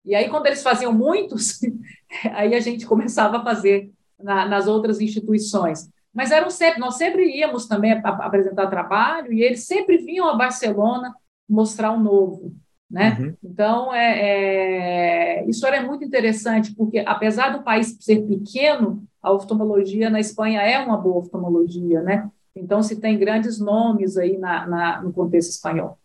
E 0.05 0.15
aí, 0.15 0.29
quando 0.29 0.47
eles 0.47 0.63
faziam 0.63 0.93
muitos, 0.93 1.61
aí 2.33 2.55
a 2.55 2.61
gente 2.61 2.87
começava 2.87 3.39
a 3.39 3.45
fazer 3.45 3.91
na, 4.21 4.47
nas 4.47 4.67
outras 4.67 5.01
instituições. 5.01 5.89
Mas 6.13 6.31
eram 6.31 6.51
sempre, 6.51 6.79
nós 6.79 6.97
sempre 6.97 7.25
íamos 7.39 7.67
também 7.67 7.93
apresentar 7.93 8.67
trabalho 8.67 9.33
e 9.33 9.43
eles 9.43 9.65
sempre 9.65 9.97
vinham 9.99 10.29
a 10.29 10.37
Barcelona 10.37 11.15
mostrar 11.49 11.93
o 11.93 12.01
novo. 12.01 12.55
Né? 12.91 13.17
Uhum. 13.19 13.35
Então, 13.43 13.95
é, 13.95 15.41
é, 15.41 15.49
isso 15.49 15.67
era 15.67 15.83
muito 15.83 16.05
interessante, 16.05 16.75
porque 16.75 16.99
apesar 16.99 17.57
do 17.57 17.63
país 17.63 17.97
ser 17.99 18.21
pequeno, 18.27 19.03
a 19.23 19.33
oftalmologia 19.33 20.11
na 20.11 20.21
Espanha 20.21 20.61
é 20.61 20.79
uma 20.79 20.99
boa 20.99 21.21
oftalmologia, 21.21 22.03
né? 22.03 22.29
Então, 22.55 22.83
se 22.83 23.01
tem 23.01 23.19
grandes 23.19 23.59
nomes 23.59 24.19
aí 24.19 24.37
na, 24.37 24.67
na, 24.67 25.03
no 25.03 25.11
contexto 25.11 25.53
espanhol. 25.53 25.99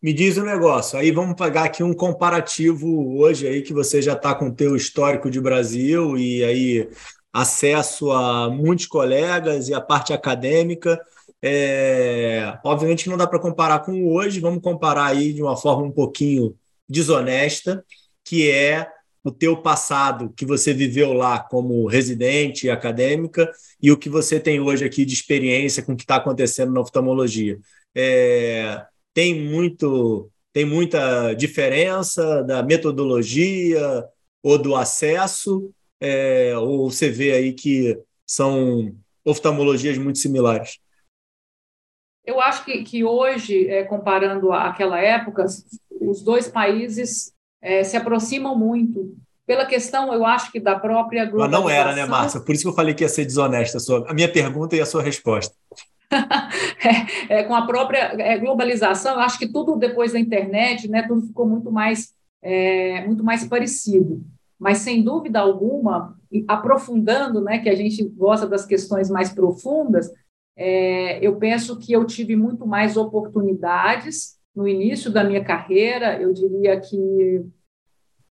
Me 0.00 0.12
diz 0.12 0.38
um 0.38 0.44
negócio, 0.44 0.96
aí 0.96 1.10
vamos 1.10 1.34
pegar 1.34 1.64
aqui 1.64 1.82
um 1.82 1.92
comparativo 1.92 3.18
hoje 3.18 3.48
aí 3.48 3.62
que 3.62 3.72
você 3.72 4.00
já 4.00 4.12
está 4.12 4.32
com 4.32 4.46
o 4.46 4.54
teu 4.54 4.76
histórico 4.76 5.28
de 5.28 5.40
Brasil 5.40 6.16
e 6.16 6.44
aí 6.44 6.88
acesso 7.32 8.12
a 8.12 8.48
muitos 8.48 8.86
colegas 8.86 9.68
e 9.68 9.74
a 9.74 9.80
parte 9.80 10.12
acadêmica. 10.12 11.00
É, 11.42 12.58
obviamente 12.64 13.04
que 13.04 13.10
não 13.10 13.16
dá 13.16 13.26
para 13.26 13.40
comparar 13.40 13.80
com 13.80 14.06
hoje, 14.08 14.38
vamos 14.38 14.62
comparar 14.62 15.06
aí 15.06 15.32
de 15.32 15.42
uma 15.42 15.56
forma 15.56 15.84
um 15.84 15.90
pouquinho 15.90 16.56
desonesta, 16.88 17.84
que 18.24 18.48
é 18.48 18.88
o 19.24 19.32
teu 19.32 19.60
passado 19.60 20.32
que 20.36 20.46
você 20.46 20.72
viveu 20.72 21.12
lá 21.12 21.40
como 21.40 21.86
residente 21.88 22.70
acadêmica 22.70 23.50
e 23.82 23.90
o 23.90 23.98
que 23.98 24.08
você 24.08 24.38
tem 24.38 24.60
hoje 24.60 24.84
aqui 24.84 25.04
de 25.04 25.12
experiência 25.12 25.82
com 25.82 25.94
o 25.94 25.96
que 25.96 26.04
está 26.04 26.16
acontecendo 26.16 26.72
na 26.72 26.80
oftalmologia. 26.80 27.58
É, 27.96 28.86
tem 29.18 29.34
muito 29.34 30.30
tem 30.52 30.64
muita 30.64 31.34
diferença 31.34 32.44
da 32.44 32.62
metodologia 32.62 34.04
ou 34.44 34.56
do 34.56 34.76
acesso, 34.76 35.72
é, 36.00 36.56
ou 36.56 36.88
você 36.88 37.10
vê 37.10 37.32
aí 37.32 37.52
que 37.52 37.98
são 38.24 38.94
oftalmologias 39.24 39.98
muito 39.98 40.20
similares? 40.20 40.78
Eu 42.24 42.40
acho 42.40 42.64
que, 42.64 42.84
que 42.84 43.02
hoje, 43.02 43.66
é, 43.66 43.82
comparando 43.82 44.52
àquela 44.52 45.00
época, 45.00 45.46
os 46.00 46.22
dois 46.22 46.46
países 46.46 47.32
é, 47.60 47.82
se 47.82 47.96
aproximam 47.96 48.56
muito. 48.56 49.16
Pela 49.44 49.66
questão, 49.66 50.14
eu 50.14 50.24
acho 50.24 50.52
que 50.52 50.60
da 50.60 50.78
própria 50.78 51.24
globalização. 51.24 51.64
Mas 51.64 51.74
não 51.74 51.80
era, 51.80 51.92
né, 51.92 52.06
Márcia? 52.06 52.40
Por 52.40 52.54
isso 52.54 52.62
que 52.62 52.68
eu 52.68 52.74
falei 52.74 52.94
que 52.94 53.02
ia 53.02 53.08
ser 53.08 53.24
desonesta 53.24 53.78
a, 53.78 53.80
sua, 53.80 54.08
a 54.08 54.14
minha 54.14 54.30
pergunta 54.30 54.76
e 54.76 54.80
a 54.80 54.86
sua 54.86 55.02
resposta. 55.02 55.56
é, 57.28 57.38
é, 57.40 57.42
com 57.44 57.54
a 57.54 57.66
própria 57.66 58.14
é, 58.20 58.38
globalização, 58.38 59.14
eu 59.14 59.20
acho 59.20 59.38
que 59.38 59.48
tudo 59.48 59.76
depois 59.76 60.12
da 60.12 60.18
internet, 60.18 60.88
né, 60.88 61.02
tudo 61.06 61.26
ficou 61.26 61.46
muito 61.46 61.70
mais, 61.70 62.14
é, 62.42 63.04
muito 63.06 63.22
mais 63.22 63.46
parecido. 63.46 64.22
Mas, 64.58 64.78
sem 64.78 65.02
dúvida 65.02 65.38
alguma, 65.38 66.18
aprofundando, 66.48 67.40
né, 67.40 67.58
que 67.58 67.68
a 67.68 67.74
gente 67.74 68.02
gosta 68.04 68.46
das 68.46 68.66
questões 68.66 69.08
mais 69.08 69.32
profundas, 69.32 70.10
é, 70.56 71.24
eu 71.24 71.36
penso 71.36 71.78
que 71.78 71.92
eu 71.92 72.04
tive 72.04 72.34
muito 72.34 72.66
mais 72.66 72.96
oportunidades 72.96 74.36
no 74.54 74.66
início 74.66 75.12
da 75.12 75.22
minha 75.22 75.44
carreira. 75.44 76.20
Eu 76.20 76.32
diria 76.32 76.80
que, 76.80 77.44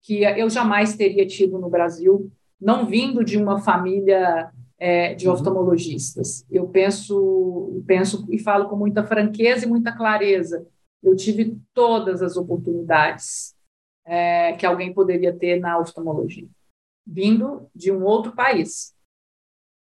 que 0.02 0.22
eu 0.24 0.50
jamais 0.50 0.96
teria 0.96 1.24
tido 1.24 1.56
no 1.56 1.70
Brasil, 1.70 2.28
não 2.60 2.84
vindo 2.84 3.22
de 3.22 3.36
uma 3.38 3.60
família 3.60 4.50
é, 4.78 5.14
de 5.14 5.26
uhum. 5.26 5.34
oftalmologistas. 5.34 6.46
Eu 6.50 6.68
penso, 6.68 7.82
penso 7.86 8.26
e 8.30 8.38
falo 8.38 8.68
com 8.68 8.76
muita 8.76 9.04
franqueza 9.04 9.64
e 9.64 9.68
muita 9.68 9.96
clareza. 9.96 10.66
Eu 11.02 11.16
tive 11.16 11.58
todas 11.72 12.22
as 12.22 12.36
oportunidades 12.36 13.54
é, 14.04 14.52
que 14.54 14.66
alguém 14.66 14.92
poderia 14.92 15.36
ter 15.36 15.58
na 15.60 15.78
oftalmologia. 15.78 16.48
vindo 17.06 17.70
de 17.74 17.92
um 17.92 18.02
outro 18.02 18.34
país. 18.34 18.92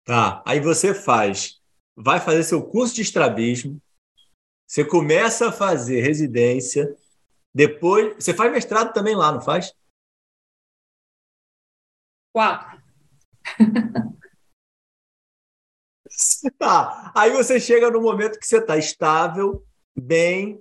Tá, 0.05 0.43
aí 0.45 0.61
você 0.61 0.93
faz, 0.93 1.61
vai 1.97 2.18
fazer 2.18 2.43
seu 2.43 2.66
curso 2.66 2.95
de 2.95 3.03
estrabismo, 3.03 3.80
você 4.66 4.85
começa 4.85 5.49
a 5.49 5.53
fazer 5.53 6.01
residência, 6.01 6.97
depois. 7.55 8.16
Você 8.16 8.35
faz 8.35 8.51
mestrado 8.51 8.93
também 8.93 9.14
lá, 9.14 9.30
não 9.30 9.41
faz? 9.41 9.72
Quatro. 12.32 12.82
tá. 16.58 17.12
Aí 17.14 17.30
você 17.30 17.58
chega 17.58 17.90
no 17.90 18.00
momento 18.00 18.38
que 18.38 18.46
você 18.46 18.58
está 18.58 18.76
estável, 18.76 19.64
bem, 19.96 20.60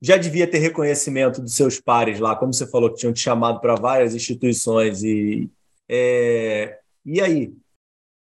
já 0.00 0.16
devia 0.16 0.46
ter 0.46 0.58
reconhecimento 0.58 1.40
dos 1.40 1.54
seus 1.54 1.80
pares 1.80 2.20
lá, 2.20 2.36
como 2.36 2.52
você 2.52 2.66
falou 2.66 2.90
que 2.90 2.98
tinham 2.98 3.12
te 3.12 3.20
chamado 3.20 3.60
para 3.60 3.74
várias 3.74 4.14
instituições 4.14 5.02
e 5.02 5.50
é... 5.88 6.78
e 7.04 7.20
aí 7.20 7.52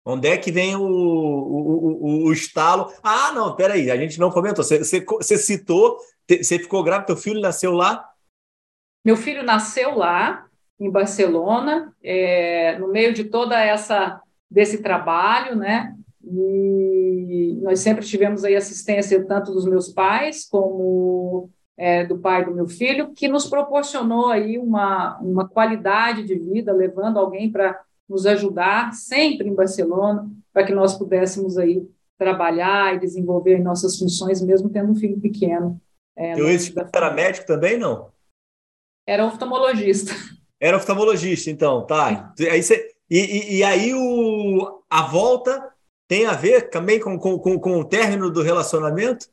onde 0.05 0.27
é 0.27 0.37
que 0.37 0.51
vem 0.51 0.75
o, 0.75 0.83
o, 0.83 2.23
o, 2.23 2.27
o 2.27 2.31
estalo? 2.31 2.93
Ah, 3.01 3.31
não, 3.31 3.55
peraí, 3.55 3.89
a 3.89 3.97
gente 3.97 4.19
não 4.19 4.29
comentou. 4.29 4.63
Você, 4.63 4.77
você, 4.77 5.03
você 5.03 5.37
citou, 5.37 5.97
você 6.29 6.59
ficou 6.59 6.83
grávida, 6.83 7.07
teu 7.07 7.17
filho 7.17 7.41
nasceu 7.41 7.71
lá? 7.71 8.07
Meu 9.03 9.17
filho 9.17 9.41
nasceu 9.41 9.97
lá, 9.97 10.45
em 10.79 10.89
Barcelona, 10.89 11.93
é, 12.03 12.77
no 12.77 12.87
meio 12.89 13.13
de 13.13 13.23
toda 13.23 13.59
essa 13.59 14.21
desse 14.49 14.81
trabalho, 14.81 15.55
né? 15.55 15.95
E 16.27 17.59
nós 17.61 17.79
sempre 17.79 18.05
tivemos 18.05 18.43
aí 18.43 18.55
assistência 18.55 19.23
tanto 19.25 19.51
dos 19.51 19.65
meus 19.65 19.89
pais 19.89 20.47
como 20.47 21.49
é, 21.77 22.05
do 22.05 22.17
pai 22.17 22.45
do 22.45 22.53
meu 22.53 22.67
filho, 22.67 23.11
que 23.13 23.27
nos 23.27 23.47
proporcionou 23.47 24.29
aí 24.29 24.57
uma, 24.57 25.17
uma 25.19 25.47
qualidade 25.47 26.23
de 26.23 26.35
vida, 26.35 26.71
levando 26.73 27.19
alguém 27.19 27.51
para 27.51 27.79
nos 28.07 28.25
ajudar 28.25 28.93
sempre 28.93 29.49
em 29.49 29.53
Barcelona, 29.55 30.29
para 30.53 30.63
que 30.63 30.73
nós 30.73 30.97
pudéssemos 30.97 31.57
aí 31.57 31.85
trabalhar 32.17 32.95
e 32.95 32.99
desenvolver 32.99 33.59
nossas 33.59 33.97
funções, 33.97 34.41
mesmo 34.41 34.69
tendo 34.69 34.91
um 34.91 34.95
filho 34.95 35.19
pequeno. 35.19 35.79
É, 36.15 36.33
Teu 36.33 36.49
ex 36.49 36.73
era 36.93 37.13
médico 37.13 37.45
também, 37.45 37.77
não? 37.77 38.09
Era 39.05 39.25
oftalmologista. 39.25 40.13
Era 40.59 40.77
oftalmologista, 40.77 41.51
então, 41.51 41.85
tá. 41.85 42.33
Aí 42.49 42.63
você, 42.63 42.95
e, 43.09 43.19
e, 43.19 43.57
e, 43.57 43.63
aí 43.63 43.93
o, 43.93 44.81
a 44.89 45.03
volta 45.03 45.74
tem 46.07 46.25
a 46.25 46.33
ver 46.33 46.69
também 46.69 46.99
com, 46.99 47.17
com, 47.17 47.39
com, 47.39 47.79
o 47.79 47.85
término 47.85 48.29
do 48.29 48.41
relacionamento? 48.41 49.27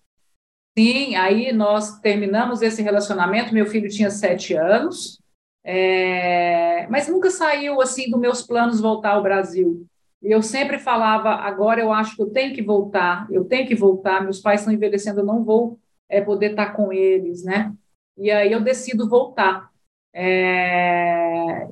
Sim, 0.77 1.17
aí 1.17 1.53
nós 1.53 1.99
terminamos 2.01 2.63
esse 2.63 2.83
relacionamento. 2.83 3.53
Meu 3.53 3.67
filho 3.67 3.91
tinha 3.91 4.11
sete 4.11 4.55
anos, 4.55 5.21
é, 5.63 6.87
mas 6.89 7.09
nunca 7.09 7.31
saiu 7.31 7.81
assim 7.81 8.11
dos 8.11 8.21
meus 8.21 8.43
planos 8.43 8.81
voltar 8.81 9.11
ao 9.11 9.23
Brasil. 9.23 9.87
Eu 10.23 10.41
sempre 10.41 10.79
falava, 10.79 11.31
agora 11.31 11.81
eu 11.81 11.93
acho 11.93 12.17
que 12.17 12.23
eu 12.23 12.31
tenho 12.31 12.55
que 12.55 12.63
voltar, 12.63 13.27
eu 13.31 13.45
tenho 13.45 13.67
que 13.67 13.75
voltar. 13.75 14.23
Meus 14.23 14.41
pais 14.41 14.61
estão 14.61 14.73
envelhecendo, 14.73 15.21
eu 15.21 15.27
não 15.27 15.45
vou 15.45 15.79
é, 16.09 16.21
poder 16.21 16.53
estar 16.53 16.73
com 16.73 16.93
eles, 16.93 17.45
né? 17.45 17.73
E 18.17 18.31
aí 18.31 18.51
eu 18.53 18.61
decido 18.61 19.09
voltar. 19.09 19.71
É, 20.15 21.69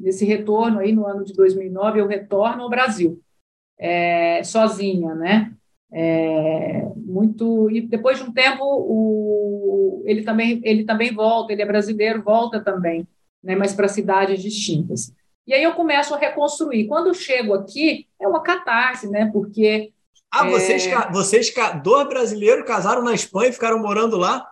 nesse 0.00 0.24
retorno 0.24 0.80
aí 0.80 0.92
no 0.92 1.06
ano 1.06 1.24
de 1.24 1.32
2009 1.32 2.00
eu 2.00 2.08
retorno 2.08 2.64
ao 2.64 2.68
Brasil 2.68 3.22
é, 3.82 4.44
sozinha, 4.44 5.14
né? 5.14 5.52
É, 5.92 6.86
muito 6.96 7.70
e 7.70 7.82
depois 7.82 8.16
de 8.16 8.24
um 8.24 8.32
tempo 8.32 8.64
o, 8.64 10.02
ele 10.06 10.22
também 10.22 10.58
ele 10.64 10.84
também 10.84 11.12
volta 11.12 11.52
ele 11.52 11.60
é 11.60 11.66
brasileiro 11.66 12.22
volta 12.22 12.60
também 12.60 13.06
né? 13.42 13.56
Mas 13.56 13.74
para 13.74 13.88
cidades 13.88 14.40
distintas. 14.40 15.12
E 15.46 15.52
aí 15.52 15.62
eu 15.62 15.74
começo 15.74 16.14
a 16.14 16.18
reconstruir. 16.18 16.86
Quando 16.86 17.08
eu 17.08 17.14
chego 17.14 17.52
aqui 17.54 18.06
é 18.20 18.28
uma 18.28 18.42
catarse 18.42 19.10
né? 19.10 19.28
Porque 19.32 19.92
ah 20.30 20.48
vocês 20.48 20.86
é... 20.86 21.10
vocês 21.10 21.52
dois 21.82 22.08
brasileiros 22.08 22.64
casaram 22.64 23.02
na 23.02 23.12
Espanha 23.12 23.50
e 23.50 23.52
ficaram 23.52 23.80
morando 23.80 24.16
lá? 24.16 24.48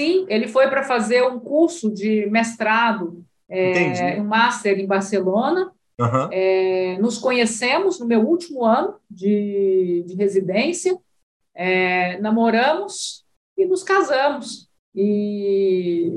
Sim 0.00 0.26
ele 0.28 0.48
foi 0.48 0.68
para 0.68 0.82
fazer 0.82 1.22
um 1.22 1.38
curso 1.38 1.92
de 1.92 2.26
mestrado 2.26 3.24
é, 3.50 4.20
um 4.20 4.24
master 4.24 4.78
em 4.78 4.86
Barcelona 4.86 5.72
Uhum. 6.00 6.28
É, 6.30 6.96
nos 6.98 7.18
conhecemos 7.18 7.98
no 7.98 8.06
meu 8.06 8.20
último 8.20 8.64
ano 8.64 8.94
de, 9.10 10.04
de 10.06 10.14
residência, 10.14 10.96
é, 11.54 12.20
namoramos 12.20 13.24
e 13.56 13.66
nos 13.66 13.82
casamos. 13.82 14.68
E, 14.94 16.12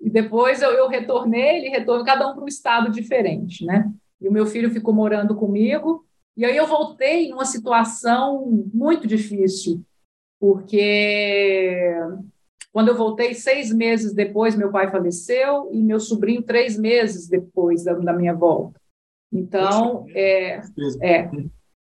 e 0.00 0.10
depois 0.10 0.62
eu, 0.62 0.70
eu 0.70 0.88
retornei, 0.88 1.58
ele 1.58 1.68
retornou, 1.68 2.04
cada 2.04 2.28
um 2.28 2.34
para 2.34 2.44
um 2.44 2.48
estado 2.48 2.90
diferente, 2.90 3.64
né? 3.64 3.90
E 4.20 4.28
o 4.28 4.32
meu 4.32 4.46
filho 4.46 4.70
ficou 4.70 4.92
morando 4.92 5.36
comigo. 5.36 6.04
E 6.36 6.44
aí 6.44 6.56
eu 6.56 6.66
voltei 6.66 7.28
em 7.28 7.32
uma 7.32 7.44
situação 7.44 8.44
muito 8.72 9.06
difícil, 9.06 9.80
porque 10.40 11.94
quando 12.72 12.88
eu 12.88 12.96
voltei, 12.96 13.34
seis 13.34 13.72
meses 13.72 14.12
depois, 14.12 14.56
meu 14.56 14.72
pai 14.72 14.90
faleceu 14.90 15.70
e 15.72 15.80
meu 15.80 16.00
sobrinho, 16.00 16.42
três 16.42 16.76
meses 16.76 17.28
depois 17.28 17.84
da, 17.84 17.92
da 17.94 18.12
minha 18.12 18.34
volta. 18.34 18.80
Então, 19.34 20.06
é, 20.10 20.60
é. 21.02 21.30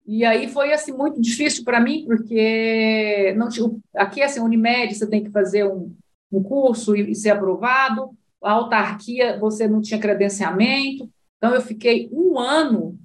E 0.06 0.24
aí 0.24 0.48
foi 0.48 0.72
assim 0.72 0.92
muito 0.92 1.20
difícil 1.20 1.64
para 1.64 1.78
mim, 1.78 2.04
porque 2.06 3.34
não 3.36 3.48
aqui 3.94 4.22
assim, 4.22 4.40
Unimed 4.40 4.94
você 4.94 5.06
tem 5.06 5.22
que 5.22 5.30
fazer 5.30 5.64
um, 5.64 5.94
um 6.32 6.42
curso 6.42 6.96
e, 6.96 7.10
e, 7.10 7.14
ser 7.14 7.30
aprovado, 7.30 8.10
a 8.42 8.52
autarquia 8.52 9.38
você 9.38 9.68
não 9.68 9.82
tinha 9.82 10.00
credenciamento, 10.00 11.08
então 11.36 11.54
eu 11.54 11.60
fiquei 11.60 12.08
um 12.10 12.38
ano 12.38 12.98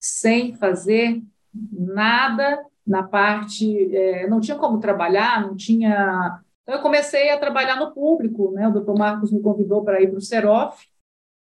sem 0.00 0.54
fazer 0.54 1.22
nada 1.70 2.64
na 2.86 3.02
parte, 3.02 3.94
é, 3.94 4.26
não 4.26 4.40
tinha 4.40 4.56
como 4.56 4.80
trabalhar, 4.80 5.42
não 5.42 5.54
tinha. 5.54 6.40
Então 6.62 6.74
eu 6.74 6.82
comecei 6.82 7.30
a 7.30 7.38
trabalhar 7.38 7.76
no 7.76 7.92
público, 7.92 8.50
né? 8.52 8.66
O 8.66 8.72
doutor 8.72 8.96
Marcos 8.98 9.30
me 9.30 9.40
convidou 9.40 9.84
para 9.84 10.00
ir 10.00 10.08
para 10.08 10.18
o 10.18 10.22
Serof, 10.22 10.86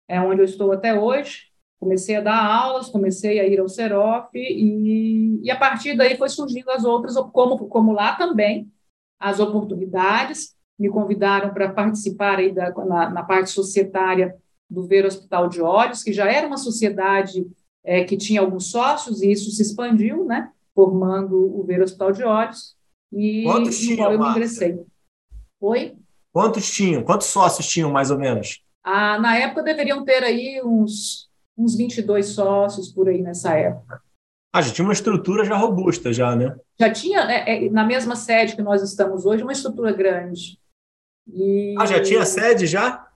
é 0.07 0.20
onde 0.20 0.41
eu 0.41 0.45
estou 0.45 0.72
até 0.72 0.99
hoje. 0.99 1.47
Comecei 1.80 2.15
a 2.15 2.21
dar 2.21 2.43
aulas, 2.43 2.89
comecei 2.89 3.39
a 3.39 3.45
ir 3.45 3.59
ao 3.59 3.69
Serof 3.69 4.30
e, 4.34 5.39
e 5.43 5.51
a 5.51 5.55
partir 5.55 5.95
daí 5.95 6.17
foi 6.17 6.28
surgindo 6.28 6.71
as 6.71 6.84
outras, 6.84 7.15
como, 7.32 7.67
como 7.67 7.91
lá 7.91 8.15
também, 8.15 8.71
as 9.19 9.39
oportunidades. 9.39 10.55
Me 10.78 10.89
convidaram 10.89 11.53
para 11.53 11.69
participar 11.69 12.39
aí 12.39 12.51
da, 12.51 12.71
na, 12.71 13.09
na, 13.09 13.23
parte 13.23 13.51
societária 13.51 14.36
do 14.69 14.88
Ver 14.88 15.05
Hospital 15.05 15.47
de 15.47 15.61
Olhos, 15.61 16.03
que 16.03 16.11
já 16.11 16.32
era 16.32 16.47
uma 16.47 16.57
sociedade 16.57 17.47
é, 17.84 18.03
que 18.03 18.17
tinha 18.17 18.41
alguns 18.41 18.71
sócios 18.71 19.21
e 19.21 19.32
isso 19.32 19.49
se 19.51 19.61
expandiu, 19.61 20.25
né, 20.25 20.51
formando 20.73 21.36
o 21.36 21.63
Ver 21.63 21.82
Hospital 21.82 22.11
de 22.11 22.23
Olhos. 22.23 22.75
E 23.11 23.43
Quantos 23.43 23.80
tinham, 23.80 24.11
eu 24.11 24.25
ingressei. 24.25 24.80
Oi? 25.61 25.95
Quantos 26.34 26.71
tinham? 26.71 27.03
Quantos 27.03 27.28
sócios 27.28 27.67
tinham, 27.67 27.91
mais 27.91 28.11
ou 28.11 28.17
menos? 28.17 28.61
Ah, 28.84 29.19
na 29.19 29.38
época 29.38 29.63
deveriam 29.63 30.03
ter 30.03 30.23
aí 30.23 30.61
uns 30.63 31.26
uns 31.58 31.76
22 31.76 32.28
sócios 32.28 32.89
por 32.89 33.10
aí 33.10 33.22
nessa 33.22 33.55
época. 33.55 34.01
Ah, 34.53 34.62
já 34.62 34.72
tinha 34.72 34.86
uma 34.86 34.93
estrutura 34.93 35.43
já 35.43 35.55
robusta, 35.58 36.14
já, 36.14 36.36
né? 36.36 36.55
Já 36.80 36.91
tinha, 36.91 37.20
é, 37.32 37.66
é, 37.66 37.70
na 37.70 37.84
mesma 37.84 38.16
sede 38.16 38.55
que 38.55 38.62
nós 38.62 38.82
estamos 38.82 39.26
hoje, 39.26 39.43
uma 39.43 39.51
estrutura 39.51 39.91
grande. 39.91 40.60
E... 41.28 41.76
Ah, 41.78 41.86
já 41.86 42.01
tinha 42.01 42.26
sede 42.26 42.66
já? 42.66 43.08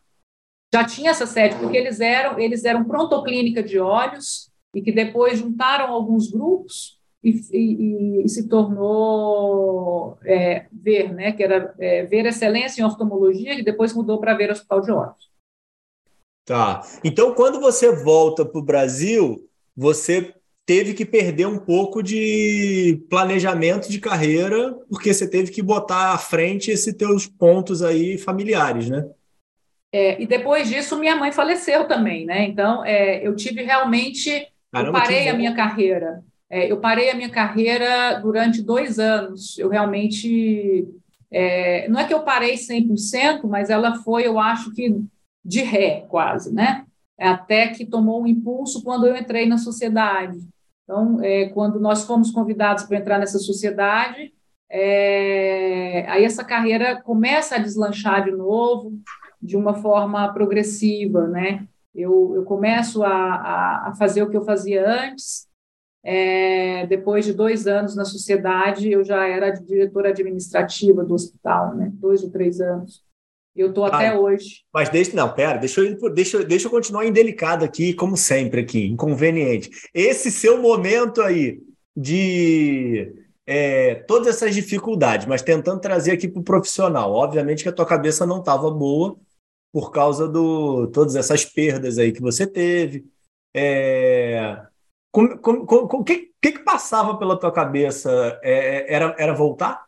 Já 0.74 0.86
tinha 0.86 1.12
essa 1.12 1.26
sede, 1.26 1.56
porque 1.56 1.78
eles 1.78 2.00
eram, 2.00 2.40
eles 2.40 2.66
eram 2.66 2.84
prontoclínica 2.84 3.62
de 3.64 3.80
olhos 3.80 4.52
e 4.74 4.82
que 4.82 4.92
depois 4.92 5.40
juntaram 5.40 5.92
alguns 5.92 6.30
grupos 6.32 7.00
e, 7.24 7.32
e, 7.52 8.24
e 8.24 8.30
se 8.30 8.48
tornou 8.48 10.18
é, 10.24 10.68
Ver, 10.72 11.14
né? 11.14 11.32
Que 11.32 11.44
era 11.44 11.74
é, 11.80 12.06
Ver 12.06 12.26
Excelência 12.26 12.82
em 12.82 12.86
Oftalmologia, 12.86 13.54
e 13.54 13.64
depois 13.64 13.94
mudou 13.94 14.20
para 14.20 14.34
Ver 14.34 14.52
Hospital 14.52 14.82
de 14.82 14.92
Olhos. 14.92 15.31
Tá. 16.52 16.82
Então, 17.02 17.34
quando 17.34 17.62
você 17.62 17.94
volta 17.94 18.44
para 18.44 18.60
o 18.60 18.64
Brasil, 18.64 19.48
você 19.74 20.36
teve 20.66 20.94
que 20.94 21.06
perder 21.06 21.48
um 21.48 21.58
pouco 21.58 22.04
de 22.04 23.02
planejamento 23.10 23.90
de 23.90 24.02
carreira, 24.02 24.78
porque 24.90 25.14
você 25.14 25.30
teve 25.30 25.50
que 25.50 25.62
botar 25.62 26.12
à 26.12 26.18
frente 26.18 26.70
esses 26.70 26.94
teus 26.94 27.26
pontos 27.26 27.82
aí 27.82 28.18
familiares, 28.18 28.90
né? 28.90 29.10
É, 29.94 30.22
e 30.22 30.28
depois 30.28 30.68
disso, 30.68 31.00
minha 31.00 31.16
mãe 31.16 31.32
faleceu 31.32 31.88
também, 31.88 32.26
né? 32.26 32.44
Então, 32.44 32.84
é, 32.84 33.26
eu 33.26 33.34
tive 33.34 33.64
realmente. 33.64 34.46
Caramba, 34.74 34.98
eu 34.98 35.02
parei 35.02 35.30
a 35.30 35.34
minha 35.34 35.56
carreira. 35.56 36.22
É, 36.50 36.70
eu 36.70 36.82
parei 36.82 37.12
a 37.12 37.16
minha 37.16 37.30
carreira 37.30 38.20
durante 38.22 38.62
dois 38.62 39.00
anos. 39.00 39.58
Eu 39.58 39.70
realmente. 39.70 40.86
É, 41.32 41.88
não 41.88 41.98
é 41.98 42.06
que 42.06 42.14
eu 42.14 42.24
parei 42.24 42.58
100%, 42.58 43.48
mas 43.48 43.70
ela 43.70 43.96
foi, 44.04 44.28
eu 44.28 44.38
acho 44.38 44.74
que 44.74 45.02
de 45.44 45.62
ré, 45.62 46.06
quase, 46.10 46.54
né? 46.54 46.86
Até 47.20 47.68
que 47.68 47.86
tomou 47.86 48.24
um 48.24 48.28
impulso 48.28 48.84
quando 48.84 49.06
eu 49.06 49.16
entrei 49.16 49.48
na 49.48 49.58
sociedade. 49.58 50.40
Então, 50.84 51.22
é, 51.24 51.50
quando 51.50 51.80
nós 51.80 52.04
fomos 52.04 52.32
convidados 52.32 52.84
para 52.84 52.98
entrar 52.98 53.20
nessa 53.20 53.40
sociedade, 53.40 54.34
é, 54.70 56.06
aí 56.08 56.24
essa 56.24 56.44
carreira 56.44 57.02
começa 57.02 57.56
a 57.56 57.60
deslanchar 57.60 58.24
de 58.24 58.32
novo, 58.32 58.94
de 59.42 59.58
uma 59.58 59.74
forma 59.74 60.34
progressiva, 60.34 61.28
né? 61.28 61.68
Eu, 61.94 62.34
eu 62.36 62.44
começo 62.44 63.04
a, 63.04 63.10
a, 63.10 63.90
a 63.90 63.96
fazer 63.96 64.24
o 64.24 64.30
que 64.30 64.38
eu 64.38 64.46
fazia 64.46 64.88
antes. 64.88 65.48
É, 66.04 66.88
depois 66.88 67.26
de 67.26 67.34
dois 67.34 67.68
anos 67.68 67.96
na 67.96 68.06
sociedade, 68.06 68.90
eu 68.90 69.04
já 69.04 69.28
era 69.28 69.52
diretora 69.52 70.10
administrativa 70.10 71.04
do 71.04 71.14
hospital, 71.14 71.76
né? 71.76 71.92
Dois 71.94 72.24
ou 72.24 72.32
três 72.32 72.60
anos. 72.60 73.04
Eu 73.56 73.70
estou 73.70 73.84
até 73.86 74.08
ah, 74.08 74.20
hoje. 74.20 74.64
Mas 74.74 74.90
deixa, 74.90 75.16
não, 75.16 75.34
pera, 75.34 75.58
deixa 75.58 75.82
eu, 75.82 76.14
deixa, 76.14 76.44
deixa 76.44 76.68
eu 76.68 76.72
continuar 76.72 77.06
indelicado 77.06 77.66
aqui, 77.66 77.94
como 77.94 78.16
sempre 78.16 78.62
aqui, 78.62 78.86
inconveniente. 78.86 79.70
Esse 79.94 80.32
seu 80.32 80.62
momento 80.62 81.22
aí 81.22 81.60
de 81.96 83.14
é, 83.46 83.96
todas 83.96 84.28
essas 84.28 84.56
dificuldades, 84.56 85.28
mas 85.28 85.42
tentando 85.42 85.82
trazer 85.82 86.12
aqui 86.12 86.28
para 86.28 86.40
o 86.40 86.44
profissional. 86.44 87.12
Obviamente 87.12 87.64
que 87.64 87.70
a 87.70 87.74
tua 87.74 87.86
cabeça 87.86 88.26
não 88.26 88.40
estava 88.40 88.72
boa 88.72 89.18
por 89.74 89.92
causa 89.92 90.28
do 90.28 90.88
todas 90.88 91.16
essas 91.16 91.44
perdas 91.44 91.98
aí 91.98 92.12
que 92.12 92.22
você 92.22 92.48
teve. 92.48 93.06
É, 93.54 94.62
o 95.14 96.04
que, 96.06 96.32
que, 96.42 96.52
que, 96.54 96.60
passava 96.60 97.18
pela 97.18 97.38
tua 97.38 97.52
cabeça? 97.52 98.40
É, 98.42 98.94
era, 98.94 99.14
era 99.20 99.34
voltar? 99.34 99.86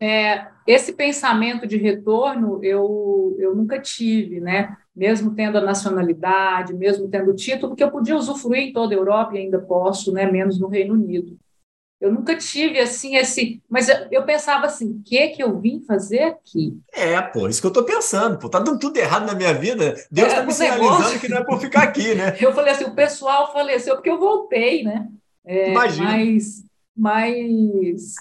É, 0.00 0.46
esse 0.66 0.92
pensamento 0.92 1.66
de 1.66 1.76
retorno 1.76 2.62
eu, 2.62 3.36
eu 3.38 3.54
nunca 3.54 3.80
tive, 3.80 4.40
né? 4.40 4.76
Mesmo 4.94 5.34
tendo 5.34 5.58
a 5.58 5.62
nacionalidade, 5.62 6.74
mesmo 6.74 7.08
tendo 7.08 7.30
o 7.30 7.34
título, 7.34 7.68
porque 7.70 7.82
eu 7.82 7.90
podia 7.90 8.16
usufruir 8.16 8.68
em 8.68 8.72
toda 8.72 8.94
a 8.94 8.98
Europa 8.98 9.34
e 9.34 9.38
ainda 9.38 9.58
posso, 9.58 10.12
né? 10.12 10.30
Menos 10.30 10.58
no 10.60 10.68
Reino 10.68 10.94
Unido. 10.94 11.36
Eu 12.00 12.12
nunca 12.12 12.36
tive 12.36 12.78
assim 12.78 13.16
esse, 13.16 13.60
mas 13.68 13.88
eu, 13.88 13.96
eu 14.12 14.24
pensava 14.24 14.66
assim, 14.66 14.92
o 14.92 15.02
que 15.02 15.28
que 15.30 15.42
eu 15.42 15.58
vim 15.58 15.80
fazer 15.80 16.22
aqui? 16.22 16.78
É, 16.92 17.20
pô, 17.20 17.48
isso 17.48 17.60
que 17.60 17.66
eu 17.66 17.72
tô 17.72 17.82
pensando, 17.82 18.38
pô, 18.38 18.48
tá 18.48 18.60
dando 18.60 18.78
tudo 18.78 18.96
errado 18.96 19.26
na 19.26 19.34
minha 19.34 19.52
vida. 19.52 19.96
Deus 20.08 20.28
está 20.28 20.42
é, 20.42 20.46
me 20.46 20.52
sinalizando 20.52 20.92
negócio... 20.92 21.20
que 21.20 21.28
não 21.28 21.38
é 21.38 21.44
por 21.44 21.60
ficar 21.60 21.82
aqui, 21.82 22.14
né? 22.14 22.36
eu 22.40 22.52
falei 22.52 22.72
assim, 22.72 22.84
o 22.84 22.94
pessoal 22.94 23.52
faleceu 23.52 23.96
porque 23.96 24.10
eu 24.10 24.20
voltei, 24.20 24.84
né? 24.84 25.08
É, 25.44 25.72
Imagina. 25.72 26.10
Mas, 26.10 26.64
mas 26.96 28.14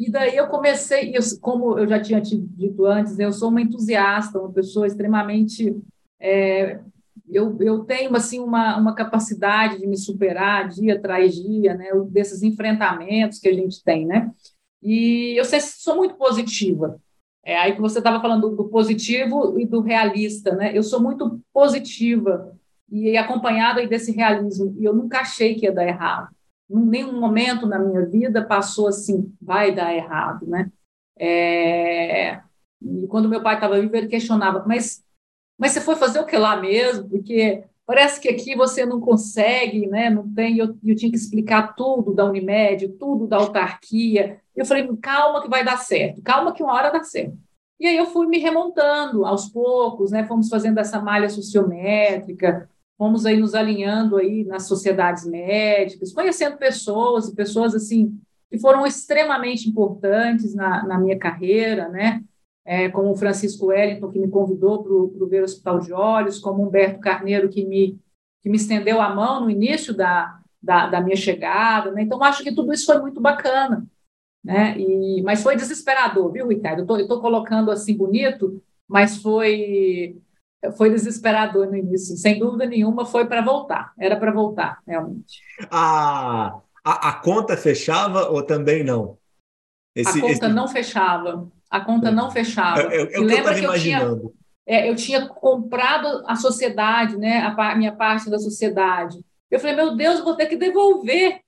e 0.00 0.10
daí 0.10 0.34
eu 0.34 0.48
comecei, 0.48 1.14
eu, 1.14 1.20
como 1.40 1.78
eu 1.78 1.86
já 1.86 2.00
tinha 2.00 2.20
dito 2.20 2.86
antes, 2.86 3.18
eu 3.18 3.32
sou 3.32 3.50
uma 3.50 3.60
entusiasta, 3.60 4.38
uma 4.38 4.50
pessoa 4.50 4.86
extremamente 4.86 5.76
é, 6.18 6.80
eu, 7.28 7.56
eu 7.60 7.84
tenho 7.84 8.14
assim 8.16 8.40
uma, 8.40 8.76
uma 8.76 8.94
capacidade 8.94 9.78
de 9.78 9.86
me 9.86 9.96
superar 9.96 10.68
dia 10.68 10.96
atrás 10.96 11.34
dia, 11.34 11.74
né, 11.74 11.90
desses 12.08 12.42
enfrentamentos 12.42 13.38
que 13.38 13.48
a 13.48 13.54
gente 13.54 13.82
tem, 13.84 14.06
né? 14.06 14.30
E 14.82 15.38
eu 15.38 15.44
sou 15.44 15.96
muito 15.96 16.14
positiva. 16.14 16.98
É 17.44 17.56
aí 17.56 17.74
que 17.74 17.80
você 17.80 17.98
estava 17.98 18.20
falando 18.20 18.50
do 18.56 18.68
positivo 18.68 19.58
e 19.58 19.66
do 19.66 19.80
realista, 19.80 20.54
né? 20.54 20.76
Eu 20.76 20.82
sou 20.82 21.00
muito 21.00 21.40
positiva 21.52 22.56
e 22.90 23.16
acompanhada 23.16 23.86
desse 23.86 24.12
realismo. 24.12 24.74
E 24.78 24.84
eu 24.84 24.94
nunca 24.94 25.20
achei 25.20 25.54
que 25.54 25.66
ia 25.66 25.72
dar 25.72 25.86
errado. 25.86 26.28
Nenhum 26.70 27.18
momento 27.18 27.66
na 27.66 27.78
minha 27.78 28.06
vida 28.06 28.44
passou 28.44 28.88
assim, 28.88 29.34
vai 29.40 29.74
dar 29.74 29.92
errado, 29.94 30.46
né? 30.46 30.70
É... 31.18 32.40
E 32.80 33.06
quando 33.08 33.28
meu 33.28 33.42
pai 33.42 33.56
estava 33.56 33.80
vivo, 33.80 33.94
ele 33.96 34.08
questionava, 34.08 34.64
mas 34.66 35.04
mas 35.60 35.72
você 35.72 35.82
foi 35.82 35.94
fazer 35.94 36.18
o 36.20 36.24
que 36.24 36.38
lá 36.38 36.56
mesmo? 36.56 37.06
Porque 37.10 37.62
parece 37.84 38.18
que 38.18 38.30
aqui 38.30 38.56
você 38.56 38.86
não 38.86 38.98
consegue, 38.98 39.86
né? 39.86 40.08
Não 40.08 40.26
tem. 40.32 40.56
Eu, 40.56 40.74
eu 40.82 40.96
tinha 40.96 41.10
que 41.10 41.18
explicar 41.18 41.74
tudo 41.74 42.14
da 42.14 42.24
Unimed, 42.24 42.88
tudo 42.98 43.26
da 43.26 43.36
autarquia. 43.36 44.40
Eu 44.56 44.64
falei, 44.64 44.88
calma 45.02 45.42
que 45.42 45.50
vai 45.50 45.62
dar 45.62 45.76
certo, 45.76 46.22
calma 46.22 46.54
que 46.54 46.62
uma 46.62 46.72
hora 46.72 46.90
dá 46.90 47.02
certo. 47.04 47.36
E 47.78 47.86
aí 47.86 47.96
eu 47.96 48.06
fui 48.06 48.26
me 48.26 48.38
remontando 48.38 49.26
aos 49.26 49.50
poucos, 49.50 50.10
né? 50.10 50.26
Fomos 50.26 50.48
fazendo 50.48 50.78
essa 50.78 50.98
malha 50.98 51.28
sociométrica, 51.28 52.66
fomos 53.00 53.24
aí 53.24 53.38
nos 53.38 53.54
alinhando 53.54 54.18
aí 54.18 54.44
nas 54.44 54.68
sociedades 54.68 55.24
médicas, 55.24 56.12
conhecendo 56.12 56.58
pessoas 56.58 57.28
e 57.28 57.34
pessoas 57.34 57.74
assim 57.74 58.20
que 58.50 58.58
foram 58.58 58.86
extremamente 58.86 59.66
importantes 59.66 60.54
na, 60.54 60.84
na 60.86 60.98
minha 60.98 61.18
carreira, 61.18 61.88
né? 61.88 62.22
é, 62.64 62.88
como 62.88 63.10
o 63.10 63.16
Francisco 63.16 63.66
Wellington, 63.66 64.10
que 64.10 64.18
me 64.18 64.28
convidou 64.28 64.82
para 64.82 64.92
o 64.92 65.26
Ver 65.28 65.42
Hospital 65.42 65.80
de 65.80 65.92
Olhos, 65.92 66.38
como 66.38 66.62
Humberto 66.62 67.00
Carneiro, 67.00 67.48
que 67.48 67.64
me, 67.64 67.98
que 68.42 68.48
me 68.48 68.56
estendeu 68.56 69.00
a 69.00 69.14
mão 69.14 69.40
no 69.40 69.50
início 69.50 69.94
da, 69.94 70.38
da, 70.62 70.86
da 70.86 71.00
minha 71.00 71.16
chegada. 71.16 71.90
Né? 71.90 72.02
Então, 72.02 72.22
acho 72.22 72.42
que 72.42 72.54
tudo 72.54 72.72
isso 72.72 72.86
foi 72.86 73.00
muito 73.00 73.20
bacana. 73.20 73.86
Né? 74.44 74.78
E, 74.78 75.22
mas 75.22 75.42
foi 75.42 75.56
desesperador, 75.56 76.30
viu, 76.30 76.48
Ricardo? 76.48 76.86
Eu 76.88 77.00
estou 77.00 77.20
colocando 77.20 77.70
assim 77.70 77.96
bonito, 77.96 78.62
mas 78.86 79.16
foi 79.16 80.16
foi 80.76 80.90
desesperador 80.90 81.66
no 81.66 81.76
início. 81.76 82.16
Sem 82.16 82.38
dúvida 82.38 82.66
nenhuma, 82.66 83.06
foi 83.06 83.26
para 83.26 83.40
voltar. 83.40 83.92
Era 83.98 84.16
para 84.16 84.32
voltar, 84.32 84.80
realmente. 84.86 85.42
A, 85.70 86.60
a, 86.84 87.08
a, 87.08 87.12
conta 87.14 87.56
fechava 87.56 88.28
ou 88.28 88.42
também 88.42 88.84
não? 88.84 89.18
Esse, 89.94 90.18
a 90.18 90.20
conta 90.20 90.46
esse... 90.46 90.48
não 90.48 90.68
fechava 90.68 91.50
a 91.70 91.80
conta 91.80 92.10
não 92.10 92.30
fechava. 92.30 92.92
É, 92.92 92.96
é, 92.96 93.14
é 93.14 93.20
lembra 93.20 93.54
que, 93.54 93.64
eu, 93.64 93.70
que 93.70 93.76
eu 93.76 93.80
tinha, 93.80 94.00
é, 94.66 94.90
eu 94.90 94.96
tinha 94.96 95.28
comprado 95.28 96.24
a 96.26 96.34
sociedade, 96.34 97.16
né, 97.16 97.38
a, 97.38 97.70
a, 97.70 97.76
minha 97.76 97.92
parte 97.92 98.28
da 98.28 98.38
sociedade. 98.38 99.18
Eu 99.48 99.60
falei, 99.60 99.76
meu 99.76 99.96
Deus, 99.96 100.20
vou 100.20 100.34
ter 100.34 100.46
que 100.46 100.56
devolver. 100.56 101.40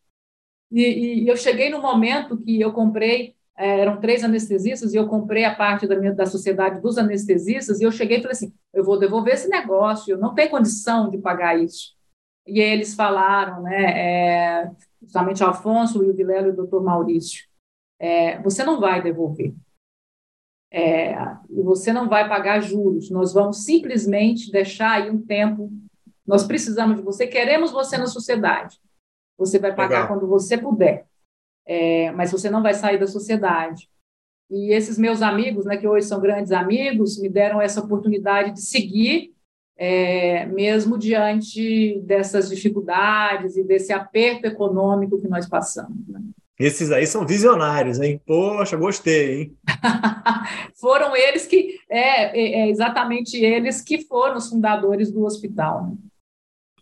E, 0.70 1.24
e 1.24 1.28
eu 1.28 1.36
cheguei 1.36 1.68
no 1.68 1.82
momento 1.82 2.38
que 2.38 2.60
eu 2.60 2.72
comprei, 2.72 3.34
é, 3.34 3.41
eram 3.56 4.00
três 4.00 4.24
anestesistas, 4.24 4.92
e 4.92 4.96
eu 4.96 5.08
comprei 5.08 5.44
a 5.44 5.54
parte 5.54 5.86
da, 5.86 5.96
minha, 5.96 6.14
da 6.14 6.26
sociedade 6.26 6.80
dos 6.80 6.98
anestesistas, 6.98 7.80
e 7.80 7.84
eu 7.84 7.92
cheguei 7.92 8.18
e 8.18 8.22
falei 8.22 8.32
assim, 8.32 8.52
eu 8.72 8.84
vou 8.84 8.98
devolver 8.98 9.34
esse 9.34 9.48
negócio, 9.48 10.12
eu 10.12 10.18
não 10.18 10.34
tenho 10.34 10.50
condição 10.50 11.10
de 11.10 11.18
pagar 11.18 11.58
isso. 11.58 11.94
E 12.46 12.60
eles 12.60 12.94
falaram, 12.94 13.62
né, 13.62 13.84
é, 14.64 14.70
justamente 15.00 15.42
o 15.42 15.46
Afonso, 15.46 16.02
o 16.02 16.14
Vilela 16.14 16.48
e 16.48 16.50
o 16.50 16.56
doutor 16.56 16.82
Maurício, 16.82 17.44
é, 18.00 18.40
você 18.40 18.64
não 18.64 18.80
vai 18.80 19.02
devolver 19.02 19.54
é, 20.72 21.12
e 21.50 21.62
você 21.62 21.92
não 21.92 22.08
vai 22.08 22.26
pagar 22.26 22.60
juros, 22.60 23.10
nós 23.10 23.34
vamos 23.34 23.62
simplesmente 23.62 24.50
deixar 24.50 24.92
aí 24.92 25.10
um 25.10 25.20
tempo. 25.20 25.70
Nós 26.26 26.44
precisamos 26.44 26.96
de 26.96 27.02
você, 27.02 27.26
queremos 27.26 27.70
você 27.70 27.98
na 27.98 28.06
sociedade. 28.06 28.80
Você 29.36 29.58
vai 29.58 29.74
pagar 29.74 30.02
Legal. 30.02 30.08
quando 30.08 30.26
você 30.26 30.56
puder, 30.56 31.04
é, 31.66 32.10
mas 32.12 32.32
você 32.32 32.50
não 32.50 32.62
vai 32.62 32.74
sair 32.74 32.98
da 32.98 33.06
sociedade. 33.06 33.88
E 34.50 34.72
esses 34.72 34.98
meus 34.98 35.22
amigos, 35.22 35.64
né, 35.64 35.76
que 35.76 35.88
hoje 35.88 36.06
são 36.06 36.20
grandes 36.20 36.52
amigos, 36.52 37.18
me 37.18 37.28
deram 37.28 37.60
essa 37.60 37.80
oportunidade 37.80 38.52
de 38.52 38.60
seguir, 38.60 39.32
é, 39.76 40.44
mesmo 40.46 40.98
diante 40.98 41.98
dessas 42.04 42.50
dificuldades 42.50 43.56
e 43.56 43.64
desse 43.64 43.92
aperto 43.92 44.46
econômico 44.46 45.20
que 45.20 45.26
nós 45.26 45.48
passamos. 45.48 46.06
Né? 46.06 46.20
Esses 46.58 46.92
aí 46.92 47.06
são 47.06 47.26
visionários, 47.26 47.98
hein? 47.98 48.20
Poxa, 48.26 48.76
gostei, 48.76 49.40
hein? 49.40 49.56
foram 50.78 51.16
eles 51.16 51.46
que, 51.46 51.78
é, 51.88 52.38
é, 52.38 52.60
é, 52.60 52.68
exatamente 52.68 53.42
eles 53.42 53.80
que 53.80 54.04
foram 54.04 54.36
os 54.36 54.48
fundadores 54.48 55.10
do 55.10 55.24
hospital. 55.24 55.86
Né? 55.86 55.96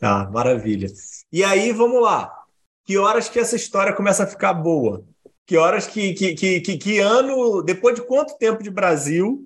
Ah, 0.03 0.29
maravilha. 0.31 0.89
E 1.33 1.45
aí, 1.45 1.73
vamos 1.73 2.03
lá. 2.03 2.40
Que 2.85 2.99
horas 2.99 3.29
que 3.29 3.39
essa 3.39 3.57
história 3.57 3.93
começa 3.93 4.25
a 4.25 4.27
ficar 4.27 4.53
boa? 4.53 5.05
Que 5.47 5.57
horas 5.57 5.87
que, 5.87 6.13
que, 6.15 6.35
que, 6.35 6.61
que, 6.61 6.79
que 6.79 6.99
ano, 6.99 7.63
depois 7.63 7.95
de 7.95 8.03
quanto 8.03 8.39
tempo 8.39 8.63
de 8.63 8.71
Brasil, 8.71 9.45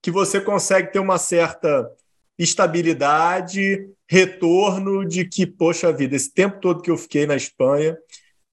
que 0.00 0.10
você 0.10 0.40
consegue 0.40 0.92
ter 0.92 0.98
uma 0.98 1.18
certa 1.18 1.90
estabilidade, 2.38 3.88
retorno 4.08 5.06
de 5.06 5.24
que, 5.24 5.46
poxa 5.46 5.92
vida, 5.92 6.16
esse 6.16 6.32
tempo 6.32 6.60
todo 6.60 6.82
que 6.82 6.90
eu 6.90 6.96
fiquei 6.96 7.26
na 7.26 7.36
Espanha, 7.36 7.92
está 7.92 8.00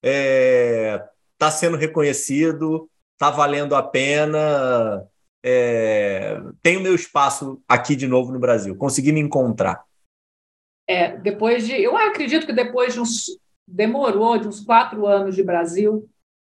é, 0.02 1.04
tá 1.36 1.50
sendo 1.50 1.76
reconhecido, 1.76 2.88
está 3.12 3.30
valendo 3.30 3.74
a 3.74 3.82
pena, 3.82 5.06
é, 5.42 6.40
tenho 6.62 6.80
meu 6.80 6.94
espaço 6.94 7.60
aqui 7.68 7.96
de 7.96 8.06
novo 8.06 8.32
no 8.32 8.38
Brasil, 8.38 8.76
consegui 8.76 9.12
me 9.12 9.20
encontrar. 9.20 9.84
É, 10.88 11.16
depois 11.18 11.66
de, 11.66 11.74
eu 11.74 11.96
acredito 11.96 12.46
que 12.46 12.52
depois 12.52 12.94
de 12.94 13.00
uns, 13.00 13.26
demorou 13.70 14.38
de 14.38 14.48
uns 14.48 14.60
quatro 14.60 15.06
anos 15.06 15.34
de 15.34 15.42
Brasil, 15.42 16.08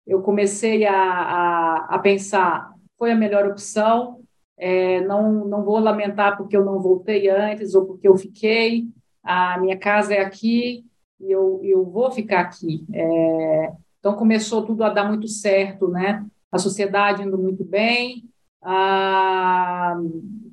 eu 0.06 0.22
comecei 0.22 0.86
a, 0.86 0.94
a, 0.94 1.86
a 1.90 1.98
pensar, 1.98 2.72
foi 2.96 3.12
a 3.12 3.16
melhor 3.16 3.46
opção, 3.46 4.20
é, 4.56 5.00
não, 5.02 5.44
não 5.44 5.62
vou 5.62 5.78
lamentar 5.78 6.36
porque 6.36 6.56
eu 6.56 6.64
não 6.64 6.80
voltei 6.80 7.28
antes 7.28 7.74
ou 7.74 7.86
porque 7.86 8.08
eu 8.08 8.16
fiquei, 8.16 8.86
a 9.22 9.58
minha 9.60 9.76
casa 9.76 10.14
é 10.14 10.20
aqui, 10.20 10.84
e 11.20 11.30
eu, 11.30 11.60
eu 11.62 11.84
vou 11.84 12.10
ficar 12.10 12.40
aqui. 12.40 12.84
É, 12.92 13.72
então, 13.98 14.14
começou 14.14 14.64
tudo 14.64 14.84
a 14.84 14.88
dar 14.88 15.04
muito 15.04 15.28
certo, 15.28 15.88
né? 15.88 16.24
A 16.50 16.58
sociedade 16.58 17.22
indo 17.22 17.36
muito 17.36 17.64
bem, 17.64 18.24
a, 18.62 19.96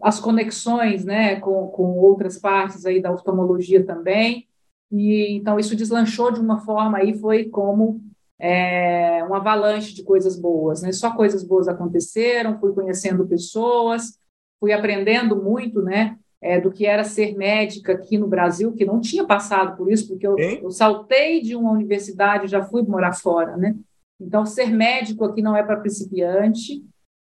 as 0.02 0.20
conexões 0.20 1.06
né, 1.06 1.40
com, 1.40 1.68
com 1.68 1.98
outras 1.98 2.38
partes 2.38 2.86
aí 2.86 3.02
da 3.02 3.12
oftalmologia 3.12 3.86
também. 3.86 4.48
E, 4.92 5.36
então, 5.36 5.60
isso 5.60 5.76
deslanchou 5.76 6.32
de 6.32 6.40
uma 6.40 6.60
forma 6.60 7.00
aí, 7.00 7.18
foi 7.18 7.46
como 7.46 8.02
é, 8.40 9.24
uma 9.24 9.38
avalanche 9.38 9.94
de 9.94 10.04
coisas 10.04 10.40
boas, 10.40 10.82
né? 10.82 10.92
Só 10.92 11.16
coisas 11.16 11.44
boas 11.44 11.68
aconteceram, 11.68 12.60
fui 12.60 12.74
conhecendo 12.74 13.28
pessoas, 13.28 14.20
fui 14.60 14.72
aprendendo 14.72 15.42
muito, 15.42 15.82
né? 15.82 16.18
é, 16.46 16.62
do 16.62 16.72
que 16.72 16.86
era 16.86 17.04
ser 17.04 17.36
médica 17.36 17.94
aqui 17.94 18.20
no 18.20 18.28
Brasil, 18.28 18.72
que 18.72 18.86
não 18.86 19.02
tinha 19.02 19.26
passado 19.26 19.76
por 19.76 19.92
isso, 19.92 20.08
porque 20.08 20.28
eu, 20.28 20.38
eu 20.38 20.70
saltei 20.70 21.42
de 21.42 21.56
uma 21.56 21.72
universidade, 21.72 22.48
já 22.48 22.64
fui 22.64 22.84
morar 22.84 23.14
fora, 23.14 23.58
né? 23.58 23.76
Então, 24.22 24.46
ser 24.46 24.68
médico 24.68 25.26
aqui 25.26 25.42
não 25.42 25.58
é 25.58 25.64
para 25.64 25.80
principiante, 25.80 26.84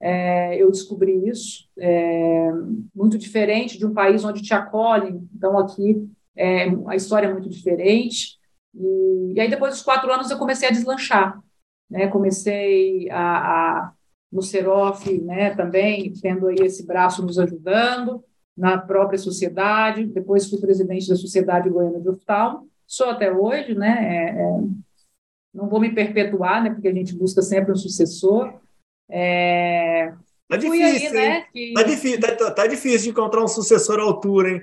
é, 0.01 0.57
eu 0.63 0.71
descobri 0.71 1.29
isso, 1.29 1.69
é, 1.77 2.51
muito 2.95 3.19
diferente 3.19 3.77
de 3.77 3.85
um 3.85 3.93
país 3.93 4.25
onde 4.25 4.43
te 4.43 4.55
acolhem, 4.55 5.29
então 5.35 5.59
aqui 5.59 6.09
é, 6.37 6.67
a 6.87 6.97
história 6.97 7.27
é 7.27 7.33
muito 7.33 7.49
diferente, 7.49 8.39
e, 8.75 9.35
e, 9.35 9.41
aí 9.41 9.49
depois 9.51 9.75
dos 9.75 9.83
quatro 9.83 10.13
anos 10.13 10.31
eu 10.31 10.39
comecei 10.39 10.69
a 10.69 10.73
deslanchar, 10.73 11.41
né? 11.91 12.07
comecei 12.09 13.11
a, 13.11 13.89
a 13.89 13.93
no 14.31 14.43
Serof, 14.43 15.11
né, 15.23 15.55
também 15.57 16.13
tendo 16.23 16.47
aí 16.47 16.59
esse 16.61 16.87
braço 16.87 17.21
nos 17.25 17.39
ajudando, 17.39 18.23
na 18.57 18.79
própria 18.79 19.19
sociedade, 19.19 20.07
depois 20.07 20.49
fui 20.49 20.61
presidente 20.61 21.09
da 21.09 21.17
Sociedade 21.17 21.71
Goiana 21.71 22.01
de 22.01 22.09
Oftalmo, 22.09 22.69
sou 22.87 23.09
até 23.09 23.33
hoje, 23.33 23.75
né, 23.75 23.99
é, 24.03 24.43
é, 24.43 24.61
não 25.53 25.69
vou 25.69 25.81
me 25.81 25.95
perpetuar, 25.95 26.63
né, 26.63 26.71
porque 26.71 26.89
a 26.89 26.93
gente 26.93 27.15
busca 27.15 27.43
sempre 27.43 27.73
um 27.73 27.77
sucessor. 27.77 28.53
É, 29.11 30.13
tá 30.49 30.57
difícil, 30.57 31.09
aí, 31.09 31.13
né, 31.13 31.47
que... 31.53 31.73
tá, 31.73 31.83
difícil 31.83 32.21
tá, 32.21 32.51
tá, 32.51 32.67
difícil 32.67 33.01
de 33.05 33.11
encontrar 33.11 33.43
um 33.43 33.49
sucessor 33.49 33.99
à 33.99 34.03
altura, 34.03 34.51
hein? 34.51 34.63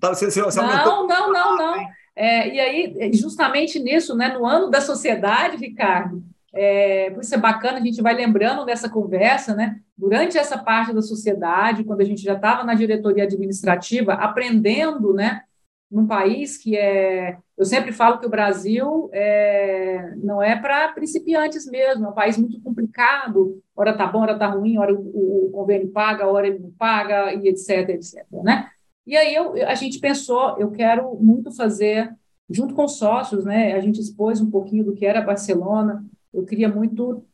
Tá, 0.00 0.14
você, 0.14 0.30
você 0.30 0.60
não, 0.60 1.06
não, 1.06 1.32
não, 1.32 1.56
não. 1.56 1.88
É, 2.14 2.48
e 2.48 2.60
aí, 2.60 3.12
justamente 3.12 3.78
nisso, 3.78 4.16
né, 4.16 4.28
no 4.28 4.46
ano 4.46 4.70
da 4.70 4.80
sociedade, 4.80 5.58
Ricardo, 5.58 6.22
é, 6.56 7.10
por 7.10 7.22
isso 7.22 7.34
é 7.34 7.38
bacana, 7.38 7.76
a 7.78 7.82
gente 7.82 8.00
vai 8.00 8.14
lembrando 8.14 8.64
dessa 8.64 8.88
conversa, 8.88 9.54
né? 9.54 9.78
Durante 9.96 10.38
essa 10.38 10.56
parte 10.56 10.94
da 10.94 11.02
sociedade, 11.02 11.84
quando 11.84 12.00
a 12.00 12.04
gente 12.04 12.22
já 12.22 12.32
estava 12.32 12.64
na 12.64 12.74
diretoria 12.74 13.24
administrativa, 13.24 14.14
aprendendo, 14.14 15.12
né? 15.12 15.42
Num 15.90 16.06
país 16.06 16.56
que 16.56 16.74
é. 16.74 17.36
Eu 17.58 17.64
sempre 17.64 17.92
falo 17.92 18.18
que 18.18 18.26
o 18.26 18.30
Brasil 18.30 19.10
é, 19.12 20.14
não 20.16 20.42
é 20.42 20.56
para 20.56 20.92
principiantes 20.92 21.66
mesmo, 21.66 22.06
é 22.06 22.08
um 22.08 22.14
país 22.14 22.38
muito 22.38 22.60
complicado. 22.62 23.62
Hora 23.74 23.94
tá 23.94 24.06
bom, 24.06 24.20
hora 24.20 24.38
tá 24.38 24.46
ruim, 24.46 24.78
hora 24.78 24.94
o, 24.94 25.48
o 25.48 25.50
convênio 25.52 25.88
paga, 25.88 26.26
hora 26.26 26.46
ele 26.48 26.58
não 26.58 26.70
paga, 26.70 27.34
e 27.34 27.48
etc, 27.48 27.90
etc. 27.90 28.24
Né? 28.42 28.70
E 29.06 29.16
aí 29.16 29.34
eu, 29.34 29.54
a 29.66 29.74
gente 29.74 30.00
pensou, 30.00 30.58
eu 30.58 30.70
quero 30.72 31.14
muito 31.16 31.52
fazer, 31.52 32.12
junto 32.50 32.74
com 32.74 32.84
os 32.84 32.98
sócios, 32.98 33.44
né? 33.44 33.74
A 33.74 33.80
gente 33.80 34.00
expôs 34.00 34.40
um 34.40 34.50
pouquinho 34.50 34.84
do 34.84 34.94
que 34.94 35.06
era 35.06 35.22
Barcelona, 35.22 36.04
eu 36.34 36.44
queria 36.44 36.68
muito 36.68 37.24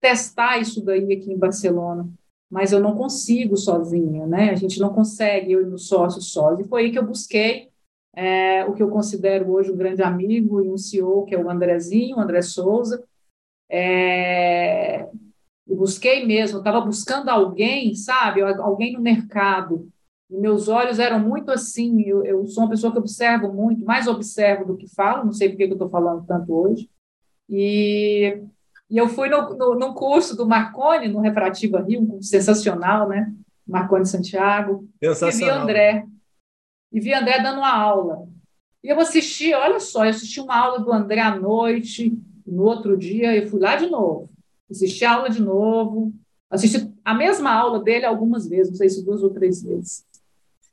testar 0.00 0.58
isso 0.58 0.84
daí 0.84 1.12
aqui 1.12 1.32
em 1.32 1.38
Barcelona, 1.38 2.08
mas 2.50 2.72
eu 2.72 2.80
não 2.80 2.96
consigo 2.96 3.56
sozinha, 3.56 4.26
né? 4.26 4.50
A 4.50 4.56
gente 4.56 4.80
não 4.80 4.92
consegue, 4.92 5.52
eu 5.52 5.62
e 5.62 5.66
meus 5.66 5.86
sócios 5.86 6.32
sós. 6.32 6.58
E 6.58 6.64
foi 6.64 6.84
aí 6.84 6.90
que 6.90 6.98
eu 6.98 7.06
busquei 7.06 7.70
é, 8.14 8.64
o 8.64 8.74
que 8.74 8.82
eu 8.82 8.90
considero 8.90 9.50
hoje 9.50 9.70
um 9.70 9.76
grande 9.76 10.02
amigo 10.02 10.60
e 10.60 10.68
um 10.68 10.76
CEO, 10.76 11.24
que 11.24 11.34
é 11.34 11.38
o 11.38 11.48
Andrezinho, 11.48 12.16
o 12.16 12.20
André 12.20 12.42
Souza. 12.42 13.04
É, 13.70 15.02
eu 15.66 15.76
busquei 15.76 16.26
mesmo, 16.26 16.58
estava 16.58 16.80
buscando 16.80 17.28
alguém, 17.28 17.94
sabe? 17.94 18.42
Alguém 18.42 18.92
no 18.92 19.00
mercado. 19.00 19.90
E 20.32 20.36
meus 20.38 20.66
olhos 20.66 20.98
eram 20.98 21.20
muito 21.20 21.50
assim. 21.50 22.00
Eu, 22.02 22.24
eu 22.24 22.46
sou 22.46 22.64
uma 22.64 22.70
pessoa 22.70 22.90
que 22.90 22.98
observo 22.98 23.52
muito, 23.52 23.84
mais 23.84 24.06
observo 24.06 24.64
do 24.64 24.76
que 24.78 24.88
falo, 24.88 25.26
não 25.26 25.32
sei 25.32 25.50
por 25.50 25.58
que 25.58 25.64
eu 25.64 25.72
estou 25.72 25.90
falando 25.90 26.24
tanto 26.26 26.54
hoje. 26.54 26.88
E, 27.50 28.40
e 28.88 28.96
eu 28.96 29.10
fui 29.10 29.28
no, 29.28 29.54
no, 29.54 29.74
no, 29.74 29.94
curso 29.94 30.34
do 30.34 30.48
Marconi, 30.48 31.06
no 31.06 31.20
Refrativa 31.20 31.82
Rio, 31.82 32.00
um 32.00 32.06
curso 32.06 32.30
sensacional, 32.30 33.06
né? 33.06 33.30
Marconi 33.68 34.06
Santiago. 34.06 34.88
E 35.02 35.44
vi 35.44 35.50
André. 35.50 36.06
E 36.90 36.98
vi 37.00 37.12
André 37.12 37.42
dando 37.42 37.58
uma 37.58 37.76
aula. 37.76 38.26
E 38.82 38.88
eu 38.88 38.98
assisti, 38.98 39.52
olha 39.52 39.78
só, 39.80 40.06
eu 40.06 40.10
assisti 40.10 40.40
uma 40.40 40.56
aula 40.56 40.80
do 40.80 40.90
André 40.90 41.20
à 41.20 41.36
noite, 41.36 42.18
no 42.46 42.62
outro 42.62 42.96
dia 42.96 43.36
eu 43.36 43.46
fui 43.48 43.60
lá 43.60 43.76
de 43.76 43.86
novo. 43.86 44.30
Assisti 44.70 45.04
a 45.04 45.12
aula 45.12 45.28
de 45.28 45.42
novo, 45.42 46.10
assisti 46.50 46.90
a 47.04 47.14
mesma 47.14 47.52
aula 47.52 47.82
dele 47.82 48.06
algumas 48.06 48.48
vezes, 48.48 48.70
não 48.70 48.78
sei 48.78 48.88
se 48.88 49.04
duas 49.04 49.22
ou 49.22 49.28
três 49.28 49.62
vezes. 49.62 50.10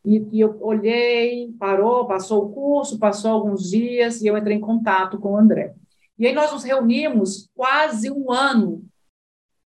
E, 0.05 0.25
e, 0.31 0.39
eu 0.39 0.57
olhei, 0.61 1.51
parou, 1.59 2.07
passou 2.07 2.45
o 2.45 2.53
curso, 2.53 2.99
passou 2.99 3.31
alguns 3.31 3.69
dias 3.69 4.21
e 4.21 4.27
eu 4.27 4.37
entrei 4.37 4.57
em 4.57 4.61
contato 4.61 5.19
com 5.19 5.33
o 5.33 5.37
André. 5.37 5.73
E 6.17 6.27
aí 6.27 6.33
nós 6.33 6.51
nos 6.51 6.63
reunimos 6.63 7.49
quase 7.53 8.11
um 8.11 8.31
ano, 8.31 8.85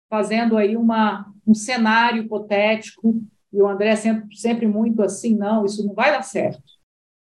fazendo 0.10 0.58
aí 0.58 0.76
uma, 0.78 1.32
um 1.46 1.54
cenário 1.54 2.24
hipotético, 2.24 3.22
e 3.52 3.62
o 3.62 3.68
André 3.68 3.96
sempre, 3.96 4.36
sempre 4.36 4.68
muito 4.68 5.02
assim, 5.02 5.36
não, 5.36 5.66
isso 5.66 5.86
não 5.86 5.94
vai 5.94 6.12
dar 6.12 6.24
certo. 6.24 6.64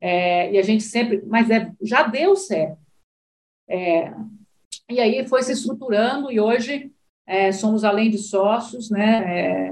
É, 0.01 0.51
e 0.51 0.57
a 0.57 0.61
gente 0.61 0.83
sempre, 0.83 1.23
mas 1.25 1.49
é, 1.49 1.71
já 1.81 2.03
deu 2.03 2.35
certo. 2.35 2.79
É, 3.67 4.13
e 4.89 4.99
aí 4.99 5.27
foi 5.27 5.41
se 5.43 5.51
estruturando, 5.51 6.31
e 6.31 6.39
hoje 6.39 6.91
é, 7.25 7.51
somos 7.51 7.83
além 7.83 8.09
de 8.09 8.17
sócios, 8.17 8.89
né? 8.89 9.71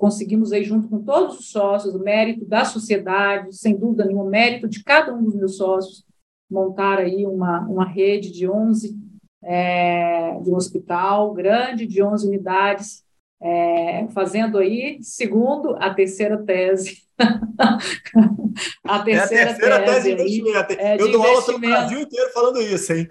É, 0.00 0.10
conseguimos 0.10 0.52
aí 0.52 0.64
junto 0.64 0.88
com 0.88 1.02
todos 1.02 1.38
os 1.38 1.50
sócios, 1.50 1.94
o 1.94 1.98
mérito 1.98 2.44
da 2.44 2.64
sociedade, 2.64 3.54
sem 3.54 3.76
dúvida 3.76 4.04
nenhuma, 4.04 4.24
o 4.24 4.30
mérito 4.30 4.68
de 4.68 4.82
cada 4.82 5.14
um 5.14 5.22
dos 5.22 5.34
meus 5.34 5.56
sócios, 5.56 6.04
montar 6.50 6.98
aí 6.98 7.26
uma, 7.26 7.60
uma 7.60 7.84
rede 7.84 8.32
de 8.32 8.48
11, 8.48 8.98
é, 9.44 10.38
de 10.42 10.50
um 10.50 10.56
hospital 10.56 11.32
grande, 11.32 11.86
de 11.86 12.02
11 12.02 12.26
unidades, 12.26 13.04
é, 13.42 14.06
fazendo 14.12 14.58
aí, 14.58 14.98
segundo, 15.02 15.76
a 15.76 15.94
terceira 15.94 16.42
tese. 16.44 17.02
a 18.84 18.98
terceira, 19.00 19.50
é 19.50 19.52
a 19.52 19.54
terceira 19.54 19.78
tese, 19.84 19.94
tese 19.94 20.08
de 20.08 20.40
investimento. 20.40 20.72
É, 20.72 21.00
Eu 21.00 21.12
dou 21.12 21.22
aula 21.22 21.42
pelo 21.42 21.58
Brasil 21.58 22.00
inteiro 22.00 22.30
falando 22.32 22.60
isso, 22.60 22.92
hein? 22.92 23.08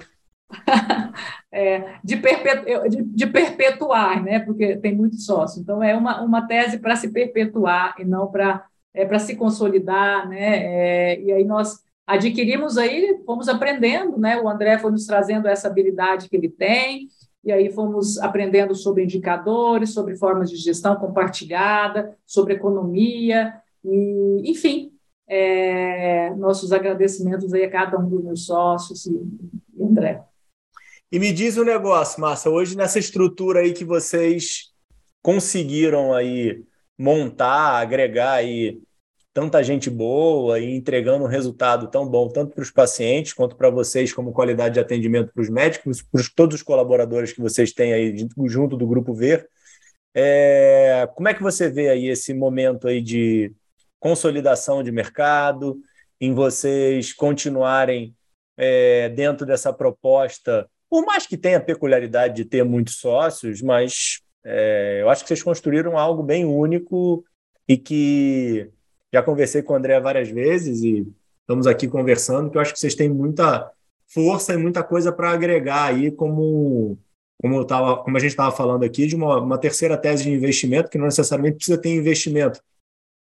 é, 1.52 1.96
de, 2.04 2.18
perpetu, 2.18 2.90
de, 2.90 3.04
de, 3.04 3.28
perpetuar, 3.28 4.24
né? 4.24 4.40
Porque 4.40 4.78
tem 4.78 4.96
muito 4.96 5.20
sócio. 5.20 5.62
Então, 5.62 5.82
é 5.82 5.96
uma, 5.96 6.22
uma 6.22 6.48
tese 6.48 6.80
para 6.80 6.96
se 6.96 7.10
perpetuar 7.12 7.96
e 8.00 8.06
não 8.06 8.28
para 8.28 8.66
é, 8.94 9.20
se 9.20 9.36
consolidar, 9.36 10.28
né? 10.28 10.64
É, 10.64 11.22
e 11.22 11.32
aí 11.32 11.44
nós 11.44 11.84
adquirimos 12.06 12.78
aí, 12.78 13.22
fomos 13.26 13.48
aprendendo, 13.48 14.18
né? 14.18 14.42
O 14.42 14.50
André 14.50 14.80
foi 14.80 14.92
nos 14.92 15.06
trazendo 15.06 15.48
essa 15.48 15.68
habilidade 15.68 16.28
que 16.28 16.36
ele 16.36 16.50
tem, 16.50 17.08
e 17.44 17.52
aí 17.52 17.72
fomos 17.72 18.18
aprendendo 18.18 18.74
sobre 18.76 19.04
indicadores, 19.04 19.94
sobre 19.94 20.16
formas 20.18 20.50
de 20.50 20.58
gestão 20.58 20.96
compartilhada, 20.96 22.18
sobre 22.26 22.56
economia, 22.56 23.54
e, 23.86 24.50
enfim, 24.50 24.92
é, 25.28 26.34
nossos 26.36 26.74
agradecimentos 26.74 27.54
aí 27.54 27.64
a 27.64 27.70
cada 27.70 27.98
um 28.00 28.10
dos 28.10 28.24
meus 28.24 28.46
sócios 28.46 29.06
e 29.06 29.22
André. 29.80 30.24
E 31.12 31.18
me 31.18 31.34
diz 31.34 31.58
um 31.58 31.64
negócio, 31.64 32.22
Márcia, 32.22 32.52
hoje 32.52 32.78
nessa 32.78 33.00
estrutura 33.00 33.62
aí 33.62 33.74
que 33.74 33.84
vocês 33.84 34.72
conseguiram 35.24 36.14
aí 36.14 36.64
montar, 36.96 37.80
agregar 37.80 38.34
aí 38.34 38.80
tanta 39.34 39.64
gente 39.64 39.90
boa 39.90 40.60
e 40.60 40.76
entregando 40.76 41.24
um 41.24 41.28
resultado 41.28 41.90
tão 41.90 42.08
bom, 42.08 42.30
tanto 42.30 42.54
para 42.54 42.62
os 42.62 42.70
pacientes 42.70 43.34
quanto 43.34 43.56
para 43.56 43.72
vocês, 43.72 44.14
como 44.14 44.32
qualidade 44.32 44.76
de 44.76 44.80
atendimento 44.80 45.34
para 45.34 45.42
os 45.42 45.50
médicos, 45.50 46.04
para 46.04 46.22
todos 46.36 46.58
os 46.58 46.64
colaboradores 46.64 47.34
que 47.34 47.42
vocês 47.42 47.74
têm 47.74 47.92
aí 47.92 48.16
junto 48.46 48.78
do 48.78 48.86
Grupo 48.86 49.12
Ver. 49.12 49.50
É, 50.14 51.10
como 51.16 51.28
é 51.28 51.34
que 51.34 51.42
você 51.42 51.72
vê 51.72 51.90
aí 51.90 52.08
esse 52.08 52.36
momento 52.36 52.88
aí 52.88 53.02
de 53.02 53.52
consolidação 54.00 54.84
de 54.84 54.92
mercado, 54.92 55.80
em 56.22 56.36
vocês 56.36 57.14
continuarem 57.14 58.16
é, 58.56 59.10
dentro 59.10 59.46
dessa 59.46 59.74
proposta, 59.74 60.70
por 60.90 61.06
mais 61.06 61.28
que 61.28 61.38
tenha 61.38 61.58
a 61.58 61.62
peculiaridade 61.62 62.36
de 62.36 62.46
ter 62.46 62.64
muitos 62.64 62.96
sócios, 62.96 63.62
mas 63.62 64.22
é, 64.44 65.00
eu 65.02 65.10
acho 65.10 65.24
que 65.24 65.28
vocês 65.28 65.44
construíram 65.44 65.98
algo 65.98 66.24
bem 66.24 66.46
único 66.46 67.24
e 67.68 67.78
que 67.78 68.70
já 69.14 69.22
conversei 69.22 69.62
com 69.62 69.74
o 69.74 69.76
André 69.76 70.00
várias 70.00 70.30
vezes 70.30 70.82
e 70.82 71.08
estamos 71.42 71.68
aqui 71.68 71.88
conversando, 71.88 72.50
que 72.50 72.58
eu 72.58 72.62
acho 72.62 72.74
que 72.74 72.80
vocês 72.80 72.96
têm 72.96 73.10
muita 73.10 73.72
força 74.08 74.54
e 74.54 74.58
muita 74.58 74.84
coisa 74.84 75.12
para 75.12 75.32
agregar 75.32 75.86
aí, 75.86 76.12
como, 76.12 76.98
como, 77.42 77.64
tava, 77.66 77.98
como 78.04 78.18
a 78.18 78.20
gente 78.20 78.32
estava 78.32 78.56
falando 78.56 78.84
aqui, 78.84 79.06
de 79.08 79.16
uma, 79.16 79.40
uma 79.40 79.58
terceira 79.58 79.98
tese 79.98 80.24
de 80.24 80.32
investimento, 80.32 80.90
que 80.90 80.98
não 80.98 81.06
necessariamente 81.06 81.58
precisa 81.58 81.80
ter 81.80 81.90
investimento, 81.90 82.62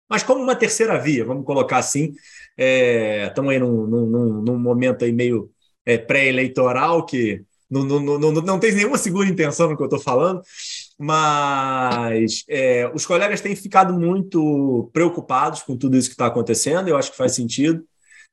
mas 0.08 0.22
como 0.22 0.42
uma 0.42 0.54
terceira 0.54 0.98
via, 0.98 1.24
vamos 1.24 1.44
colocar 1.44 1.78
assim. 1.78 2.14
Estamos 2.56 3.50
é, 3.52 3.54
aí 3.54 3.58
num, 3.58 3.86
num, 3.86 4.42
num, 4.42 4.58
momento 4.58 5.04
aí 5.04 5.12
meio 5.12 5.50
é, 5.84 5.98
pré-eleitoral, 5.98 7.04
que 7.04 7.42
não, 7.82 8.00
não, 8.00 8.18
não, 8.18 8.32
não, 8.32 8.60
tem 8.60 8.72
nenhuma 8.72 8.98
segunda 8.98 9.26
intenção 9.26 9.68
no 9.68 9.76
que 9.76 9.82
eu 9.82 9.86
estou 9.86 9.98
falando, 9.98 10.42
mas 10.98 12.44
é, 12.48 12.88
os 12.94 13.04
colegas 13.04 13.40
têm 13.40 13.56
ficado 13.56 13.98
muito 13.98 14.90
preocupados 14.92 15.62
com 15.62 15.76
tudo 15.76 15.96
isso 15.96 16.08
que 16.08 16.14
está 16.14 16.26
acontecendo, 16.26 16.88
eu 16.88 16.96
acho 16.96 17.10
que 17.10 17.16
faz 17.16 17.34
sentido. 17.34 17.84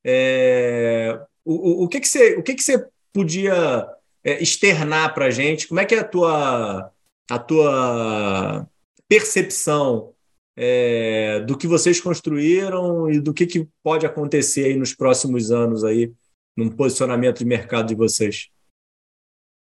É, 0.04 1.20
o, 1.44 1.54
o, 1.54 1.84
o, 1.86 1.88
que, 1.88 2.00
que, 2.00 2.08
você, 2.08 2.36
o 2.36 2.44
que, 2.44 2.54
que 2.54 2.64
você 2.64 2.86
podia 3.14 3.88
é, 4.24 4.42
externar 4.42 5.14
para 5.14 5.26
a 5.26 5.32
gente? 5.32 5.68
Como 5.68 5.80
é 5.80 5.86
que 5.86 5.96
é 5.96 6.00
a 6.00 6.04
tua, 6.04 6.92
a 7.30 7.40
tua 7.40 8.68
percepção 9.08 10.14
é, 10.56 11.40
do 11.42 11.58
que 11.58 11.68
vocês 11.68 12.00
construíram 12.00 13.10
e 13.10 13.20
do 13.20 13.34
que, 13.34 13.48
que 13.48 13.68
pode 13.84 14.06
acontecer 14.06 14.66
aí 14.66 14.76
nos 14.76 14.94
próximos 14.94 15.52
anos 15.52 15.84
aí, 15.84 16.12
no 16.56 16.72
posicionamento 16.76 17.40
de 17.40 17.46
mercado 17.46 17.88
de 17.88 17.96
vocês? 17.96 18.50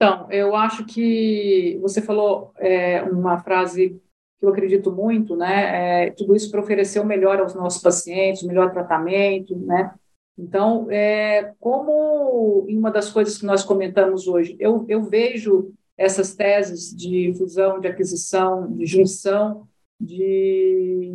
Então, 0.03 0.27
eu 0.31 0.57
acho 0.57 0.87
que 0.87 1.79
você 1.83 2.01
falou 2.01 2.55
é, 2.57 3.03
uma 3.03 3.39
frase 3.39 4.01
que 4.39 4.47
eu 4.47 4.49
acredito 4.49 4.91
muito, 4.91 5.37
né? 5.37 6.07
É, 6.07 6.11
tudo 6.13 6.35
isso 6.35 6.51
para 6.51 6.63
oferecer 6.63 7.01
o 7.01 7.05
melhor 7.05 7.39
aos 7.39 7.55
nossos 7.55 7.83
pacientes, 7.83 8.43
o 8.43 8.47
melhor 8.47 8.73
tratamento, 8.73 9.55
né? 9.59 9.95
Então, 10.39 10.91
é, 10.91 11.53
como 11.61 12.65
em 12.67 12.79
uma 12.79 12.91
das 12.91 13.13
coisas 13.13 13.37
que 13.37 13.45
nós 13.45 13.63
comentamos 13.63 14.27
hoje, 14.27 14.57
eu, 14.59 14.87
eu 14.89 15.03
vejo 15.03 15.75
essas 15.99 16.35
teses 16.35 16.97
de 16.97 17.35
fusão, 17.37 17.79
de 17.79 17.87
aquisição, 17.87 18.73
de 18.73 18.87
junção, 18.87 19.69
de, 20.01 21.13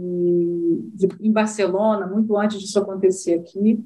de, 0.93 1.07
em 1.21 1.31
Barcelona, 1.31 2.05
muito 2.05 2.37
antes 2.37 2.59
disso 2.59 2.77
acontecer 2.77 3.33
aqui, 3.39 3.83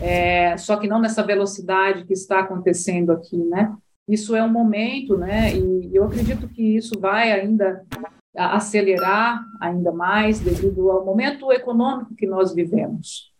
é, 0.00 0.56
só 0.56 0.76
que 0.76 0.86
não 0.86 1.00
nessa 1.00 1.24
velocidade 1.24 2.04
que 2.04 2.12
está 2.12 2.38
acontecendo 2.38 3.10
aqui, 3.10 3.36
né? 3.36 3.76
Isso 4.12 4.34
é 4.34 4.42
um 4.42 4.48
momento, 4.48 5.16
né? 5.16 5.54
E 5.54 5.94
eu 5.94 6.04
acredito 6.04 6.48
que 6.48 6.76
isso 6.76 6.98
vai 6.98 7.32
ainda 7.32 7.84
acelerar 8.34 9.44
ainda 9.60 9.92
mais 9.92 10.40
devido 10.40 10.90
ao 10.90 11.04
momento 11.04 11.52
econômico 11.52 12.14
que 12.14 12.26
nós 12.26 12.54
vivemos. 12.54 13.30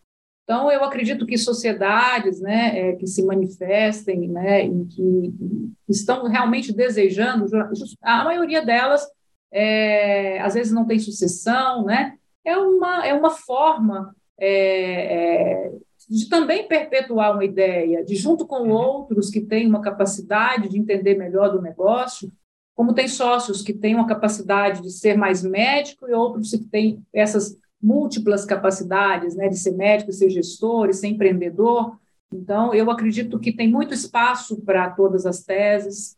Então, 0.44 0.70
eu 0.70 0.82
acredito 0.82 1.26
que 1.26 1.38
sociedades 1.38 2.40
né, 2.40 2.76
é, 2.76 2.92
que 2.96 3.06
se 3.06 3.24
manifestem 3.24 4.26
né, 4.28 4.66
e 4.66 4.84
que 4.86 5.34
estão 5.88 6.26
realmente 6.26 6.72
desejando, 6.72 7.46
a 8.02 8.24
maioria 8.24 8.60
delas, 8.60 9.06
é, 9.52 10.40
às 10.40 10.54
vezes, 10.54 10.72
não 10.72 10.84
tem 10.84 10.98
sucessão, 10.98 11.84
né? 11.84 12.18
é, 12.44 12.56
uma, 12.56 13.06
é 13.06 13.14
uma 13.14 13.30
forma 13.30 14.14
é, 14.38 15.66
é 15.66 15.72
de 16.10 16.28
também 16.28 16.66
perpetuar 16.66 17.32
uma 17.32 17.44
ideia, 17.44 18.04
de 18.04 18.16
junto 18.16 18.44
com 18.44 18.62
uhum. 18.62 18.72
outros 18.72 19.30
que 19.30 19.40
têm 19.40 19.68
uma 19.68 19.80
capacidade 19.80 20.68
de 20.68 20.76
entender 20.76 21.16
melhor 21.16 21.52
do 21.52 21.62
negócio, 21.62 22.32
como 22.74 22.92
tem 22.92 23.06
sócios 23.06 23.62
que 23.62 23.72
têm 23.72 23.94
uma 23.94 24.08
capacidade 24.08 24.82
de 24.82 24.90
ser 24.90 25.16
mais 25.16 25.44
médico 25.44 26.08
e 26.08 26.12
outros 26.12 26.50
que 26.50 26.64
têm 26.64 27.00
essas 27.12 27.56
múltiplas 27.80 28.44
capacidades, 28.44 29.36
né, 29.36 29.48
de 29.48 29.56
ser 29.56 29.70
médico, 29.70 30.12
ser 30.12 30.30
gestor, 30.30 30.92
ser 30.92 31.06
empreendedor. 31.06 31.96
Então, 32.32 32.74
eu 32.74 32.90
acredito 32.90 33.38
que 33.38 33.52
tem 33.52 33.70
muito 33.70 33.94
espaço 33.94 34.60
para 34.62 34.90
todas 34.90 35.24
as 35.26 35.44
teses, 35.44 36.16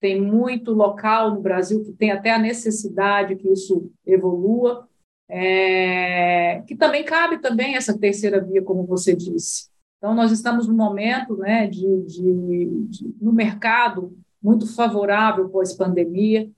tem 0.00 0.20
muito 0.20 0.72
local 0.72 1.34
no 1.34 1.40
Brasil 1.42 1.84
que 1.84 1.92
tem 1.92 2.10
até 2.10 2.30
a 2.30 2.38
necessidade 2.38 3.36
que 3.36 3.48
isso 3.48 3.90
evolua, 4.06 4.88
é, 5.28 6.62
que 6.66 6.76
também 6.76 7.04
cabe 7.04 7.38
também 7.38 7.76
essa 7.76 7.98
terceira 7.98 8.40
via, 8.40 8.62
como 8.62 8.84
você 8.84 9.14
disse. 9.14 9.68
Então, 9.98 10.14
nós 10.14 10.30
estamos 10.30 10.68
num 10.68 10.76
momento 10.76 11.36
né, 11.36 11.66
de, 11.66 12.02
de, 12.02 12.86
de 12.88 13.14
no 13.20 13.32
mercado 13.32 14.16
muito 14.42 14.72
favorável 14.74 15.48
pós-pandemia, 15.48 16.48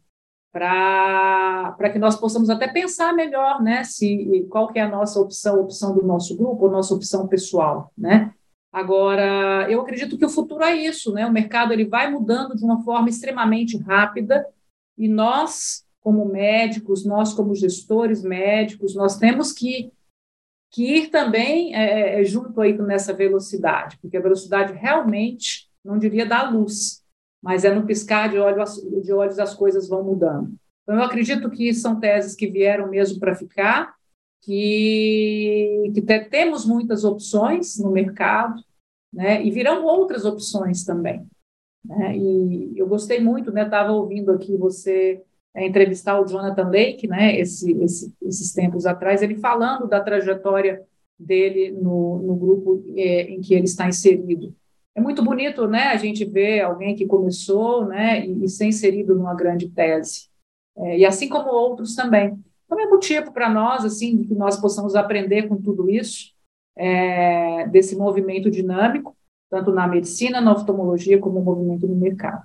para 0.53 1.91
que 1.93 1.99
nós 1.99 2.17
possamos 2.17 2.51
até 2.51 2.67
pensar 2.67 3.13
melhor, 3.13 3.63
né, 3.63 3.85
se 3.85 4.47
qual 4.51 4.69
que 4.69 4.79
é 4.79 4.83
a 4.83 4.89
nossa 4.89 5.21
opção, 5.21 5.61
opção 5.61 5.95
do 5.95 6.05
nosso 6.05 6.37
grupo, 6.37 6.65
ou 6.65 6.71
nossa 6.71 6.95
opção 6.95 7.29
pessoal, 7.29 7.93
né? 7.97 8.33
Agora, 8.71 9.67
eu 9.71 9.81
acredito 9.81 10.19
que 10.19 10.27
o 10.27 10.31
futuro 10.31 10.63
é 10.63 10.77
isso, 10.77 11.13
né? 11.13 11.27
O 11.27 11.33
mercado 11.33 11.73
ele 11.73 11.87
vai 11.87 12.11
mudando 12.11 12.55
de 12.55 12.65
uma 12.65 12.83
forma 12.83 13.09
extremamente 13.09 13.79
rápida 13.79 14.47
e 14.97 15.09
nós, 15.09 15.85
como 16.01 16.25
médicos, 16.25 17.05
nós 17.05 17.33
como 17.35 17.55
gestores 17.55 18.23
médicos, 18.23 18.95
nós 18.95 19.17
temos 19.17 19.53
que 19.53 19.93
que 20.71 20.85
ir 20.85 21.11
também 21.11 21.75
é, 21.75 22.21
é 22.21 22.25
junto 22.25 22.61
aí 22.61 22.77
nessa 22.77 23.13
velocidade, 23.13 23.99
porque 24.01 24.17
a 24.17 24.21
velocidade 24.23 24.73
realmente, 24.75 25.69
não 25.85 25.99
diria 25.99 26.27
da 26.27 26.49
luz, 26.49 27.03
mas 27.43 27.65
é 27.65 27.75
no 27.75 27.87
piscar 27.87 28.29
de 28.29 28.39
olhos, 28.39 28.75
de 29.03 29.13
olhos 29.13 29.39
as 29.39 29.55
coisas 29.55 29.89
vão 29.89 30.03
mudando. 30.03 30.55
Então, 30.83 30.97
eu 30.97 31.03
acredito 31.03 31.51
que 31.51 31.73
são 31.73 31.99
teses 31.99 32.35
que 32.35 32.49
vieram 32.49 32.89
mesmo 32.89 33.19
para 33.19 33.35
ficar, 33.35 33.95
que, 34.43 35.91
que 35.95 36.03
te, 36.03 36.21
temos 36.25 36.67
muitas 36.67 37.05
opções 37.05 37.79
no 37.79 37.91
mercado, 37.91 38.63
né, 39.13 39.45
e 39.45 39.51
virão 39.51 39.85
outras 39.85 40.25
opções 40.25 40.85
também. 40.85 41.27
Né, 41.85 42.17
e 42.17 42.79
eu 42.79 42.87
gostei 42.87 43.21
muito, 43.21 43.57
estava 43.57 43.89
né, 43.89 43.95
ouvindo 43.95 44.33
aqui 44.33 44.57
você 44.57 45.23
é, 45.55 45.67
entrevistar 45.67 46.21
o 46.21 46.27
Jonathan 46.27 46.69
Lake, 46.69 47.07
né, 47.07 47.39
esse, 47.39 47.73
esse, 47.83 48.15
esses 48.23 48.53
tempos 48.53 48.87
atrás, 48.87 49.23
ele 49.23 49.37
falando 49.37 49.89
da 49.89 50.01
trajetória 50.01 50.83
dele 51.19 51.73
no, 51.73 52.23
no 52.23 52.37
grupo 52.37 52.85
é, 52.97 53.23
em 53.23 53.41
que 53.41 53.55
ele 53.55 53.65
está 53.65 53.89
inserido 53.89 54.55
é 54.99 55.01
muito 55.01 55.23
bonito, 55.23 55.69
né, 55.69 55.85
a 55.85 55.97
gente 55.97 56.25
ver 56.25 56.61
alguém 56.61 56.97
que 56.97 57.07
começou, 57.07 57.87
né, 57.87 58.27
e, 58.27 58.45
e 58.45 58.49
ser 58.49 58.67
inserido 58.67 59.15
numa 59.15 59.33
grande 59.33 59.69
tese. 59.69 60.29
É, 60.77 60.99
e 60.99 61.07
assim 61.07 61.29
como 61.29 61.51
outros 61.51 61.95
também. 61.95 62.37
Então 62.67 62.81
é 62.81 62.87
motivo 62.87 63.33
para 63.33 63.49
nós, 63.49 63.85
assim, 63.85 64.25
que 64.25 64.35
nós 64.35 64.61
possamos 64.61 64.97
aprender 64.97 65.49
com 65.49 65.57
tudo 65.57 65.89
isso, 65.89 66.35
é, 66.77 67.69
desse 67.69 67.97
movimento 67.97 68.51
dinâmico, 68.51 69.17
tanto 69.49 69.71
na 69.71 69.87
medicina, 69.87 70.41
na 70.41 70.53
oftalmologia, 70.53 71.19
como 71.19 71.39
o 71.39 71.45
movimento 71.45 71.87
no 71.87 71.95
mercado. 71.95 72.43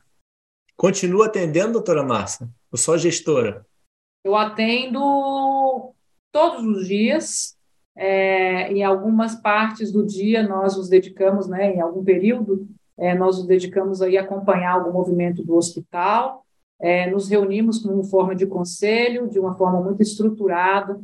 Continua 0.78 1.26
atendendo, 1.26 1.74
doutora 1.74 2.04
Márcia? 2.04 2.48
Ou 2.74 2.78
só 2.78 2.98
gestora? 2.98 3.64
Eu 4.24 4.36
atendo 4.36 5.94
todos 6.32 6.66
os 6.66 6.88
dias, 6.88 7.56
é, 7.96 8.72
em 8.72 8.84
algumas 8.84 9.36
partes 9.36 9.92
do 9.92 10.04
dia 10.04 10.42
nós 10.42 10.76
nos 10.76 10.90
dedicamos, 10.90 11.48
né, 11.48 11.76
em 11.76 11.80
algum 11.80 12.04
período, 12.04 12.68
é, 12.98 13.14
nós 13.14 13.38
nos 13.38 13.46
dedicamos 13.46 14.02
aí 14.02 14.18
a 14.18 14.24
acompanhar 14.24 14.74
algum 14.74 14.92
movimento 14.92 15.44
do 15.44 15.56
hospital, 15.56 16.44
é, 16.82 17.08
nos 17.12 17.30
reunimos 17.30 17.78
como 17.78 18.04
forma 18.04 18.36
de 18.36 18.48
conselho, 18.48 19.30
de 19.30 19.40
uma 19.40 19.54
forma 19.54 19.80
muito 19.80 20.02
estruturada, 20.02 21.00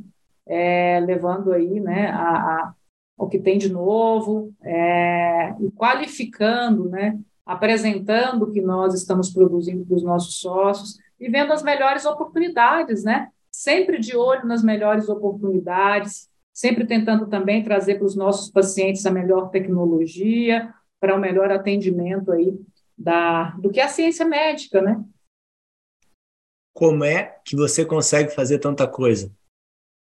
é, 0.48 1.00
levando 1.02 1.54
aí, 1.54 1.80
né, 1.80 2.08
a, 2.08 2.32
a, 2.32 2.74
o 3.16 3.28
que 3.28 3.38
tem 3.38 3.60
de 3.60 3.72
novo, 3.72 4.52
é, 4.64 5.54
e 5.60 5.70
qualificando, 5.70 6.90
né, 6.90 7.20
apresentando 7.46 8.46
o 8.46 8.52
que 8.52 8.60
nós 8.60 8.96
estamos 8.96 9.30
produzindo 9.30 9.86
para 9.86 9.96
os 9.96 10.04
nossos 10.04 10.40
sócios 10.40 10.98
e 11.20 11.30
vendo 11.30 11.52
as 11.52 11.64
melhores 11.64 12.06
oportunidades, 12.06 13.04
né, 13.04 13.30
sempre 13.52 14.00
de 14.00 14.16
olho 14.16 14.46
nas 14.46 14.64
melhores 14.64 15.10
oportunidades, 15.10 16.30
sempre 16.54 16.86
tentando 16.86 17.28
também 17.28 17.64
trazer 17.64 17.96
para 17.96 18.06
os 18.06 18.16
nossos 18.16 18.52
pacientes 18.52 19.06
a 19.06 19.12
melhor 19.12 19.50
tecnologia, 19.50 20.74
para 21.00 21.16
o 21.16 21.18
um 21.18 21.22
melhor 21.22 21.52
atendimento 21.52 22.32
aí 22.32 22.54
da, 22.98 23.52
do 23.52 23.70
que 23.70 23.80
a 23.80 23.88
ciência 23.88 24.26
médica, 24.26 24.82
né? 24.82 25.04
Como 26.74 27.04
é 27.04 27.38
que 27.46 27.56
você 27.56 27.86
consegue 27.86 28.30
fazer 28.32 28.60
tanta 28.60 28.88
coisa? 28.88 29.32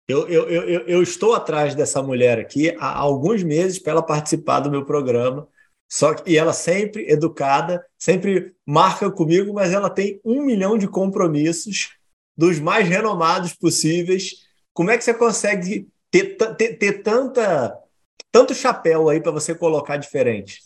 Eu, 0.09 0.27
eu, 0.29 0.49
eu, 0.49 0.81
eu 0.87 1.03
estou 1.03 1.35
atrás 1.35 1.75
dessa 1.75 2.03
mulher 2.03 2.39
aqui 2.39 2.77
há 2.81 2.99
alguns 2.99 3.45
meses 3.45 3.79
para 3.79 3.93
ela 3.93 4.03
participar 4.03 4.59
do 4.59 4.71
meu 4.71 4.85
programa, 4.85 5.49
só 5.91 6.15
que, 6.15 6.31
e 6.31 6.39
ela 6.39 6.53
sempre 6.53 7.11
educada, 7.11 7.85
sempre 7.99 8.55
marca 8.65 9.11
comigo, 9.11 9.53
mas 9.53 9.73
ela 9.73 9.91
tem 9.91 10.21
um 10.25 10.41
milhão 10.41 10.79
de 10.79 10.87
compromissos 10.87 11.97
dos 12.37 12.61
mais 12.61 12.89
renomados 12.89 13.55
possíveis. 13.55 14.47
Como 14.73 14.93
é 14.93 14.97
que 14.97 15.03
você 15.03 15.13
consegue 15.13 15.89
ter, 16.09 16.37
ter, 16.57 16.79
ter 16.79 17.03
tanta, 17.03 17.77
tanto 18.31 18.55
chapéu 18.55 19.09
aí 19.09 19.21
para 19.21 19.33
você 19.33 19.53
colocar 19.53 19.97
diferente? 19.97 20.63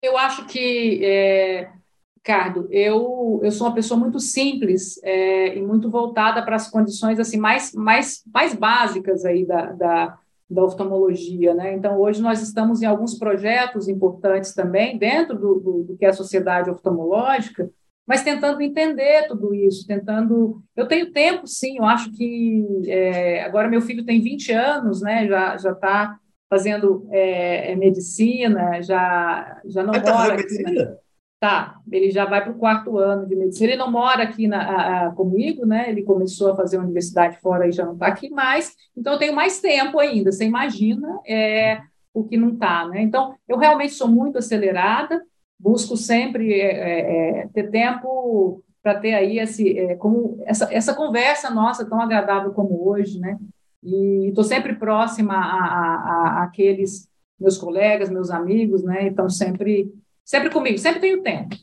Eu 0.00 0.16
acho 0.16 0.46
que, 0.46 1.04
é, 1.04 1.72
Ricardo, 2.16 2.68
eu, 2.70 3.40
eu 3.42 3.50
sou 3.50 3.66
uma 3.66 3.74
pessoa 3.74 3.98
muito 3.98 4.20
simples 4.20 5.02
é, 5.02 5.56
e 5.56 5.60
muito 5.60 5.90
voltada 5.90 6.40
para 6.44 6.54
as 6.54 6.70
condições 6.70 7.18
assim 7.18 7.36
mais, 7.36 7.72
mais, 7.72 8.22
mais 8.32 8.54
básicas 8.54 9.24
aí 9.24 9.44
da, 9.44 9.72
da, 9.72 10.18
da 10.48 10.64
oftalmologia. 10.64 11.54
Né? 11.54 11.74
Então, 11.74 11.98
hoje 11.98 12.22
nós 12.22 12.40
estamos 12.40 12.82
em 12.82 12.86
alguns 12.86 13.18
projetos 13.18 13.88
importantes 13.88 14.54
também 14.54 14.98
dentro 14.98 15.38
do, 15.38 15.54
do, 15.60 15.82
do 15.84 15.96
que 15.96 16.04
é 16.04 16.08
a 16.08 16.12
sociedade 16.12 16.70
oftalmológica, 16.70 17.70
mas 18.06 18.22
tentando 18.22 18.60
entender 18.60 19.26
tudo 19.26 19.52
isso, 19.52 19.86
tentando. 19.86 20.62
Eu 20.76 20.86
tenho 20.86 21.12
tempo, 21.12 21.46
sim, 21.46 21.78
eu 21.78 21.84
acho 21.84 22.12
que 22.12 22.64
é, 22.86 23.42
agora 23.42 23.68
meu 23.68 23.80
filho 23.80 24.04
tem 24.04 24.22
20 24.22 24.52
anos, 24.52 25.02
né? 25.02 25.26
Já 25.26 25.56
já 25.56 25.72
está 25.72 26.16
fazendo 26.48 27.08
é, 27.10 27.72
é, 27.72 27.74
medicina, 27.74 28.80
já 28.80 29.60
já 29.66 29.82
não 29.82 29.92
tá 29.92 30.12
mora. 30.12 30.34
Aqui, 30.34 30.62
né? 30.62 30.96
Tá, 31.38 31.78
ele 31.92 32.10
já 32.10 32.24
vai 32.24 32.42
para 32.42 32.52
o 32.52 32.58
quarto 32.58 32.96
ano 32.96 33.26
de 33.26 33.36
medicina. 33.36 33.72
Ele 33.72 33.76
não 33.76 33.90
mora 33.90 34.22
aqui 34.22 34.48
na, 34.48 35.06
a, 35.06 35.10
comigo, 35.12 35.66
né? 35.66 35.90
Ele 35.90 36.02
começou 36.02 36.52
a 36.52 36.56
fazer 36.56 36.78
a 36.78 36.80
universidade 36.80 37.38
fora 37.40 37.68
e 37.68 37.72
já 37.72 37.84
não 37.84 37.92
está 37.92 38.06
aqui 38.06 38.30
mais. 38.30 38.74
Então 38.96 39.12
eu 39.12 39.18
tenho 39.18 39.34
mais 39.34 39.60
tempo 39.60 39.98
ainda. 39.98 40.32
Você 40.32 40.44
imagina 40.44 41.20
é, 41.26 41.80
o 42.14 42.24
que 42.24 42.38
não 42.38 42.54
está, 42.54 42.88
né? 42.88 43.02
Então 43.02 43.34
eu 43.46 43.58
realmente 43.58 43.92
sou 43.92 44.08
muito 44.08 44.38
acelerada 44.38 45.22
busco 45.58 45.96
sempre 45.96 46.52
é, 46.60 46.70
é, 46.70 47.40
é 47.40 47.48
ter 47.48 47.70
tempo 47.70 48.62
para 48.82 49.00
ter 49.00 49.14
aí 49.14 49.38
esse, 49.38 49.76
é, 49.76 49.96
como 49.96 50.40
essa, 50.46 50.72
essa 50.72 50.94
conversa 50.94 51.50
nossa 51.50 51.84
tão 51.88 52.00
agradável 52.00 52.52
como 52.52 52.88
hoje, 52.88 53.18
né? 53.18 53.36
E 53.82 54.28
estou 54.28 54.44
sempre 54.44 54.74
próxima 54.74 55.34
a, 55.34 55.38
a, 55.38 56.40
a, 56.40 56.42
aqueles 56.44 57.08
meus 57.38 57.58
colegas, 57.58 58.10
meus 58.10 58.30
amigos, 58.30 58.82
né? 58.84 59.06
Então 59.06 59.28
sempre, 59.28 59.92
sempre 60.26 60.50
comigo, 60.50 60.76
sempre 60.76 61.00
tenho 61.00 61.22
tempo. 61.22 61.56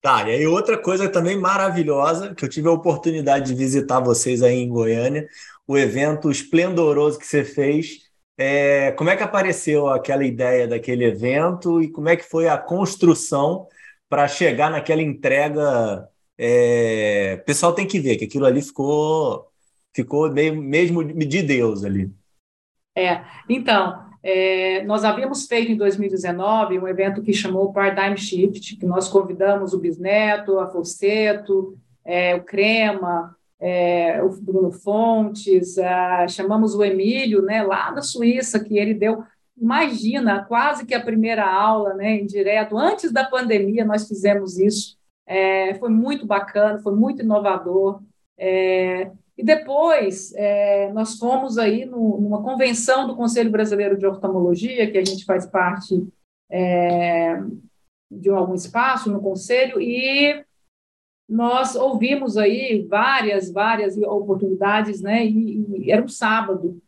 Tá, 0.00 0.28
e 0.28 0.32
aí 0.32 0.46
outra 0.48 0.76
coisa 0.76 1.08
também 1.08 1.38
maravilhosa 1.38 2.34
que 2.34 2.44
eu 2.44 2.48
tive 2.48 2.66
a 2.66 2.72
oportunidade 2.72 3.46
de 3.46 3.54
visitar 3.54 4.00
vocês 4.00 4.42
aí 4.42 4.56
em 4.56 4.68
Goiânia, 4.68 5.28
o 5.68 5.78
evento 5.78 6.30
esplendoroso 6.30 7.18
que 7.18 7.26
você 7.26 7.44
fez. 7.44 8.10
É, 8.36 8.90
como 8.92 9.10
é 9.10 9.16
que 9.16 9.22
apareceu 9.22 9.88
aquela 9.88 10.24
ideia 10.24 10.66
daquele 10.66 11.04
evento 11.04 11.80
e 11.80 11.88
como 11.88 12.08
é 12.08 12.16
que 12.16 12.24
foi 12.24 12.48
a 12.48 12.58
construção 12.58 13.68
para 14.12 14.28
chegar 14.28 14.70
naquela 14.70 15.00
entrega. 15.00 16.06
É... 16.36 17.38
O 17.40 17.44
pessoal 17.46 17.74
tem 17.74 17.86
que 17.86 17.98
ver 17.98 18.16
que 18.16 18.26
aquilo 18.26 18.44
ali 18.44 18.60
ficou, 18.60 19.46
ficou 19.94 20.30
meio, 20.30 20.54
mesmo 20.54 21.02
de 21.02 21.42
Deus 21.42 21.82
ali. 21.82 22.12
É, 22.94 23.24
então, 23.48 24.11
é, 24.22 24.84
nós 24.84 25.04
havíamos 25.04 25.46
feito 25.46 25.72
em 25.72 25.76
2019 25.76 26.78
um 26.78 26.86
evento 26.86 27.22
que 27.22 27.32
chamou 27.32 27.72
Paradigm 27.72 28.16
Shift, 28.16 28.76
que 28.76 28.86
nós 28.86 29.08
convidamos 29.08 29.72
o 29.74 29.78
Bisneto, 29.78 30.58
a 30.58 30.68
Fosseto, 30.68 31.76
é, 32.04 32.34
o 32.34 32.42
Crema, 32.42 33.36
é, 33.58 34.22
o 34.22 34.28
Bruno 34.30 34.70
Fontes, 34.70 35.78
a, 35.78 36.28
chamamos 36.28 36.74
o 36.74 36.84
Emílio, 36.84 37.42
né, 37.42 37.62
lá 37.62 37.90
da 37.90 38.02
Suíça, 38.02 38.60
que 38.60 38.78
ele 38.78 38.94
deu 38.94 39.24
Imagina, 39.56 40.44
quase 40.44 40.84
que 40.86 40.94
a 40.94 41.02
primeira 41.02 41.46
aula, 41.46 41.94
né, 41.94 42.16
em 42.16 42.26
direto, 42.26 42.76
antes 42.76 43.12
da 43.12 43.24
pandemia, 43.24 43.84
nós 43.84 44.08
fizemos 44.08 44.58
isso. 44.58 44.96
É, 45.26 45.74
foi 45.74 45.90
muito 45.90 46.26
bacana, 46.26 46.78
foi 46.78 46.94
muito 46.96 47.22
inovador. 47.22 48.02
É, 48.36 49.10
e 49.36 49.42
depois, 49.42 50.32
é, 50.34 50.92
nós 50.92 51.18
fomos 51.18 51.56
aí 51.56 51.84
no, 51.86 52.20
numa 52.20 52.42
convenção 52.42 53.06
do 53.06 53.16
Conselho 53.16 53.50
Brasileiro 53.50 53.96
de 53.96 54.06
Oftalmologia, 54.06 54.90
que 54.90 54.98
a 54.98 55.04
gente 55.04 55.24
faz 55.24 55.46
parte 55.46 56.06
é, 56.50 57.40
de 58.10 58.28
algum 58.28 58.54
espaço 58.54 59.10
no 59.10 59.22
Conselho, 59.22 59.80
e 59.80 60.44
nós 61.28 61.74
ouvimos 61.74 62.36
aí 62.36 62.86
várias, 62.88 63.50
várias 63.50 63.96
oportunidades, 63.96 65.00
né? 65.00 65.24
E, 65.24 65.84
e 65.86 65.90
era 65.90 66.04
um 66.04 66.08
sábado. 66.08 66.78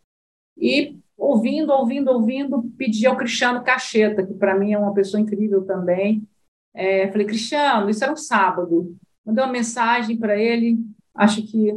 E 0.57 0.99
ouvindo, 1.17 1.73
ouvindo, 1.73 2.11
ouvindo, 2.11 2.63
pedi 2.77 3.07
ao 3.07 3.17
Cristiano 3.17 3.65
Cacheta, 3.65 4.25
que 4.25 4.35
para 4.35 4.59
mim 4.59 4.73
é 4.73 4.79
uma 4.79 4.93
pessoa 4.93 5.21
incrível 5.21 5.65
também. 5.65 6.29
É, 6.75 7.11
falei, 7.11 7.27
Cristiano, 7.27 7.89
isso 7.89 8.05
era 8.05 8.13
um 8.13 8.17
sábado. 8.17 8.95
Mandei 9.25 9.43
uma 9.43 9.53
mensagem 9.53 10.19
para 10.19 10.37
ele, 10.37 10.79
acho 11.15 11.43
que 11.47 11.73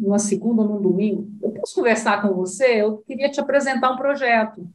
numa 0.00 0.18
segunda 0.18 0.62
ou 0.62 0.68
num 0.68 0.80
domingo. 0.80 1.28
Eu 1.42 1.50
posso 1.50 1.74
conversar 1.74 2.22
com 2.22 2.34
você? 2.34 2.82
Eu 2.82 2.98
queria 2.98 3.30
te 3.30 3.40
apresentar 3.40 3.92
um 3.92 3.96
projeto. 3.96 4.66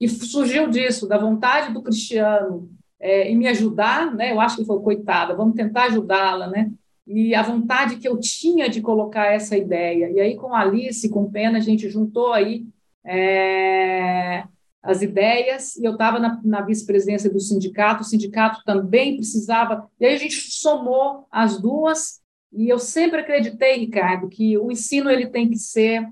E 0.00 0.08
surgiu 0.08 0.68
disso, 0.68 1.08
da 1.08 1.18
vontade 1.18 1.72
do 1.72 1.82
Cristiano 1.82 2.70
é, 3.00 3.30
em 3.30 3.36
me 3.36 3.48
ajudar, 3.48 4.14
né? 4.14 4.32
Eu 4.32 4.40
acho 4.40 4.56
que 4.56 4.64
falou, 4.64 4.82
coitada, 4.82 5.34
vamos 5.34 5.54
tentar 5.54 5.84
ajudá-la, 5.84 6.46
né? 6.46 6.70
E 7.06 7.34
a 7.34 7.42
vontade 7.42 7.96
que 7.96 8.08
eu 8.08 8.18
tinha 8.18 8.68
de 8.68 8.80
colocar 8.80 9.26
essa 9.26 9.56
ideia. 9.56 10.10
E 10.10 10.20
aí, 10.20 10.36
com 10.36 10.54
Alice, 10.54 11.08
com 11.10 11.30
Pena, 11.30 11.58
a 11.58 11.60
gente 11.60 11.88
juntou 11.90 12.32
aí 12.32 12.66
é, 13.04 14.44
as 14.82 15.02
ideias, 15.02 15.76
e 15.76 15.84
eu 15.84 15.92
estava 15.92 16.18
na, 16.18 16.40
na 16.44 16.60
vice-presidência 16.62 17.30
do 17.30 17.40
sindicato, 17.40 18.02
o 18.02 18.06
sindicato 18.06 18.62
também 18.64 19.16
precisava, 19.16 19.88
e 19.98 20.06
aí 20.06 20.14
a 20.14 20.18
gente 20.18 20.36
somou 20.36 21.26
as 21.30 21.60
duas, 21.60 22.20
e 22.54 22.68
eu 22.68 22.78
sempre 22.78 23.20
acreditei, 23.20 23.78
Ricardo, 23.78 24.28
que 24.28 24.56
o 24.58 24.70
ensino 24.70 25.10
ele 25.10 25.26
tem 25.26 25.50
que 25.50 25.58
ser 25.58 26.06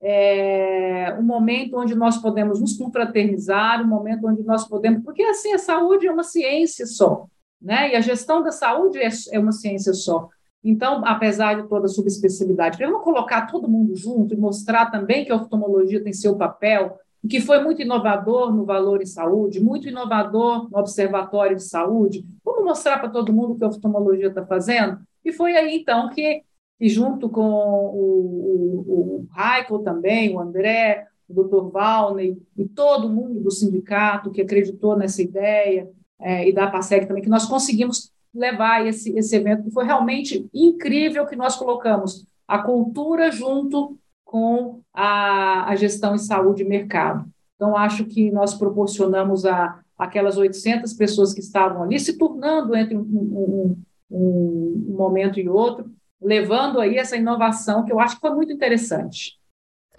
é, 0.00 1.16
um 1.18 1.22
momento 1.22 1.76
onde 1.76 1.94
nós 1.94 2.18
podemos 2.18 2.60
nos 2.60 2.76
confraternizar, 2.76 3.82
um 3.82 3.88
momento 3.88 4.28
onde 4.28 4.42
nós 4.42 4.66
podemos, 4.68 5.02
porque 5.02 5.22
assim 5.22 5.52
a 5.52 5.58
saúde 5.58 6.06
é 6.06 6.12
uma 6.12 6.22
ciência 6.22 6.86
só, 6.86 7.26
né? 7.60 7.92
E 7.92 7.96
a 7.96 8.00
gestão 8.00 8.42
da 8.42 8.52
saúde 8.52 8.98
é, 8.98 9.08
é 9.32 9.38
uma 9.38 9.52
ciência 9.52 9.92
só. 9.92 10.28
Então, 10.62 11.02
apesar 11.04 11.60
de 11.60 11.68
toda 11.68 11.86
a 11.86 11.88
subespecialidade, 11.88 12.84
vou 12.84 13.00
colocar 13.00 13.46
todo 13.46 13.68
mundo 13.68 13.94
junto 13.94 14.34
e 14.34 14.36
mostrar 14.36 14.90
também 14.90 15.24
que 15.24 15.32
a 15.32 15.36
oftalmologia 15.36 16.02
tem 16.02 16.12
seu 16.12 16.36
papel, 16.36 16.98
que 17.28 17.40
foi 17.40 17.62
muito 17.62 17.82
inovador 17.82 18.54
no 18.54 18.64
Valor 18.64 19.00
em 19.00 19.06
Saúde, 19.06 19.60
muito 19.60 19.88
inovador 19.88 20.68
no 20.70 20.78
Observatório 20.78 21.56
de 21.56 21.62
Saúde. 21.62 22.24
Vamos 22.44 22.64
mostrar 22.64 22.98
para 22.98 23.08
todo 23.08 23.32
mundo 23.32 23.52
o 23.52 23.56
que 23.56 23.64
a 23.64 23.68
oftalmologia 23.68 24.28
está 24.28 24.44
fazendo? 24.44 24.98
E 25.24 25.32
foi 25.32 25.56
aí, 25.56 25.78
então, 25.80 26.08
que, 26.10 26.42
junto 26.80 27.28
com 27.28 27.42
o, 27.42 28.84
o, 28.86 29.26
o 29.68 29.78
também, 29.80 30.34
o 30.34 30.40
André, 30.40 31.06
o 31.28 31.34
doutor 31.34 31.70
Valney 31.70 32.40
e 32.56 32.64
todo 32.66 33.08
mundo 33.08 33.40
do 33.40 33.50
sindicato 33.50 34.30
que 34.30 34.40
acreditou 34.40 34.96
nessa 34.96 35.20
ideia, 35.20 35.88
é, 36.20 36.48
e 36.48 36.52
da 36.52 36.66
PASEG 36.66 37.06
também, 37.06 37.22
que 37.22 37.28
nós 37.28 37.46
conseguimos 37.46 38.10
levar 38.34 38.86
esse, 38.86 39.16
esse 39.16 39.36
evento, 39.36 39.64
que 39.64 39.70
foi 39.70 39.84
realmente 39.84 40.48
incrível 40.52 41.26
que 41.26 41.36
nós 41.36 41.56
colocamos 41.56 42.26
a 42.46 42.58
cultura 42.58 43.30
junto 43.30 43.98
com 44.24 44.80
a, 44.92 45.70
a 45.70 45.76
gestão 45.76 46.14
em 46.14 46.18
saúde 46.18 46.62
e 46.62 46.68
mercado. 46.68 47.28
Então, 47.56 47.76
acho 47.76 48.04
que 48.04 48.30
nós 48.30 48.54
proporcionamos 48.54 49.44
a 49.44 49.80
aquelas 49.98 50.36
800 50.36 50.92
pessoas 50.92 51.34
que 51.34 51.40
estavam 51.40 51.82
ali, 51.82 51.98
se 51.98 52.16
tornando 52.16 52.76
entre 52.76 52.96
um, 52.96 53.00
um, 53.00 53.76
um, 54.10 54.94
momento 54.96 55.38
e 55.38 55.48
outro, 55.48 55.90
levando 56.20 56.80
aí 56.80 56.96
essa 56.96 57.16
inovação 57.16 57.84
que 57.84 57.92
eu 57.92 58.00
acho 58.00 58.16
que 58.16 58.20
foi 58.20 58.34
muito 58.34 58.52
interessante. 58.52 59.38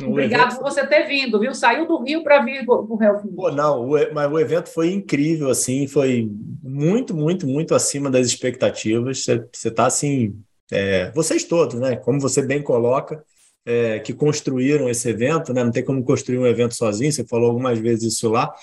Obrigado 0.01 0.55
por 0.55 0.63
você 0.63 0.85
ter 0.87 1.07
vindo, 1.07 1.39
viu? 1.39 1.53
Saiu 1.53 1.85
do 1.85 2.01
Rio 2.01 2.23
para 2.23 2.41
vir 2.43 2.65
para 2.65 2.75
o 2.75 2.97
Health 3.01 3.21
Pô, 3.35 3.51
não, 3.51 3.85
o, 3.85 4.13
mas 4.13 4.31
o 4.31 4.39
evento 4.39 4.69
foi 4.69 4.93
incrível, 4.93 5.49
assim, 5.49 5.87
foi 5.87 6.31
muito, 6.63 7.13
muito, 7.13 7.45
muito 7.45 7.75
acima 7.75 8.09
das 8.09 8.25
expectativas. 8.27 9.25
Você 9.25 9.67
está 9.67 9.87
assim, 9.87 10.41
é, 10.71 11.11
vocês 11.11 11.43
todos, 11.43 11.79
né? 11.79 11.97
Como 11.97 12.19
você 12.19 12.41
bem 12.41 12.61
coloca, 12.61 13.23
é, 13.65 13.99
que 13.99 14.13
construíram 14.13 14.89
esse 14.89 15.09
evento, 15.09 15.53
né? 15.53 15.63
Não 15.63 15.71
tem 15.71 15.83
como 15.83 16.03
construir 16.03 16.39
um 16.39 16.47
evento 16.47 16.75
sozinho. 16.75 17.11
Você 17.11 17.25
falou 17.25 17.49
algumas 17.49 17.77
vezes 17.77 18.13
isso 18.13 18.29
lá, 18.29 18.53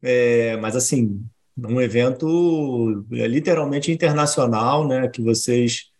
é, 0.00 0.56
mas 0.58 0.76
assim, 0.76 1.20
um 1.68 1.80
evento 1.80 3.04
é, 3.12 3.26
literalmente 3.26 3.92
internacional, 3.92 4.86
né? 4.86 5.08
Que 5.08 5.22
vocês 5.22 5.90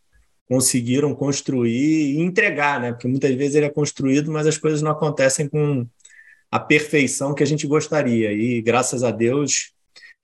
conseguiram 0.49 1.15
construir 1.15 2.17
e 2.17 2.21
entregar, 2.21 2.81
né? 2.81 2.93
Porque 2.93 3.09
muitas 3.09 3.35
vezes 3.35 3.55
ele 3.55 3.67
é 3.67 3.71
construído, 3.71 4.31
mas 4.33 4.47
as 4.47 4.59
coisas 4.59 4.83
não 4.83 4.91
acontecem 4.91 5.49
com 5.49 5.87
a 6.51 6.59
perfeição 6.59 7.35
que 7.35 7.43
a 7.43 7.47
gente 7.47 7.67
gostaria. 7.67 8.33
E 8.33 8.61
graças 8.61 9.05
a 9.05 9.11
Deus 9.11 9.73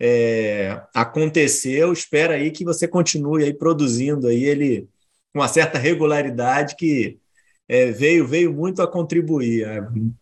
é, 0.00 0.82
aconteceu. 0.94 1.92
Espera 1.92 2.34
aí 2.34 2.50
que 2.50 2.64
você 2.64 2.88
continue 2.88 3.44
aí 3.44 3.54
produzindo 3.54 4.26
aí 4.28 4.44
ele 4.44 4.88
com 5.32 5.40
uma 5.40 5.48
certa 5.48 5.78
regularidade 5.78 6.76
que 6.76 7.18
é, 7.68 7.90
veio 7.90 8.26
veio 8.26 8.52
muito 8.52 8.82
a 8.82 8.90
contribuir. 8.90 9.64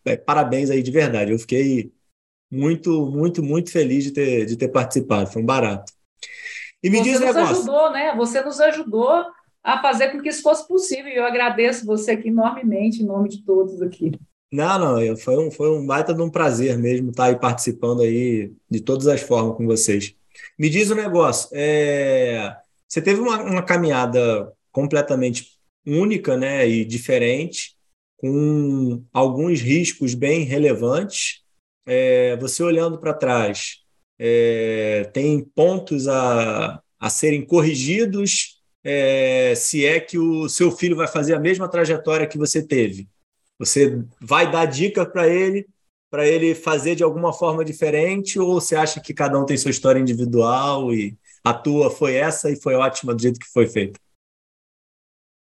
É, 0.05 0.13
é 0.13 0.17
parabéns 0.17 0.69
aí 0.69 0.83
de 0.83 0.91
verdade. 0.91 1.31
Eu 1.31 1.39
fiquei 1.39 1.91
muito 2.51 3.07
muito 3.07 3.43
muito 3.43 3.71
feliz 3.71 4.03
de 4.03 4.11
ter 4.11 4.45
de 4.45 4.55
ter 4.55 4.69
participado. 4.69 5.31
Foi 5.31 5.41
um 5.41 5.45
barato. 5.45 5.91
E 6.83 6.89
me 6.89 6.97
você 6.97 7.03
diz 7.03 7.17
um 7.17 7.25
negócio. 7.25 7.47
Você 7.47 7.49
nos 7.49 7.59
ajudou, 7.59 7.91
né? 7.91 8.15
Você 8.15 8.41
nos 8.41 8.59
ajudou 8.61 9.25
a 9.63 9.81
fazer 9.81 10.09
com 10.09 10.21
que 10.21 10.29
isso 10.29 10.43
fosse 10.43 10.67
possível. 10.67 11.07
E 11.07 11.15
eu 11.15 11.25
agradeço 11.25 11.85
você 11.85 12.11
aqui 12.11 12.27
enormemente, 12.27 13.01
em 13.01 13.05
nome 13.05 13.29
de 13.29 13.43
todos 13.43 13.81
aqui. 13.81 14.11
Não, 14.51 14.79
não, 14.79 15.17
foi 15.17 15.37
um, 15.37 15.51
foi 15.51 15.69
um 15.69 15.85
baita 15.85 16.13
de 16.13 16.21
um 16.21 16.29
prazer 16.29 16.77
mesmo 16.77 17.09
estar 17.09 17.25
aí 17.25 17.35
participando 17.37 18.01
aí 18.01 18.53
de 18.69 18.79
todas 18.79 19.07
as 19.07 19.21
formas 19.21 19.57
com 19.57 19.65
vocês. 19.65 20.15
Me 20.57 20.69
diz 20.69 20.91
um 20.91 20.95
negócio, 20.95 21.49
é, 21.51 22.55
você 22.87 23.01
teve 23.01 23.19
uma, 23.19 23.41
uma 23.41 23.63
caminhada 23.63 24.53
completamente 24.71 25.57
única 25.85 26.37
né, 26.37 26.67
e 26.67 26.85
diferente, 26.85 27.75
com 28.17 29.03
alguns 29.11 29.59
riscos 29.59 30.13
bem 30.13 30.43
relevantes. 30.43 31.43
É, 31.85 32.35
você 32.37 32.63
olhando 32.63 32.99
para 32.99 33.13
trás, 33.13 33.83
é, 34.17 35.09
tem 35.13 35.43
pontos 35.43 36.07
a, 36.07 36.81
a 36.99 37.09
serem 37.09 37.45
corrigidos 37.45 38.61
é, 38.83 39.53
se 39.55 39.85
é 39.85 39.99
que 39.99 40.17
o 40.17 40.47
seu 40.47 40.71
filho 40.71 40.95
vai 40.95 41.07
fazer 41.07 41.33
a 41.33 41.39
mesma 41.39 41.67
trajetória 41.67 42.27
que 42.27 42.37
você 42.37 42.65
teve. 42.65 43.07
Você 43.57 44.03
vai 44.21 44.51
dar 44.51 44.65
dica 44.65 45.05
para 45.05 45.27
ele, 45.27 45.67
para 46.09 46.27
ele 46.27 46.53
fazer 46.53 46.95
de 46.95 47.03
alguma 47.03 47.33
forma 47.33 47.65
diferente, 47.65 48.39
ou 48.39 48.59
você 48.59 48.75
acha 48.75 49.01
que 49.01 49.13
cada 49.13 49.39
um 49.39 49.45
tem 49.45 49.57
sua 49.57 49.71
história 49.71 49.99
individual 49.99 50.93
e 50.93 51.17
a 51.43 51.53
tua 51.53 51.89
foi 51.89 52.15
essa 52.15 52.51
e 52.51 52.61
foi 52.61 52.75
ótima 52.75 53.13
do 53.13 53.21
jeito 53.21 53.39
que 53.39 53.51
foi 53.51 53.67
feita? 53.67 53.99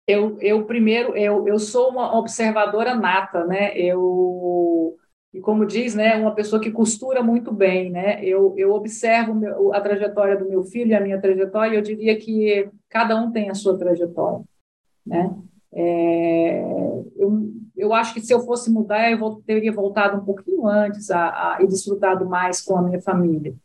Eu, 0.07 0.39
eu 0.41 0.65
primeiro, 0.67 1.17
eu, 1.17 1.49
eu 1.49 1.59
sou 1.59 1.89
uma 1.91 2.19
observadora 2.19 2.95
nata, 2.95 3.45
né? 3.47 3.77
Eu 3.77 4.99
e 5.35 5.41
como 5.41 5.67
diz, 5.67 5.97
né, 5.97 6.15
uma 6.15 6.33
pessoa 6.33 6.63
que 6.63 6.71
costura 6.71 7.21
muito 7.21 7.53
bem, 7.53 7.91
né? 7.91 8.25
Eu, 8.25 8.55
eu 8.57 8.73
observo 8.73 9.35
meu, 9.35 9.75
a 9.75 9.81
trajetória 9.81 10.37
do 10.39 10.49
meu 10.49 10.63
filho 10.63 10.93
e 10.93 10.95
a 10.95 11.01
minha 11.01 11.21
trajetória, 11.21 11.75
e 11.75 11.77
eu 11.77 11.83
diria 11.83 12.17
que 12.17 12.71
cada 12.89 13.21
um 13.21 13.33
tem 13.33 13.51
a 13.51 13.55
sua 13.55 13.77
trajetória, 13.77 14.45
né? 15.05 15.37
É, 15.73 16.61
eu, 17.17 17.53
eu 17.77 17.93
acho 17.93 18.15
que 18.15 18.21
se 18.21 18.33
eu 18.33 18.45
fosse 18.45 18.71
mudar, 18.71 19.11
eu 19.11 19.43
teria 19.45 19.73
voltado 19.73 20.23
um 20.23 20.25
pouquinho 20.25 20.69
antes 20.69 21.11
a, 21.11 21.57
a, 21.57 21.59
e 21.61 21.67
desfrutado 21.67 22.25
mais 22.25 22.61
com 22.61 22.77
a 22.77 22.83
minha 22.83 23.03
família. 23.03 23.57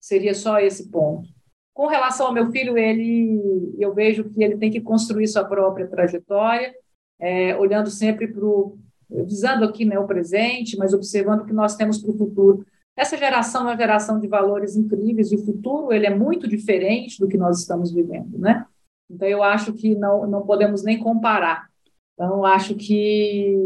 Seria 0.00 0.32
só 0.32 0.58
esse 0.58 0.88
ponto. 0.88 1.28
Com 1.74 1.86
relação 1.86 2.28
ao 2.28 2.32
meu 2.32 2.50
filho, 2.50 2.78
ele, 2.78 3.74
eu 3.78 3.92
vejo 3.92 4.24
que 4.24 4.42
ele 4.42 4.56
tem 4.56 4.70
que 4.70 4.80
construir 4.80 5.28
sua 5.28 5.44
própria 5.44 5.86
trajetória, 5.86 6.74
é, 7.18 7.54
olhando 7.58 7.90
sempre 7.90 8.26
para 8.26 8.42
o, 8.42 8.78
visando 9.10 9.64
aqui 9.64 9.84
né, 9.84 9.98
o 9.98 10.06
presente, 10.06 10.76
mas 10.76 10.94
observando 10.94 11.40
o 11.40 11.46
que 11.46 11.52
nós 11.52 11.76
temos 11.76 11.98
para 11.98 12.10
o 12.10 12.16
futuro. 12.16 12.64
Essa 12.96 13.16
geração 13.16 13.62
é 13.62 13.64
uma 13.64 13.76
geração 13.76 14.20
de 14.20 14.28
valores 14.28 14.76
incríveis, 14.76 15.32
e 15.32 15.36
o 15.36 15.44
futuro 15.44 15.92
ele 15.92 16.06
é 16.06 16.14
muito 16.14 16.46
diferente 16.46 17.18
do 17.18 17.28
que 17.28 17.38
nós 17.38 17.60
estamos 17.60 17.92
vivendo, 17.92 18.38
né? 18.38 18.64
Então, 19.10 19.26
eu 19.26 19.42
acho 19.42 19.72
que 19.72 19.94
não, 19.94 20.26
não 20.26 20.42
podemos 20.42 20.84
nem 20.84 20.98
comparar. 20.98 21.68
Então, 22.14 22.44
acho 22.44 22.74
que 22.74 23.56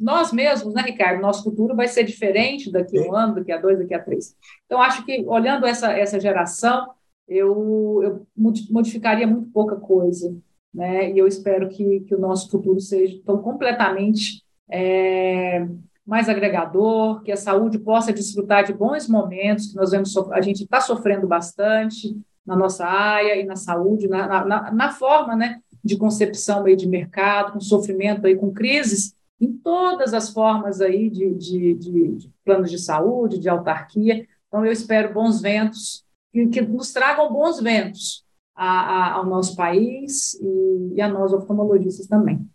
nós 0.00 0.32
mesmos, 0.32 0.72
né, 0.72 0.82
Ricardo, 0.82 1.20
nosso 1.20 1.42
futuro 1.42 1.74
vai 1.74 1.88
ser 1.88 2.04
diferente 2.04 2.70
daqui 2.70 2.96
a 2.96 3.02
um 3.02 3.14
ano, 3.14 3.34
daqui 3.34 3.50
a 3.50 3.60
dois, 3.60 3.78
daqui 3.78 3.92
a 3.92 4.02
três. 4.02 4.36
Então, 4.64 4.80
acho 4.80 5.04
que, 5.04 5.24
olhando 5.26 5.66
essa, 5.66 5.92
essa 5.92 6.20
geração, 6.20 6.88
eu, 7.28 8.00
eu 8.02 8.26
modificaria 8.70 9.26
muito 9.26 9.50
pouca 9.50 9.76
coisa. 9.76 10.34
Né? 10.72 11.12
E 11.12 11.18
eu 11.18 11.26
espero 11.26 11.68
que, 11.68 12.00
que 12.00 12.14
o 12.14 12.20
nosso 12.20 12.50
futuro 12.50 12.78
seja 12.80 13.20
tão 13.24 13.42
completamente 13.42 14.44
é, 14.70 15.66
mais 16.06 16.28
agregador, 16.28 17.22
que 17.22 17.32
a 17.32 17.36
saúde 17.36 17.78
possa 17.78 18.12
desfrutar 18.12 18.64
de 18.64 18.72
bons 18.72 19.08
momentos, 19.08 19.68
que 19.68 19.76
nós 19.76 19.90
vemos, 19.90 20.16
a 20.32 20.40
gente 20.40 20.64
está 20.64 20.80
sofrendo 20.80 21.26
bastante, 21.26 22.16
na 22.46 22.54
nossa 22.54 22.86
área 22.86 23.34
e 23.36 23.44
na 23.44 23.56
saúde, 23.56 24.06
na, 24.06 24.44
na, 24.44 24.70
na 24.70 24.92
forma 24.92 25.34
né, 25.34 25.60
de 25.82 25.96
concepção 25.96 26.64
aí 26.64 26.76
de 26.76 26.88
mercado, 26.88 27.52
com 27.52 27.60
sofrimento, 27.60 28.26
aí, 28.26 28.36
com 28.36 28.52
crises, 28.52 29.14
em 29.40 29.52
todas 29.52 30.14
as 30.14 30.30
formas 30.30 30.80
aí 30.80 31.10
de, 31.10 31.34
de, 31.34 31.74
de, 31.74 32.08
de 32.16 32.32
planos 32.44 32.70
de 32.70 32.78
saúde, 32.78 33.38
de 33.38 33.48
autarquia. 33.48 34.26
Então, 34.46 34.64
eu 34.64 34.72
espero 34.72 35.12
bons 35.12 35.40
ventos, 35.40 36.04
que, 36.32 36.46
que 36.46 36.60
nos 36.62 36.92
tragam 36.92 37.32
bons 37.32 37.60
ventos 37.60 38.24
a, 38.54 38.64
a, 38.64 39.12
ao 39.14 39.26
nosso 39.26 39.56
país 39.56 40.34
e, 40.34 40.94
e 40.94 41.00
a 41.00 41.08
nós, 41.08 41.32
oftalmologistas, 41.32 42.06
também. 42.06 42.48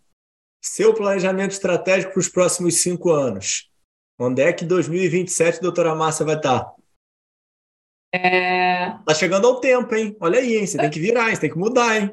Seu 0.64 0.94
planejamento 0.94 1.50
estratégico 1.50 2.12
para 2.12 2.20
os 2.20 2.28
próximos 2.28 2.76
cinco 2.76 3.10
anos. 3.10 3.68
Onde 4.16 4.42
é 4.42 4.52
que 4.52 4.64
2027 4.64 5.60
doutora 5.60 5.92
Márcia 5.92 6.24
vai 6.24 6.36
estar? 6.36 6.72
É... 8.14 8.90
Tá 9.04 9.12
chegando 9.12 9.48
ao 9.48 9.58
tempo, 9.58 9.92
hein? 9.92 10.16
Olha 10.20 10.38
aí, 10.38 10.56
hein? 10.56 10.66
Você 10.66 10.78
tem 10.78 10.88
que 10.88 11.00
virar, 11.00 11.28
hein? 11.28 11.34
Você 11.34 11.40
tem 11.40 11.50
que 11.50 11.58
mudar, 11.58 12.00
hein? 12.00 12.12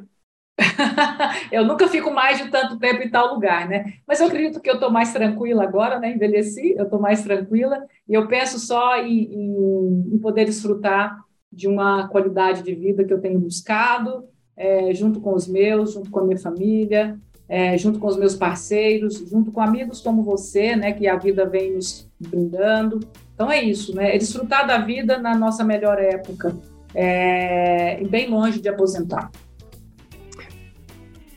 eu 1.51 1.63
nunca 1.63 1.87
fico 1.87 2.11
mais 2.11 2.39
de 2.39 2.49
tanto 2.49 2.79
tempo 2.79 3.03
em 3.03 3.09
tal 3.11 3.35
lugar, 3.35 3.69
né? 3.69 3.93
Mas 4.07 4.19
eu 4.19 4.25
acredito 4.25 4.59
que 4.59 4.69
eu 4.69 4.75
estou 4.75 4.89
mais 4.89 5.13
tranquila 5.13 5.63
agora, 5.63 5.99
né? 5.99 6.11
Envelheci, 6.11 6.73
eu 6.75 6.85
estou 6.85 6.99
mais 6.99 7.21
tranquila 7.21 7.85
e 8.07 8.15
eu 8.15 8.27
penso 8.27 8.57
só 8.57 8.97
em, 8.97 9.31
em, 9.31 10.15
em, 10.15 10.17
poder 10.17 10.45
desfrutar 10.45 11.23
de 11.51 11.67
uma 11.67 12.07
qualidade 12.07 12.63
de 12.63 12.73
vida 12.73 13.03
que 13.03 13.13
eu 13.13 13.21
tenho 13.21 13.39
buscado, 13.39 14.25
é, 14.57 14.91
junto 14.93 15.21
com 15.21 15.35
os 15.35 15.47
meus, 15.47 15.93
junto 15.93 16.09
com 16.09 16.19
a 16.19 16.23
minha 16.23 16.37
família, 16.39 17.19
é, 17.49 17.75
junto 17.77 17.97
com 17.97 18.07
os 18.07 18.15
meus 18.15 18.35
parceiros, 18.35 19.17
junto 19.27 19.51
com 19.51 19.59
amigos 19.59 19.99
como 20.01 20.21
você, 20.21 20.75
né? 20.75 20.93
Que 20.93 21.07
a 21.07 21.17
vida 21.17 21.45
vem 21.49 21.73
nos 21.73 22.07
brindando. 22.19 22.99
Então 23.33 23.51
é 23.51 23.63
isso, 23.63 23.95
né? 23.95 24.15
É 24.15 24.17
desfrutar 24.19 24.67
da 24.67 24.77
vida 24.77 25.17
na 25.17 25.35
nossa 25.35 25.63
melhor 25.63 25.97
época, 25.97 26.55
é, 26.93 28.03
bem 28.07 28.29
longe 28.29 28.61
de 28.61 28.69
aposentar. 28.69 29.31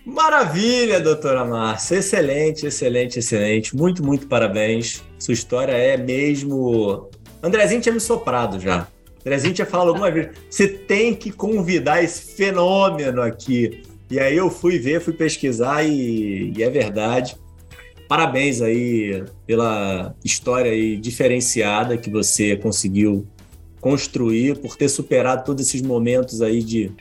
Maravilha, 0.04 1.00
doutora 1.00 1.44
Márcia. 1.44 1.96
Excelente, 1.96 2.66
excelente, 2.66 3.18
excelente. 3.20 3.74
Muito, 3.74 4.04
muito 4.04 4.26
parabéns. 4.26 5.02
Sua 5.18 5.32
história 5.32 5.72
é 5.72 5.96
mesmo. 5.96 7.08
Andrezinho 7.42 7.80
tinha 7.80 7.94
me 7.94 8.00
soprado 8.00 8.60
já. 8.60 8.88
Andrezinho 9.20 9.54
tinha 9.54 9.66
falado 9.66 9.88
alguma 9.88 10.10
vez: 10.10 10.30
você 10.50 10.66
tem 10.66 11.14
que 11.14 11.30
convidar 11.30 12.02
esse 12.02 12.36
fenômeno 12.36 13.22
aqui. 13.22 13.82
E 14.12 14.20
aí 14.20 14.36
eu 14.36 14.50
fui 14.50 14.78
ver, 14.78 15.00
fui 15.00 15.14
pesquisar 15.14 15.84
e, 15.84 16.52
e 16.54 16.62
é 16.62 16.68
verdade. 16.68 17.34
Parabéns 18.06 18.60
aí 18.60 19.24
pela 19.46 20.14
história 20.22 20.70
aí 20.70 20.98
diferenciada 20.98 21.96
que 21.96 22.10
você 22.10 22.54
conseguiu 22.54 23.26
construir, 23.80 24.58
por 24.58 24.76
ter 24.76 24.90
superado 24.90 25.46
todos 25.46 25.66
esses 25.66 25.80
momentos 25.80 26.42
aí 26.42 26.62
de 26.62 26.92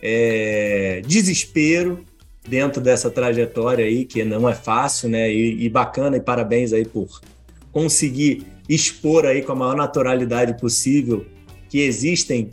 é, 0.00 1.02
desespero 1.04 2.04
dentro 2.48 2.80
dessa 2.80 3.10
trajetória 3.10 3.84
aí, 3.84 4.04
que 4.04 4.22
não 4.22 4.48
é 4.48 4.54
fácil, 4.54 5.08
né? 5.08 5.28
E, 5.28 5.64
e, 5.64 5.68
bacana, 5.68 6.18
e 6.18 6.20
parabéns 6.20 6.72
aí 6.72 6.84
por 6.84 7.20
conseguir 7.72 8.46
expor 8.68 9.26
aí 9.26 9.42
com 9.42 9.50
a 9.50 9.56
maior 9.56 9.74
naturalidade 9.74 10.56
possível 10.60 11.26
que 11.68 11.80
existem 11.80 12.48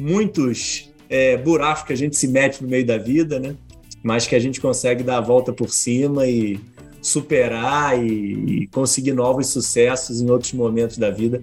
muitos 0.00 0.92
é, 1.08 1.36
buracos 1.36 1.84
que 1.84 1.92
a 1.92 1.96
gente 1.96 2.16
se 2.16 2.28
mete 2.28 2.62
no 2.62 2.68
meio 2.68 2.86
da 2.86 2.98
vida, 2.98 3.38
né? 3.38 3.56
Mas 4.02 4.26
que 4.26 4.34
a 4.34 4.38
gente 4.38 4.60
consegue 4.60 5.02
dar 5.02 5.18
a 5.18 5.20
volta 5.20 5.52
por 5.52 5.70
cima 5.70 6.26
e 6.26 6.60
superar 7.00 8.02
e, 8.02 8.62
e 8.62 8.66
conseguir 8.68 9.12
novos 9.12 9.48
sucessos 9.48 10.20
em 10.20 10.30
outros 10.30 10.52
momentos 10.52 10.96
da 10.96 11.10
vida, 11.10 11.42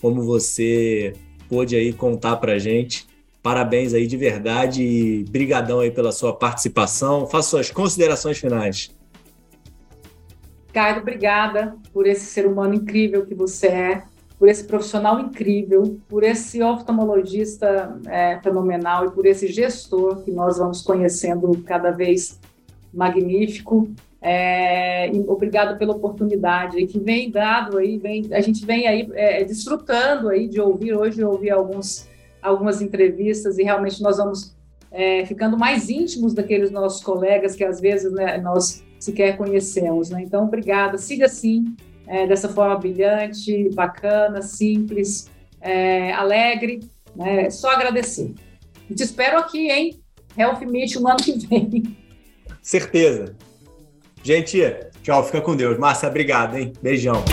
como 0.00 0.22
você 0.22 1.12
pôde 1.48 1.76
aí 1.76 1.92
contar 1.92 2.36
para 2.36 2.58
gente. 2.58 3.06
Parabéns 3.42 3.94
aí 3.94 4.08
de 4.08 4.16
verdade 4.16 4.82
e 4.82 5.24
brigadão 5.30 5.78
aí 5.78 5.90
pela 5.90 6.10
sua 6.10 6.32
participação. 6.34 7.26
Faça 7.28 7.50
suas 7.50 7.70
considerações 7.70 8.38
finais. 8.38 8.90
Caio, 10.72 11.00
obrigada 11.00 11.76
por 11.92 12.06
esse 12.06 12.26
ser 12.26 12.46
humano 12.46 12.74
incrível 12.74 13.24
que 13.24 13.34
você 13.34 13.68
é, 13.68 14.02
por 14.38 14.48
esse 14.48 14.64
profissional 14.64 15.18
incrível, 15.18 15.98
por 16.08 16.22
esse 16.22 16.62
oftalmologista 16.62 17.98
é, 18.06 18.38
fenomenal 18.40 19.06
e 19.06 19.10
por 19.10 19.24
esse 19.24 19.48
gestor 19.48 20.22
que 20.22 20.30
nós 20.30 20.58
vamos 20.58 20.82
conhecendo 20.82 21.62
cada 21.64 21.90
vez 21.90 22.38
magnífico. 22.92 23.88
É, 24.20 25.10
obrigado 25.26 25.78
pela 25.78 25.94
oportunidade 25.94 26.84
que 26.86 26.98
vem 26.98 27.30
dado 27.30 27.78
aí, 27.78 27.96
vem, 27.96 28.28
a 28.32 28.40
gente 28.40 28.64
vem 28.66 28.86
aí 28.86 29.08
é, 29.14 29.44
desfrutando 29.44 30.28
aí 30.28 30.48
de 30.48 30.60
ouvir 30.60 30.94
hoje, 30.94 31.22
ouvir 31.22 31.50
alguns, 31.50 32.08
algumas 32.42 32.82
entrevistas 32.82 33.58
e 33.58 33.62
realmente 33.62 34.02
nós 34.02 34.16
vamos 34.16 34.56
é, 34.90 35.24
ficando 35.26 35.56
mais 35.56 35.88
íntimos 35.88 36.34
daqueles 36.34 36.70
nossos 36.70 37.02
colegas 37.02 37.54
que 37.54 37.64
às 37.64 37.80
vezes 37.80 38.12
né, 38.12 38.38
nós 38.38 38.82
sequer 38.98 39.36
conhecemos. 39.36 40.10
Né? 40.10 40.22
Então, 40.22 40.44
obrigada, 40.44 40.98
siga 40.98 41.26
assim, 41.26 41.76
é, 42.06 42.26
dessa 42.26 42.48
forma 42.48 42.76
brilhante, 42.76 43.68
bacana, 43.74 44.42
simples, 44.42 45.28
é, 45.60 46.12
alegre, 46.12 46.80
né? 47.14 47.50
só 47.50 47.70
agradecer. 47.70 48.32
E 48.88 48.94
te 48.94 49.02
espero 49.02 49.38
aqui, 49.38 49.70
hein? 49.70 50.00
Health 50.36 50.60
Meet 50.60 50.96
no 50.96 51.08
ano 51.08 51.16
que 51.16 51.32
vem. 51.46 51.96
Certeza. 52.62 53.34
Gente, 54.22 54.60
tchau, 55.02 55.24
fica 55.24 55.40
com 55.40 55.56
Deus. 55.56 55.78
Márcia, 55.78 56.08
obrigado, 56.08 56.56
hein? 56.56 56.72
Beijão. 56.82 57.24